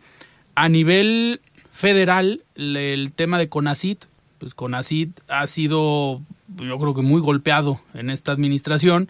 A 0.55 0.69
nivel 0.69 1.41
federal, 1.71 2.43
el 2.55 3.11
tema 3.13 3.37
de 3.37 3.49
CONACIT, 3.49 4.05
pues 4.37 4.53
CONACIT 4.53 5.19
ha 5.27 5.47
sido, 5.47 6.21
yo 6.57 6.77
creo 6.77 6.93
que 6.93 7.01
muy 7.01 7.21
golpeado 7.21 7.81
en 7.93 8.09
esta 8.09 8.31
administración. 8.31 9.09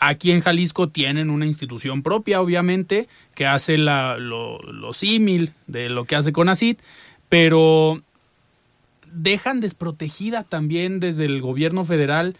Aquí 0.00 0.30
en 0.30 0.40
Jalisco 0.40 0.88
tienen 0.88 1.30
una 1.30 1.46
institución 1.46 2.02
propia, 2.02 2.40
obviamente, 2.40 3.08
que 3.34 3.46
hace 3.46 3.78
la, 3.78 4.16
lo, 4.18 4.58
lo 4.60 4.92
símil 4.92 5.52
de 5.66 5.88
lo 5.90 6.04
que 6.04 6.16
hace 6.16 6.32
CONACIT, 6.32 6.80
pero 7.28 8.02
dejan 9.12 9.60
desprotegida 9.60 10.44
también 10.44 11.00
desde 11.00 11.24
el 11.24 11.40
gobierno 11.40 11.84
federal 11.84 12.36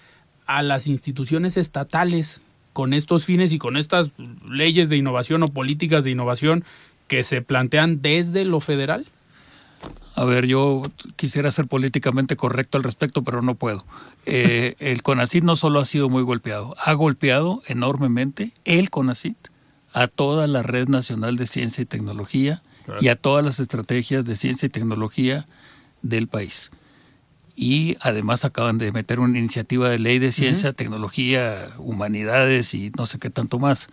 a 0.46 0.62
las 0.62 0.86
instituciones 0.86 1.56
estatales 1.56 2.40
con 2.72 2.92
estos 2.92 3.24
fines 3.24 3.52
y 3.52 3.58
con 3.58 3.76
estas 3.76 4.10
leyes 4.48 4.88
de 4.88 4.96
innovación 4.96 5.42
o 5.42 5.48
políticas 5.48 6.04
de 6.04 6.12
innovación 6.12 6.64
que 7.10 7.24
se 7.24 7.42
plantean 7.42 8.00
desde 8.00 8.44
lo 8.44 8.60
federal? 8.60 9.04
A 10.14 10.24
ver, 10.24 10.46
yo 10.46 10.82
quisiera 11.16 11.50
ser 11.50 11.66
políticamente 11.66 12.36
correcto 12.36 12.78
al 12.78 12.84
respecto, 12.84 13.24
pero 13.24 13.42
no 13.42 13.56
puedo. 13.56 13.84
Eh, 14.26 14.76
el 14.78 15.02
CONACIT 15.02 15.42
no 15.42 15.56
solo 15.56 15.80
ha 15.80 15.84
sido 15.86 16.08
muy 16.08 16.22
golpeado, 16.22 16.76
ha 16.78 16.92
golpeado 16.92 17.62
enormemente 17.66 18.52
el 18.64 18.90
CONACIT 18.90 19.36
a 19.92 20.06
toda 20.06 20.46
la 20.46 20.62
red 20.62 20.86
nacional 20.86 21.36
de 21.36 21.48
ciencia 21.48 21.82
y 21.82 21.84
tecnología 21.84 22.62
y 23.00 23.08
a 23.08 23.16
todas 23.16 23.44
las 23.44 23.58
estrategias 23.58 24.24
de 24.24 24.36
ciencia 24.36 24.66
y 24.66 24.70
tecnología 24.70 25.48
del 26.02 26.28
país. 26.28 26.70
Y 27.56 27.96
además 27.98 28.44
acaban 28.44 28.78
de 28.78 28.92
meter 28.92 29.18
una 29.18 29.36
iniciativa 29.36 29.90
de 29.90 29.98
ley 29.98 30.20
de 30.20 30.30
ciencia, 30.30 30.74
tecnología, 30.74 31.70
humanidades 31.76 32.72
y 32.72 32.92
no 32.96 33.06
sé 33.06 33.18
qué 33.18 33.30
tanto 33.30 33.58
más, 33.58 33.88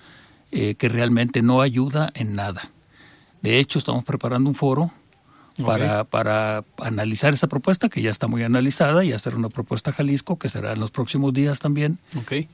eh, 0.52 0.76
que 0.76 0.88
realmente 0.88 1.42
no 1.42 1.62
ayuda 1.62 2.12
en 2.14 2.36
nada. 2.36 2.70
De 3.42 3.60
hecho, 3.60 3.80
estamos 3.80 4.04
preparando 4.04 4.50
un 4.50 4.56
foro 4.56 4.92
para, 5.66 6.04
para 6.04 6.64
analizar 6.78 7.34
esa 7.34 7.48
propuesta, 7.48 7.90
que 7.90 8.02
ya 8.02 8.10
está 8.10 8.28
muy 8.28 8.44
analizada, 8.44 9.04
y 9.04 9.12
hacer 9.12 9.36
una 9.36 9.50
propuesta 9.50 9.92
a 9.92 9.94
Jalisco, 9.94 10.38
que 10.38 10.50
será 10.50 10.74
en 10.74 10.80
los 10.80 10.92
próximos 10.92 11.34
días 11.34 11.60
también. 11.60 12.00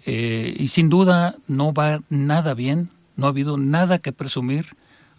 Eh, 0.06 0.56
y 0.58 0.68
sin 0.70 0.90
duda 0.90 1.36
no 1.48 1.74
va 1.74 2.02
nada 2.10 2.54
bien, 2.54 2.90
no 3.16 3.26
ha 3.26 3.30
habido 3.30 3.58
nada 3.58 4.00
que 4.00 4.12
presumir 4.12 4.68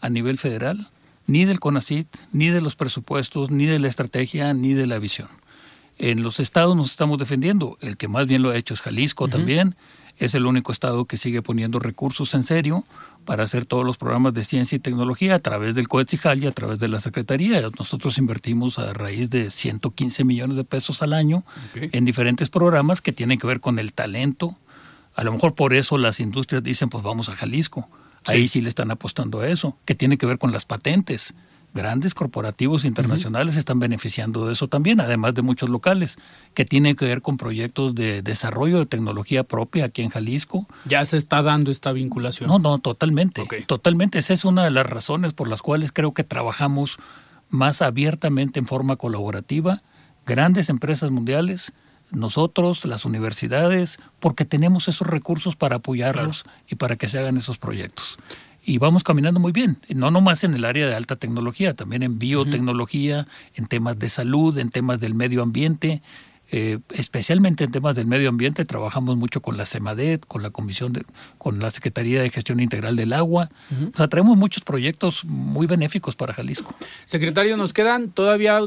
a 0.01 0.09
nivel 0.09 0.39
federal 0.39 0.89
ni 1.27 1.45
del 1.45 1.61
CONACIT, 1.61 2.09
ni 2.33 2.49
de 2.49 2.61
los 2.61 2.77
presupuestos, 2.77 3.51
ni 3.51 3.67
de 3.67 3.79
la 3.79 3.89
estrategia, 3.89 4.53
ni 4.53 4.75
de 4.75 4.87
la 4.87 4.99
visión. 4.99 5.29
En 5.99 6.23
los 6.23 6.41
estados 6.41 6.77
nos 6.77 6.91
estamos 6.91 7.19
defendiendo. 7.19 7.79
El 7.81 7.97
que 7.97 8.09
más 8.09 8.27
bien 8.27 8.43
lo 8.43 8.51
ha 8.51 8.57
hecho 8.57 8.75
es 8.75 8.83
Jalisco 8.83 9.29
también. 9.29 9.77
Es 10.19 10.35
el 10.35 10.47
único 10.47 10.73
estado 10.73 11.07
que 11.07 11.17
sigue 11.17 11.41
poniendo 11.41 11.79
recursos 11.79 12.35
en 12.35 12.43
serio 12.43 12.85
para 13.25 13.45
hacer 13.45 13.65
todos 13.65 13.85
los 13.85 13.97
programas 13.97 14.35
de 14.35 14.45
ciencia 14.45 14.77
y 14.77 14.79
tecnología 14.79 15.35
a 15.35 15.39
través 15.39 15.75
del 15.75 15.89
COETSIJAL 15.89 16.45
y 16.45 16.47
a 16.47 16.53
través 16.53 16.79
de 16.79 16.89
la 16.89 17.01
Secretaría. 17.01 17.63
Nosotros 17.79 18.19
invertimos 18.19 18.79
a 18.79 18.93
raíz 18.93 19.31
de 19.31 19.51
115 19.51 20.25
millones 20.25 20.57
de 20.57 20.65
pesos 20.65 21.03
al 21.03 21.13
año 21.13 21.45
en 21.75 22.05
diferentes 22.05 22.51
programas 22.51 23.01
que 23.01 23.13
tienen 23.13 23.39
que 23.39 23.47
ver 23.47 23.61
con 23.61 23.79
el 23.79 23.93
talento. 23.93 24.57
A 25.15 25.25
lo 25.25 25.33
mejor 25.33 25.55
por 25.55 25.75
eso 25.75 25.99
las 25.99 26.21
industrias 26.21 26.63
dicen, 26.63 26.89
pues 26.89 27.03
vamos 27.03 27.29
a 27.29 27.37
Jalisco 27.37 27.89
Ahí 28.27 28.49
sí 28.49 28.61
le 28.61 28.69
están 28.69 28.91
apostando 28.91 29.41
a 29.41 29.49
eso, 29.49 29.77
que 29.85 29.95
tiene 29.95 30.17
que 30.17 30.27
ver 30.27 30.39
con 30.39 30.53
las 30.53 30.65
patentes. 30.65 31.35
Grandes 31.75 32.15
corporativos 32.15 32.85
internacionales 32.85 33.57
están 33.57 33.81
beneficiando 33.81 34.47
de 34.47 34.53
eso 34.53 34.69
también, 34.69 35.01
además 35.01 35.35
de 35.35 35.43
muchos 35.43 35.69
locales, 35.69 36.19
que 36.55 36.65
tienen 36.65 36.95
que 36.95 37.05
ver 37.05 37.21
con 37.21 37.37
proyectos 37.37 37.97
de 37.97 38.23
desarrollo 38.23 38.79
de 38.79 38.87
tecnología 38.87 39.43
propia 39.43 39.87
aquí 39.87 40.03
en 40.03 40.11
Jalisco. 40.11 40.69
Ya 40.85 41.05
se 41.05 41.17
está 41.17 41.43
dando 41.43 41.73
esta 41.73 41.91
vinculación. 41.91 42.49
No, 42.49 42.61
no, 42.61 42.79
totalmente. 42.79 43.45
Totalmente. 43.67 44.21
Esa 44.21 44.35
es 44.35 44.45
una 44.45 44.63
de 44.63 44.71
las 44.71 44.87
razones 44.87 45.33
por 45.33 45.49
las 45.49 45.63
cuales 45.63 45.91
creo 45.91 46.15
que 46.15 46.23
trabajamos 46.23 46.99
más 47.51 47.83
abiertamente 47.83 48.61
en 48.61 48.67
forma 48.67 48.95
colaborativa. 48.95 49.83
Grandes 50.27 50.69
empresas 50.69 51.11
mundiales, 51.11 51.73
nosotros, 52.13 52.85
las 52.85 53.05
universidades, 53.05 53.99
porque 54.21 54.45
tenemos 54.45 54.87
esos 54.87 55.09
recursos 55.09 55.57
para 55.57 55.77
apoyarlos 55.77 56.45
y 56.69 56.77
para 56.77 56.95
que 56.95 57.09
se 57.09 57.19
hagan 57.19 57.37
esos 57.37 57.59
proyectos. 57.59 58.17
Y 58.65 58.79
vamos 58.79 59.05
caminando 59.05 59.41
muy 59.41 59.53
bien, 59.53 59.79
no 59.89 60.11
nomás 60.11 60.43
en 60.43 60.55
el 60.55 60.65
área 60.65 60.87
de 60.87 60.95
alta 60.95 61.17
tecnología, 61.17 61.75
también 61.75 62.03
en 62.03 62.19
biotecnología, 62.19 63.27
en 63.55 63.67
temas 63.67 63.99
de 63.99 64.09
salud, 64.09 64.57
en 64.57 64.71
temas 64.71 65.01
del 65.01 65.15
medio 65.15 65.43
ambiente, 65.43 66.01
eh, 66.57 66.79
especialmente 66.93 67.65
en 67.65 67.73
temas 67.73 67.97
del 67.97 68.07
medio 68.07 68.29
ambiente, 68.29 68.65
trabajamos 68.65 69.17
mucho 69.17 69.43
con 69.43 69.57
la 69.57 69.67
CEMADET, 69.67 70.25
con 70.25 70.41
la 70.41 70.51
Comisión 70.51 70.93
de, 70.93 71.05
con 71.37 71.59
la 71.59 71.69
Secretaría 71.71 72.23
de 72.23 72.31
Gestión 72.31 72.61
Integral 72.61 72.95
del 72.95 73.13
Agua. 73.13 73.51
O 73.93 73.97
sea, 73.97 74.07
traemos 74.07 74.37
muchos 74.37 74.63
proyectos 74.63 75.25
muy 75.25 75.67
benéficos 75.67 76.15
para 76.15 76.33
Jalisco. 76.33 76.73
Secretario, 77.07 77.57
nos 77.57 77.73
quedan 77.73 78.11
todavía 78.11 78.61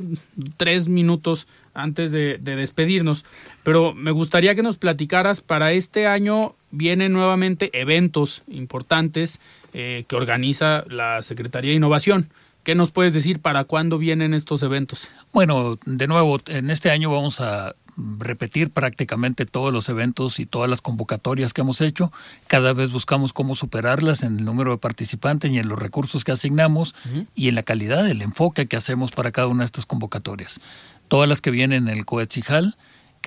tres 0.57 0.89
minutos 0.89 1.47
antes 1.73 2.11
de, 2.11 2.39
despedirnos, 2.39 3.23
pero 3.63 3.93
me 3.93 4.11
gustaría 4.11 4.53
que 4.53 4.63
nos 4.63 4.75
platicaras 4.75 5.39
para 5.39 5.71
este 5.71 6.07
año 6.07 6.55
vienen 6.71 7.13
nuevamente 7.13 7.69
eventos 7.79 8.43
importantes 8.47 9.39
eh, 9.73 10.05
que 10.07 10.15
organiza 10.15 10.83
la 10.89 11.21
Secretaría 11.23 11.71
de 11.71 11.77
Innovación. 11.77 12.29
¿Qué 12.63 12.75
nos 12.75 12.91
puedes 12.91 13.13
decir 13.13 13.39
para 13.39 13.63
cuándo 13.63 13.97
vienen 13.97 14.33
estos 14.33 14.61
eventos? 14.61 15.09
Bueno, 15.31 15.79
de 15.85 16.07
nuevo, 16.07 16.39
en 16.47 16.69
este 16.69 16.91
año 16.91 17.11
vamos 17.11 17.39
a 17.39 17.75
repetir 17.97 18.69
prácticamente 18.69 19.45
todos 19.45 19.73
los 19.73 19.89
eventos 19.89 20.39
y 20.39 20.45
todas 20.45 20.69
las 20.69 20.81
convocatorias 20.81 21.53
que 21.53 21.61
hemos 21.61 21.81
hecho. 21.81 22.11
Cada 22.47 22.73
vez 22.73 22.91
buscamos 22.91 23.33
cómo 23.33 23.55
superarlas 23.55 24.23
en 24.23 24.39
el 24.39 24.45
número 24.45 24.71
de 24.71 24.77
participantes 24.77 25.51
y 25.51 25.59
en 25.59 25.67
los 25.67 25.79
recursos 25.79 26.23
que 26.23 26.31
asignamos 26.31 26.93
y 27.35 27.47
en 27.47 27.55
la 27.55 27.63
calidad 27.63 28.03
del 28.03 28.21
enfoque 28.21 28.67
que 28.67 28.75
hacemos 28.75 29.11
para 29.11 29.31
cada 29.31 29.47
una 29.47 29.63
de 29.63 29.67
estas 29.67 29.85
convocatorias. 29.85 30.59
Todas 31.07 31.27
las 31.27 31.41
que 31.41 31.51
vienen 31.51 31.87
en 31.87 31.97
el 31.97 32.05
COETSIJAL, 32.05 32.75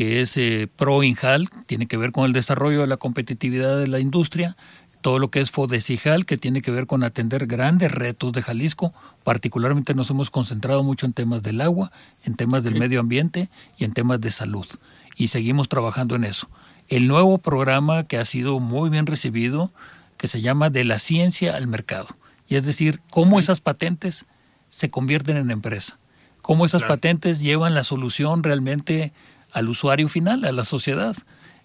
que 0.01 0.22
es 0.22 0.38
eh, 0.38 0.66
PRO-INJAL, 0.78 1.51
tiene 1.66 1.86
que 1.86 1.98
ver 1.98 2.11
con 2.11 2.24
el 2.24 2.32
desarrollo 2.32 2.80
de 2.80 2.86
la 2.86 2.96
competitividad 2.96 3.78
de 3.78 3.86
la 3.86 4.01
industria 4.01 4.57
todo 5.03 5.18
lo 5.18 5.30
que 5.30 5.42
es 5.42 5.51
FODECIJAL, 5.51 6.24
que 6.24 6.38
tiene 6.38 6.62
que 6.62 6.70
ver 6.70 6.86
con 6.86 7.05
atender 7.05 7.46
grandes 7.46 7.92
retos 7.92 8.32
de 8.32 8.40
Jalisco. 8.40 8.94
Particularmente 9.24 9.92
nos 9.92 10.09
hemos 10.09 10.30
concentrado 10.30 10.82
mucho 10.82 11.05
en 11.05 11.12
temas 11.12 11.42
del 11.42 11.61
agua, 11.61 11.92
en 12.24 12.34
temas 12.34 12.64
del 12.64 12.78
medio 12.78 12.98
ambiente 12.98 13.51
y 13.76 13.84
en 13.84 13.92
temas 13.92 14.22
de 14.22 14.30
salud. 14.30 14.64
Y 15.16 15.28
seguimos 15.28 15.68
trabajando 15.68 16.16
en 16.16 16.24
eso. 16.24 16.48
El 16.88 17.07
nuevo 17.07 17.36
programa 17.36 18.05
que 18.05 18.16
ha 18.16 18.24
sido 18.24 18.59
muy 18.59 18.88
bien 18.88 19.05
recibido, 19.05 19.70
que 20.16 20.28
se 20.28 20.40
llama 20.40 20.70
De 20.70 20.84
la 20.84 20.98
ciencia 20.98 21.57
al 21.57 21.66
mercado. 21.66 22.09
Y 22.48 22.57
es 22.57 22.64
decir, 22.64 23.03
cómo 23.11 23.38
esas 23.38 23.61
patentes 23.61 24.24
se 24.70 24.88
convierten 24.88 25.36
en 25.36 25.51
empresa. 25.51 25.98
Cómo 26.40 26.64
esas 26.64 26.84
patentes 26.84 27.40
llevan 27.40 27.74
la 27.74 27.84
solución 27.84 28.42
realmente 28.42 29.12
al 29.53 29.68
usuario 29.68 30.09
final, 30.09 30.44
a 30.44 30.53
la 30.53 30.64
sociedad 30.64 31.16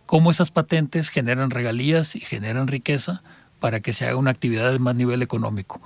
cómo 0.05 0.31
esas 0.31 0.51
patentes 0.51 1.09
generan 1.09 1.49
regalías 1.49 2.15
y 2.15 2.19
generan 2.19 2.67
riqueza 2.67 3.21
para 3.59 3.79
que 3.79 3.93
se 3.93 4.05
haga 4.05 4.17
una 4.17 4.31
actividad 4.31 4.71
de 4.71 4.79
más 4.79 4.95
nivel 4.95 5.21
económico. 5.21 5.81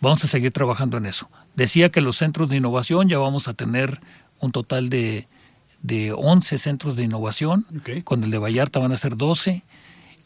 Vamos 0.00 0.24
a 0.24 0.28
seguir 0.28 0.50
trabajando 0.50 0.96
en 0.96 1.06
eso. 1.06 1.28
Decía 1.54 1.90
que 1.90 2.00
los 2.00 2.16
centros 2.16 2.48
de 2.48 2.56
innovación 2.56 3.08
ya 3.08 3.18
vamos 3.18 3.48
a 3.48 3.54
tener 3.54 4.00
un 4.40 4.52
total 4.52 4.88
de, 4.88 5.28
de 5.82 6.12
11 6.12 6.58
centros 6.58 6.96
de 6.96 7.04
innovación. 7.04 7.66
Con 8.04 8.24
el 8.24 8.30
de 8.30 8.38
Vallarta 8.38 8.80
van 8.80 8.92
a 8.92 8.96
ser 8.96 9.16
12. 9.16 9.62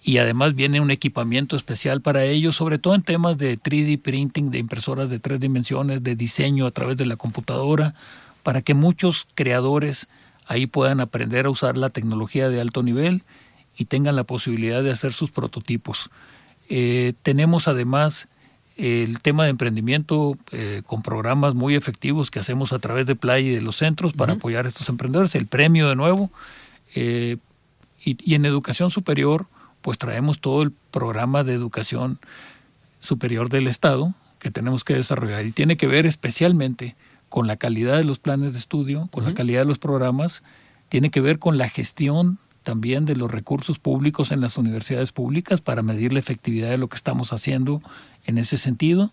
Y 0.02 0.18
además 0.18 0.54
viene 0.54 0.80
un 0.80 0.90
equipamiento 0.90 1.56
especial 1.56 2.00
para 2.00 2.24
ellos, 2.24 2.56
sobre 2.56 2.78
todo 2.78 2.94
en 2.94 3.02
temas 3.02 3.38
de 3.38 3.58
3D 3.58 4.00
printing, 4.00 4.50
de 4.50 4.58
impresoras 4.58 5.10
de 5.10 5.18
tres 5.18 5.40
dimensiones, 5.40 6.02
de 6.02 6.14
diseño 6.14 6.66
a 6.66 6.70
través 6.70 6.96
de 6.96 7.06
la 7.06 7.16
computadora, 7.16 7.94
para 8.44 8.62
que 8.62 8.72
muchos 8.72 9.26
creadores 9.34 10.08
ahí 10.46 10.66
puedan 10.66 11.00
aprender 11.00 11.46
a 11.46 11.50
usar 11.50 11.76
la 11.76 11.90
tecnología 11.90 12.48
de 12.48 12.60
alto 12.60 12.82
nivel 12.82 13.22
y 13.76 13.86
tengan 13.86 14.16
la 14.16 14.24
posibilidad 14.24 14.82
de 14.82 14.90
hacer 14.90 15.12
sus 15.12 15.30
prototipos. 15.30 16.10
Eh, 16.68 17.12
tenemos 17.22 17.68
además 17.68 18.28
el 18.76 19.20
tema 19.20 19.44
de 19.44 19.50
emprendimiento 19.50 20.36
eh, 20.52 20.82
con 20.86 21.02
programas 21.02 21.54
muy 21.54 21.74
efectivos 21.74 22.30
que 22.30 22.38
hacemos 22.38 22.72
a 22.72 22.78
través 22.78 23.06
de 23.06 23.16
Play 23.16 23.48
y 23.48 23.54
de 23.54 23.62
los 23.62 23.76
centros 23.76 24.12
para 24.12 24.34
apoyar 24.34 24.66
a 24.66 24.68
estos 24.68 24.88
emprendedores, 24.88 25.34
el 25.34 25.46
premio 25.46 25.88
de 25.88 25.96
nuevo. 25.96 26.30
Eh, 26.94 27.38
y, 28.04 28.16
y, 28.22 28.34
en 28.34 28.44
educación 28.44 28.90
superior, 28.90 29.46
pues 29.80 29.98
traemos 29.98 30.40
todo 30.40 30.62
el 30.62 30.72
programa 30.90 31.42
de 31.42 31.54
educación 31.54 32.18
superior 33.00 33.48
del 33.48 33.66
Estado 33.66 34.14
que 34.38 34.50
tenemos 34.50 34.84
que 34.84 34.94
desarrollar 34.94 35.44
y 35.46 35.52
tiene 35.52 35.76
que 35.76 35.86
ver 35.86 36.06
especialmente 36.06 36.94
con 37.28 37.46
la 37.46 37.56
calidad 37.56 37.96
de 37.96 38.04
los 38.04 38.18
planes 38.18 38.52
de 38.52 38.58
estudio, 38.58 39.08
con 39.12 39.24
la 39.24 39.34
calidad 39.34 39.60
de 39.60 39.66
los 39.66 39.78
programas, 39.78 40.42
tiene 40.88 41.10
que 41.10 41.20
ver 41.20 41.38
con 41.38 41.58
la 41.58 41.68
gestión 41.68 42.38
también 42.62 43.04
de 43.04 43.14
los 43.14 43.30
recursos 43.30 43.78
públicos 43.78 44.32
en 44.32 44.40
las 44.40 44.56
universidades 44.56 45.12
públicas 45.12 45.60
para 45.60 45.82
medir 45.82 46.12
la 46.12 46.18
efectividad 46.18 46.70
de 46.70 46.78
lo 46.78 46.88
que 46.88 46.96
estamos 46.96 47.32
haciendo 47.32 47.80
en 48.24 48.38
ese 48.38 48.56
sentido. 48.56 49.12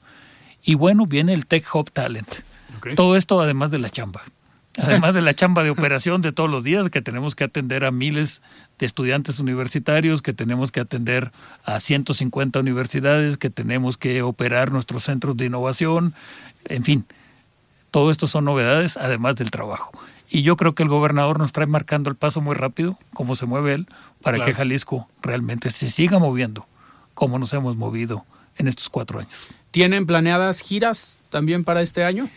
Y 0.64 0.76
bueno, 0.76 1.06
viene 1.06 1.34
el 1.34 1.46
Tech 1.46 1.64
Hub 1.74 1.92
Talent. 1.92 2.28
Todo 2.96 3.16
esto 3.16 3.40
además 3.42 3.70
de 3.70 3.80
la 3.80 3.90
chamba. 3.90 4.22
Además 4.78 5.14
de 5.14 5.22
la 5.22 5.36
chamba 5.36 5.64
de 5.64 5.70
operación 5.72 6.22
de 6.22 6.32
todos 6.32 6.50
los 6.50 6.64
días, 6.64 6.90
que 6.90 7.02
tenemos 7.02 7.36
que 7.36 7.44
atender 7.44 7.86
a 7.86 7.92
miles 7.92 8.42
de 8.80 8.86
estudiantes 8.88 9.40
universitarios, 9.40 10.22
que 10.22 10.34
tenemos 10.34 10.72
que 10.72 10.80
atender 10.80 11.32
a 11.64 11.80
150 11.80 12.60
universidades, 12.60 13.38
que 13.38 13.52
tenemos 13.52 13.98
que 13.98 14.24
operar 14.24 14.72
nuestros 14.72 15.04
centros 15.04 15.38
de 15.38 15.46
innovación, 15.46 16.16
en 16.66 16.84
fin, 16.84 17.06
todo 17.94 18.10
esto 18.10 18.26
son 18.26 18.46
novedades, 18.46 18.98
además 18.98 19.36
del 19.36 19.52
trabajo. 19.52 19.92
Y 20.28 20.42
yo 20.42 20.58
creo 20.58 20.74
que 20.74 20.82
el 20.82 20.90
gobernador 20.90 21.38
nos 21.38 21.52
trae 21.52 21.68
marcando 21.68 22.10
el 22.10 22.16
paso 22.16 22.42
muy 22.42 22.56
rápido, 22.56 22.98
como 23.14 23.36
se 23.36 23.46
mueve 23.46 23.76
él, 23.76 23.88
para 24.24 24.44
que 24.44 24.52
Jalisco 24.52 25.08
realmente 25.22 25.70
se 25.70 25.88
siga 25.92 26.18
moviendo, 26.18 26.66
como 27.14 27.38
nos 27.38 27.54
hemos 27.54 27.78
movido 27.78 28.26
en 28.58 28.68
estos 28.68 28.90
cuatro 28.90 29.20
años. 29.20 29.52
¿Tienen 29.70 30.08
planeadas 30.08 30.62
giras 30.62 31.20
también 31.30 31.64
para 31.64 31.84
este 31.84 32.04
año? 32.04 32.32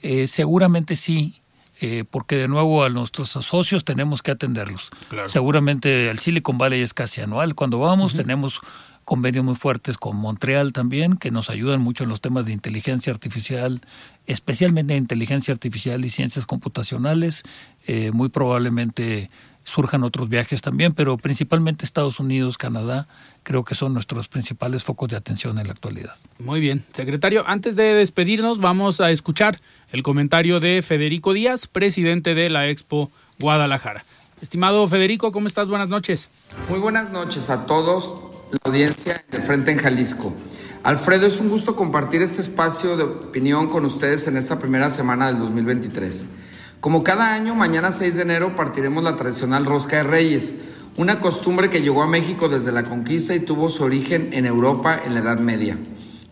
Eh, 0.00 0.28
seguramente 0.28 0.96
sí, 0.96 1.42
eh, 1.82 2.04
porque 2.10 2.36
de 2.36 2.48
nuevo 2.48 2.82
a 2.82 2.88
nuestros 2.88 3.28
socios 3.28 3.84
tenemos 3.84 4.22
que 4.22 4.30
atenderlos. 4.30 4.88
Seguramente 5.26 6.08
el 6.08 6.20
Silicon 6.20 6.56
Valley 6.56 6.80
es 6.80 6.94
casi 6.94 7.20
anual. 7.20 7.54
Cuando 7.54 7.78
vamos 7.78 8.14
tenemos 8.14 8.62
convenios 9.04 9.44
muy 9.44 9.54
fuertes 9.54 9.98
con 9.98 10.16
Montreal 10.16 10.72
también, 10.72 11.16
que 11.16 11.30
nos 11.30 11.50
ayudan 11.50 11.80
mucho 11.80 12.04
en 12.04 12.10
los 12.10 12.20
temas 12.20 12.46
de 12.46 12.52
inteligencia 12.52 13.12
artificial, 13.12 13.80
especialmente 14.26 14.96
inteligencia 14.96 15.52
artificial 15.52 16.04
y 16.04 16.10
ciencias 16.10 16.46
computacionales. 16.46 17.42
Eh, 17.86 18.10
muy 18.12 18.28
probablemente 18.28 19.30
surjan 19.64 20.02
otros 20.02 20.28
viajes 20.28 20.62
también, 20.62 20.92
pero 20.92 21.16
principalmente 21.16 21.84
Estados 21.84 22.20
Unidos, 22.20 22.58
Canadá, 22.58 23.06
creo 23.42 23.64
que 23.64 23.74
son 23.74 23.94
nuestros 23.94 24.28
principales 24.28 24.84
focos 24.84 25.08
de 25.08 25.16
atención 25.16 25.58
en 25.58 25.66
la 25.66 25.72
actualidad. 25.72 26.14
Muy 26.38 26.60
bien, 26.60 26.84
secretario, 26.92 27.44
antes 27.46 27.76
de 27.76 27.94
despedirnos 27.94 28.58
vamos 28.58 29.00
a 29.00 29.10
escuchar 29.10 29.58
el 29.92 30.02
comentario 30.02 30.60
de 30.60 30.82
Federico 30.82 31.32
Díaz, 31.32 31.66
presidente 31.66 32.34
de 32.34 32.50
la 32.50 32.68
Expo 32.68 33.10
Guadalajara. 33.38 34.04
Estimado 34.40 34.86
Federico, 34.88 35.30
¿cómo 35.30 35.46
estás? 35.46 35.68
Buenas 35.68 35.88
noches. 35.88 36.28
Muy 36.68 36.80
buenas 36.80 37.10
noches 37.10 37.48
a 37.48 37.64
todos, 37.66 38.31
la 38.52 38.58
audiencia 38.64 39.24
de 39.30 39.40
Frente 39.40 39.70
en 39.70 39.78
Jalisco. 39.78 40.34
Alfredo, 40.82 41.26
es 41.26 41.40
un 41.40 41.48
gusto 41.48 41.74
compartir 41.74 42.20
este 42.20 42.42
espacio 42.42 42.98
de 42.98 43.04
opinión 43.04 43.70
con 43.70 43.86
ustedes 43.86 44.26
en 44.26 44.36
esta 44.36 44.58
primera 44.58 44.90
semana 44.90 45.28
del 45.28 45.38
2023. 45.38 46.28
Como 46.80 47.02
cada 47.02 47.32
año, 47.32 47.54
mañana 47.54 47.92
6 47.92 48.16
de 48.16 48.22
enero 48.22 48.54
partiremos 48.54 49.02
la 49.02 49.16
tradicional 49.16 49.64
Rosca 49.64 49.96
de 49.96 50.02
Reyes, 50.02 50.56
una 50.98 51.20
costumbre 51.20 51.70
que 51.70 51.80
llegó 51.80 52.02
a 52.02 52.08
México 52.08 52.50
desde 52.50 52.72
la 52.72 52.82
conquista 52.82 53.34
y 53.34 53.40
tuvo 53.40 53.70
su 53.70 53.84
origen 53.84 54.34
en 54.34 54.44
Europa 54.44 55.00
en 55.02 55.14
la 55.14 55.20
Edad 55.20 55.38
Media. 55.38 55.78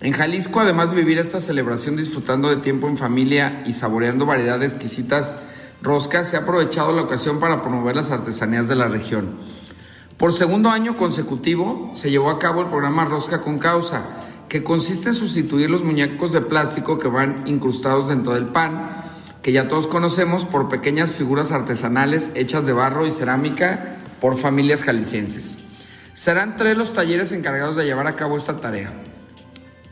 En 0.01 0.13
Jalisco, 0.13 0.61
además 0.61 0.91
de 0.91 0.97
vivir 0.97 1.17
esta 1.19 1.41
celebración 1.41 1.97
disfrutando 1.97 2.51
de 2.51 2.57
tiempo 2.57 2.87
en 2.87 2.99
familia 2.99 3.63
y 3.65 3.73
saboreando 3.73 4.27
variedades 4.27 4.73
exquisitas 4.73 5.39
roscas, 5.81 6.29
se 6.29 6.37
ha 6.37 6.41
aprovechado 6.41 6.93
la 6.95 7.03
ocasión 7.03 7.41
para 7.41 7.63
promover 7.63 7.97
las 7.97 8.11
artesanías 8.11 8.69
de 8.69 8.77
la 8.77 8.89
región. 8.89 9.50
Por 10.21 10.35
segundo 10.35 10.69
año 10.69 10.99
consecutivo 10.99 11.93
se 11.95 12.11
llevó 12.11 12.29
a 12.29 12.39
cabo 12.39 12.61
el 12.61 12.69
programa 12.69 13.07
Rosca 13.07 13.41
con 13.41 13.59
Causa, 13.59 14.03
que 14.51 14.63
consiste 14.63 15.09
en 15.09 15.15
sustituir 15.15 15.71
los 15.71 15.83
muñecos 15.83 16.33
de 16.33 16.43
plástico 16.43 16.99
que 16.99 17.09
van 17.09 17.43
incrustados 17.47 18.09
dentro 18.09 18.35
del 18.35 18.45
pan 18.45 19.01
que 19.41 19.53
ya 19.53 19.67
todos 19.67 19.87
conocemos 19.87 20.45
por 20.45 20.69
pequeñas 20.69 21.13
figuras 21.13 21.53
artesanales 21.53 22.33
hechas 22.35 22.67
de 22.67 22.75
barro 22.75 23.07
y 23.07 23.11
cerámica 23.11 23.97
por 24.21 24.37
familias 24.37 24.85
jaliscienses. 24.85 25.59
Serán 26.13 26.59
tres 26.59 26.77
los 26.77 26.93
talleres 26.93 27.33
encargados 27.33 27.77
de 27.77 27.87
llevar 27.87 28.07
a 28.07 28.17
cabo 28.17 28.37
esta 28.37 28.61
tarea. 28.61 28.93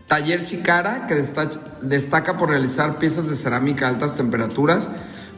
Taller 0.09 0.43
Sicara, 0.43 1.07
que 1.07 1.15
destaca 1.81 2.37
por 2.37 2.51
realizar 2.51 2.99
piezas 2.99 3.31
de 3.31 3.35
cerámica 3.35 3.87
a 3.87 3.89
altas 3.89 4.15
temperaturas, 4.15 4.91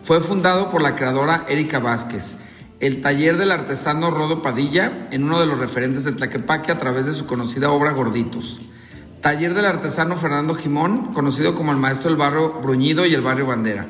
fue 0.03 0.21
fundado 0.21 0.73
por 0.73 0.83
la 0.83 0.97
creadora 0.97 1.47
Erika 1.49 1.79
Vázquez. 1.79 2.50
El 2.81 3.01
taller 3.03 3.37
del 3.37 3.53
artesano 3.53 4.11
Rodo 4.11 4.41
Padilla, 4.41 5.07
en 5.11 5.25
uno 5.25 5.39
de 5.39 5.45
los 5.45 5.59
referentes 5.59 6.05
de 6.05 6.13
Tlaquepaque 6.13 6.73
a 6.73 6.79
través 6.79 7.05
de 7.05 7.13
su 7.13 7.27
conocida 7.27 7.71
obra 7.71 7.93
Gorditos. 7.93 8.59
Taller 9.21 9.53
del 9.53 9.67
artesano 9.67 10.17
Fernando 10.17 10.55
Jimón, 10.55 11.13
conocido 11.13 11.55
como 11.55 11.73
el 11.73 11.79
maestro 11.79 12.09
del 12.09 12.17
barrio 12.17 12.55
Bruñido 12.63 13.05
y 13.05 13.13
el 13.13 13.21
barrio 13.21 13.45
Bandera. 13.45 13.87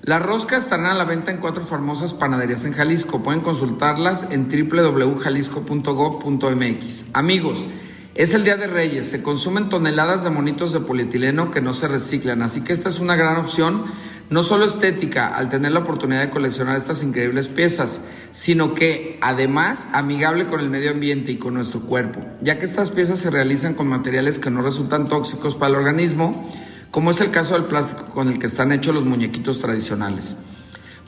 Las 0.00 0.22
roscas 0.22 0.62
estarán 0.62 0.86
a 0.86 0.94
la 0.94 1.04
venta 1.04 1.30
en 1.30 1.36
cuatro 1.36 1.64
famosas 1.64 2.14
panaderías 2.14 2.64
en 2.64 2.72
Jalisco. 2.72 3.22
Pueden 3.22 3.42
consultarlas 3.42 4.28
en 4.30 4.48
www.jalisco.gov.mx. 4.48 7.04
Amigos, 7.12 7.66
es 8.14 8.32
el 8.32 8.44
Día 8.44 8.56
de 8.56 8.66
Reyes. 8.66 9.10
Se 9.10 9.22
consumen 9.22 9.68
toneladas 9.68 10.24
de 10.24 10.30
monitos 10.30 10.72
de 10.72 10.80
polietileno 10.80 11.50
que 11.50 11.60
no 11.60 11.74
se 11.74 11.86
reciclan, 11.86 12.40
así 12.40 12.62
que 12.62 12.72
esta 12.72 12.88
es 12.88 12.98
una 12.98 13.14
gran 13.14 13.36
opción 13.36 13.84
no 14.32 14.42
solo 14.42 14.64
estética 14.64 15.28
al 15.28 15.50
tener 15.50 15.72
la 15.72 15.80
oportunidad 15.80 16.22
de 16.22 16.30
coleccionar 16.30 16.76
estas 16.76 17.02
increíbles 17.02 17.48
piezas, 17.48 18.00
sino 18.30 18.72
que 18.72 19.18
además 19.20 19.86
amigable 19.92 20.46
con 20.46 20.60
el 20.60 20.70
medio 20.70 20.90
ambiente 20.90 21.32
y 21.32 21.36
con 21.36 21.52
nuestro 21.52 21.82
cuerpo, 21.82 22.20
ya 22.40 22.58
que 22.58 22.64
estas 22.64 22.90
piezas 22.90 23.18
se 23.18 23.30
realizan 23.30 23.74
con 23.74 23.88
materiales 23.88 24.38
que 24.38 24.50
no 24.50 24.62
resultan 24.62 25.06
tóxicos 25.06 25.54
para 25.54 25.74
el 25.74 25.80
organismo, 25.80 26.50
como 26.90 27.10
es 27.10 27.20
el 27.20 27.30
caso 27.30 27.52
del 27.52 27.64
plástico 27.64 28.06
con 28.06 28.28
el 28.28 28.38
que 28.38 28.46
están 28.46 28.72
hechos 28.72 28.94
los 28.94 29.04
muñequitos 29.04 29.60
tradicionales. 29.60 30.34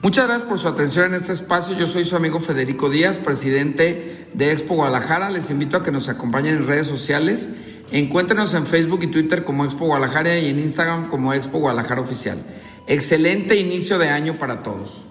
Muchas 0.02 0.26
gracias 0.26 0.46
por 0.46 0.58
su 0.58 0.68
atención 0.68 1.06
en 1.06 1.14
este 1.14 1.32
espacio. 1.32 1.74
Yo 1.78 1.86
soy 1.86 2.04
su 2.04 2.16
amigo 2.16 2.40
Federico 2.40 2.90
Díaz, 2.90 3.16
presidente 3.16 4.28
de 4.34 4.52
Expo 4.52 4.74
Guadalajara. 4.74 5.30
Les 5.30 5.48
invito 5.48 5.78
a 5.78 5.82
que 5.82 5.90
nos 5.90 6.10
acompañen 6.10 6.56
en 6.56 6.66
redes 6.66 6.86
sociales. 6.86 7.52
Encuéntrenos 7.90 8.52
en 8.52 8.66
Facebook 8.66 9.02
y 9.02 9.06
Twitter 9.06 9.44
como 9.44 9.64
Expo 9.64 9.86
Guadalajara 9.86 10.38
y 10.38 10.50
en 10.50 10.58
Instagram 10.58 11.08
como 11.08 11.32
Expo 11.32 11.58
Guadalajara 11.58 12.02
Oficial. 12.02 12.36
Excelente 12.86 13.56
inicio 13.56 13.98
de 13.98 14.10
año 14.10 14.38
para 14.38 14.62
todos. 14.62 15.04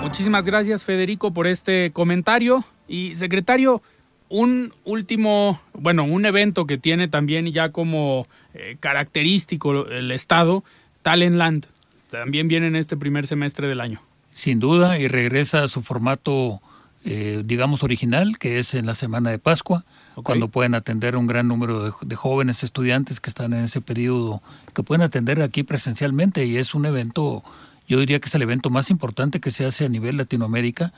Muchísimas 0.00 0.46
gracias 0.46 0.82
Federico 0.82 1.32
por 1.32 1.46
este 1.46 1.90
comentario. 1.92 2.64
Y 2.88 3.14
secretario, 3.16 3.82
un 4.30 4.72
último, 4.84 5.60
bueno, 5.74 6.04
un 6.04 6.24
evento 6.24 6.66
que 6.66 6.78
tiene 6.78 7.08
también 7.08 7.52
ya 7.52 7.70
como 7.70 8.26
eh, 8.54 8.76
característico 8.80 9.86
el 9.88 10.10
Estado, 10.10 10.64
Talentland, 11.02 11.66
también 12.10 12.48
viene 12.48 12.68
en 12.68 12.76
este 12.76 12.96
primer 12.96 13.26
semestre 13.26 13.68
del 13.68 13.80
año. 13.80 14.00
Sin 14.30 14.58
duda, 14.58 14.98
y 14.98 15.08
regresa 15.08 15.64
a 15.64 15.68
su 15.68 15.82
formato, 15.82 16.60
eh, 17.04 17.42
digamos, 17.44 17.82
original, 17.82 18.38
que 18.38 18.58
es 18.58 18.74
en 18.74 18.86
la 18.86 18.94
semana 18.94 19.30
de 19.30 19.38
Pascua 19.38 19.84
cuando 20.22 20.48
pueden 20.48 20.74
atender 20.74 21.16
un 21.16 21.26
gran 21.26 21.48
número 21.48 21.90
de, 21.90 22.16
jóvenes 22.16 22.62
estudiantes 22.62 23.20
que 23.20 23.28
están 23.28 23.52
en 23.52 23.64
ese 23.64 23.80
periodo, 23.80 24.42
que 24.74 24.82
pueden 24.82 25.02
atender 25.02 25.42
aquí 25.42 25.62
presencialmente 25.62 26.46
y 26.46 26.56
es 26.56 26.74
un 26.74 26.86
evento, 26.86 27.42
yo 27.86 28.00
diría 28.00 28.18
que 28.18 28.28
es 28.28 28.34
el 28.34 28.42
evento 28.42 28.70
más 28.70 28.90
importante 28.90 29.40
que 29.40 29.50
se 29.50 29.66
hace 29.66 29.84
a 29.84 29.88
nivel 29.88 30.16
Latinoamérica 30.16 30.92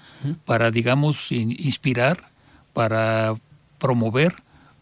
para, 0.44 0.70
digamos, 0.70 1.32
inspirar, 1.32 2.30
para 2.72 3.34
promover, 3.78 4.36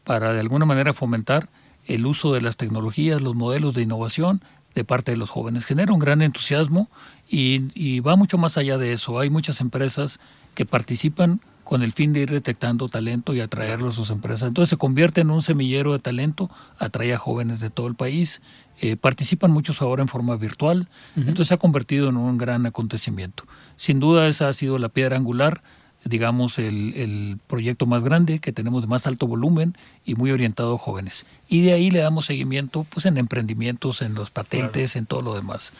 para 0.04 0.32
de 0.32 0.40
alguna 0.40 0.66
manera 0.66 0.92
fomentar 0.92 1.48
el 1.86 2.04
uso 2.04 2.34
de 2.34 2.40
las 2.40 2.56
tecnologías, 2.56 3.22
los 3.22 3.34
modelos 3.34 3.74
de 3.74 3.82
innovación 3.82 4.42
de 4.74 4.84
parte 4.84 5.12
de 5.12 5.16
los 5.16 5.30
jóvenes. 5.30 5.64
Genera 5.64 5.92
un 5.92 5.98
gran 5.98 6.20
entusiasmo 6.20 6.90
y, 7.28 7.70
y 7.74 8.00
va 8.00 8.16
mucho 8.16 8.36
más 8.36 8.58
allá 8.58 8.76
de 8.76 8.92
eso. 8.92 9.18
Hay 9.18 9.30
muchas 9.30 9.60
empresas 9.60 10.20
que 10.54 10.66
participan 10.66 11.40
con 11.66 11.82
el 11.82 11.90
fin 11.90 12.12
de 12.12 12.20
ir 12.20 12.30
detectando 12.30 12.88
talento 12.88 13.34
y 13.34 13.40
atraerlo 13.40 13.88
a 13.88 13.92
sus 13.92 14.10
empresas. 14.10 14.46
Entonces 14.46 14.70
se 14.70 14.76
convierte 14.76 15.22
en 15.22 15.32
un 15.32 15.42
semillero 15.42 15.92
de 15.92 15.98
talento, 15.98 16.48
atrae 16.78 17.12
a 17.12 17.18
jóvenes 17.18 17.58
de 17.58 17.70
todo 17.70 17.88
el 17.88 17.96
país, 17.96 18.40
eh, 18.80 18.94
participan 18.94 19.50
muchos 19.50 19.82
ahora 19.82 20.00
en 20.00 20.06
forma 20.06 20.36
virtual, 20.36 20.88
entonces 21.16 21.48
se 21.48 21.54
ha 21.54 21.56
convertido 21.56 22.08
en 22.08 22.18
un 22.18 22.38
gran 22.38 22.66
acontecimiento. 22.66 23.42
Sin 23.76 23.98
duda 23.98 24.28
esa 24.28 24.46
ha 24.46 24.52
sido 24.52 24.78
la 24.78 24.90
piedra 24.90 25.16
angular, 25.16 25.60
digamos, 26.04 26.60
el, 26.60 26.94
el 26.94 27.38
proyecto 27.48 27.84
más 27.84 28.04
grande 28.04 28.38
que 28.38 28.52
tenemos 28.52 28.82
de 28.82 28.86
más 28.86 29.08
alto 29.08 29.26
volumen 29.26 29.76
y 30.04 30.14
muy 30.14 30.30
orientado 30.30 30.76
a 30.76 30.78
jóvenes. 30.78 31.26
Y 31.48 31.62
de 31.62 31.72
ahí 31.72 31.90
le 31.90 31.98
damos 31.98 32.26
seguimiento 32.26 32.86
pues 32.90 33.06
en 33.06 33.18
emprendimientos, 33.18 34.02
en 34.02 34.14
los 34.14 34.30
patentes, 34.30 34.94
en 34.94 35.06
todo 35.06 35.20
lo 35.20 35.34
demás. 35.34 35.72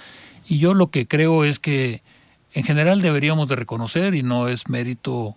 Y 0.49 0.59
yo 0.59 0.75
lo 0.75 0.91
que 0.91 1.07
creo 1.07 1.45
es 1.45 1.61
que 1.61 2.03
en 2.55 2.65
general 2.65 3.03
deberíamos 3.03 3.47
de 3.47 3.55
reconocer, 3.55 4.17
y 4.17 4.25
no 4.25 4.49
es 4.49 4.69
mérito 4.69 5.37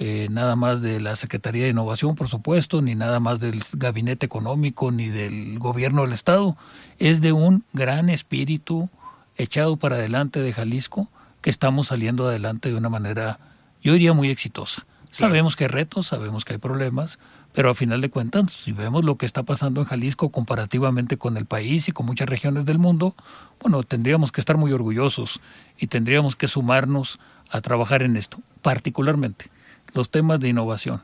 eh, 0.00 0.28
nada 0.30 0.54
más 0.54 0.80
de 0.80 1.00
la 1.00 1.16
Secretaría 1.16 1.64
de 1.64 1.70
Innovación, 1.70 2.14
por 2.14 2.28
supuesto, 2.28 2.80
ni 2.80 2.94
nada 2.94 3.18
más 3.18 3.40
del 3.40 3.64
Gabinete 3.72 4.26
Económico, 4.26 4.92
ni 4.92 5.08
del 5.08 5.58
Gobierno 5.58 6.02
del 6.02 6.12
Estado. 6.12 6.56
Es 7.00 7.20
de 7.20 7.32
un 7.32 7.64
gran 7.72 8.08
espíritu 8.08 8.90
echado 9.36 9.76
para 9.76 9.96
adelante 9.96 10.38
de 10.38 10.52
Jalisco 10.52 11.08
que 11.40 11.50
estamos 11.50 11.88
saliendo 11.88 12.28
adelante 12.28 12.68
de 12.68 12.76
una 12.76 12.88
manera, 12.88 13.40
yo 13.82 13.92
diría, 13.92 14.12
muy 14.12 14.30
exitosa. 14.30 14.86
Sabemos 15.10 15.56
que 15.56 15.64
hay 15.64 15.68
retos, 15.68 16.06
sabemos 16.06 16.44
que 16.44 16.52
hay 16.52 16.58
problemas, 16.60 17.18
pero 17.52 17.70
a 17.70 17.74
final 17.74 18.00
de 18.00 18.10
cuentas, 18.10 18.52
si 18.52 18.70
vemos 18.70 19.04
lo 19.04 19.16
que 19.16 19.26
está 19.26 19.42
pasando 19.42 19.80
en 19.80 19.86
Jalisco 19.88 20.28
comparativamente 20.28 21.16
con 21.16 21.36
el 21.36 21.46
país 21.46 21.88
y 21.88 21.92
con 21.92 22.06
muchas 22.06 22.28
regiones 22.28 22.66
del 22.66 22.78
mundo, 22.78 23.16
bueno, 23.60 23.82
tendríamos 23.82 24.30
que 24.30 24.40
estar 24.40 24.56
muy 24.58 24.70
orgullosos 24.72 25.40
y 25.76 25.88
tendríamos 25.88 26.36
que 26.36 26.46
sumarnos 26.46 27.18
a 27.50 27.60
trabajar 27.62 28.02
en 28.02 28.16
esto, 28.16 28.38
particularmente 28.62 29.50
los 29.92 30.10
temas 30.10 30.40
de 30.40 30.48
innovación, 30.48 31.02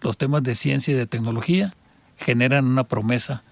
los 0.00 0.16
temas 0.16 0.42
de 0.42 0.54
ciencia 0.54 0.92
y 0.92 0.96
de 0.96 1.06
tecnología 1.06 1.74
generan 2.16 2.66
una 2.66 2.84
promesa, 2.84 3.42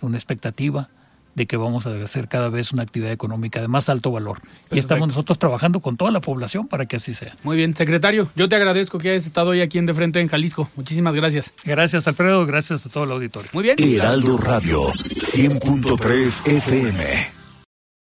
una 0.00 0.16
expectativa 0.16 0.88
de 1.36 1.46
que 1.46 1.56
vamos 1.58 1.86
a 1.86 2.02
hacer 2.02 2.28
cada 2.28 2.48
vez 2.48 2.72
una 2.72 2.82
actividad 2.82 3.12
económica 3.12 3.60
de 3.60 3.68
más 3.68 3.90
alto 3.90 4.10
valor. 4.10 4.40
Y 4.72 4.78
estamos 4.78 5.06
nosotros 5.06 5.38
trabajando 5.38 5.80
con 5.80 5.98
toda 5.98 6.10
la 6.10 6.20
población 6.20 6.66
para 6.66 6.86
que 6.86 6.96
así 6.96 7.12
sea. 7.12 7.36
Muy 7.42 7.58
bien, 7.58 7.76
secretario, 7.76 8.28
yo 8.34 8.48
te 8.48 8.56
agradezco 8.56 8.98
que 8.98 9.10
hayas 9.10 9.26
estado 9.26 9.50
hoy 9.50 9.60
aquí 9.60 9.76
en 9.76 9.84
De 9.84 9.92
Frente 9.92 10.20
en 10.20 10.28
Jalisco. 10.28 10.68
Muchísimas 10.76 11.14
gracias. 11.14 11.52
Gracias, 11.64 12.08
Alfredo. 12.08 12.46
Gracias 12.46 12.86
a 12.86 12.88
todo 12.88 13.04
el 13.04 13.12
auditorio. 13.12 13.50
Muy 13.52 13.64
bien. 13.64 13.76
Heraldo 13.78 14.38
Radio, 14.38 14.86
100.3 14.94 16.46
FM. 16.46 17.35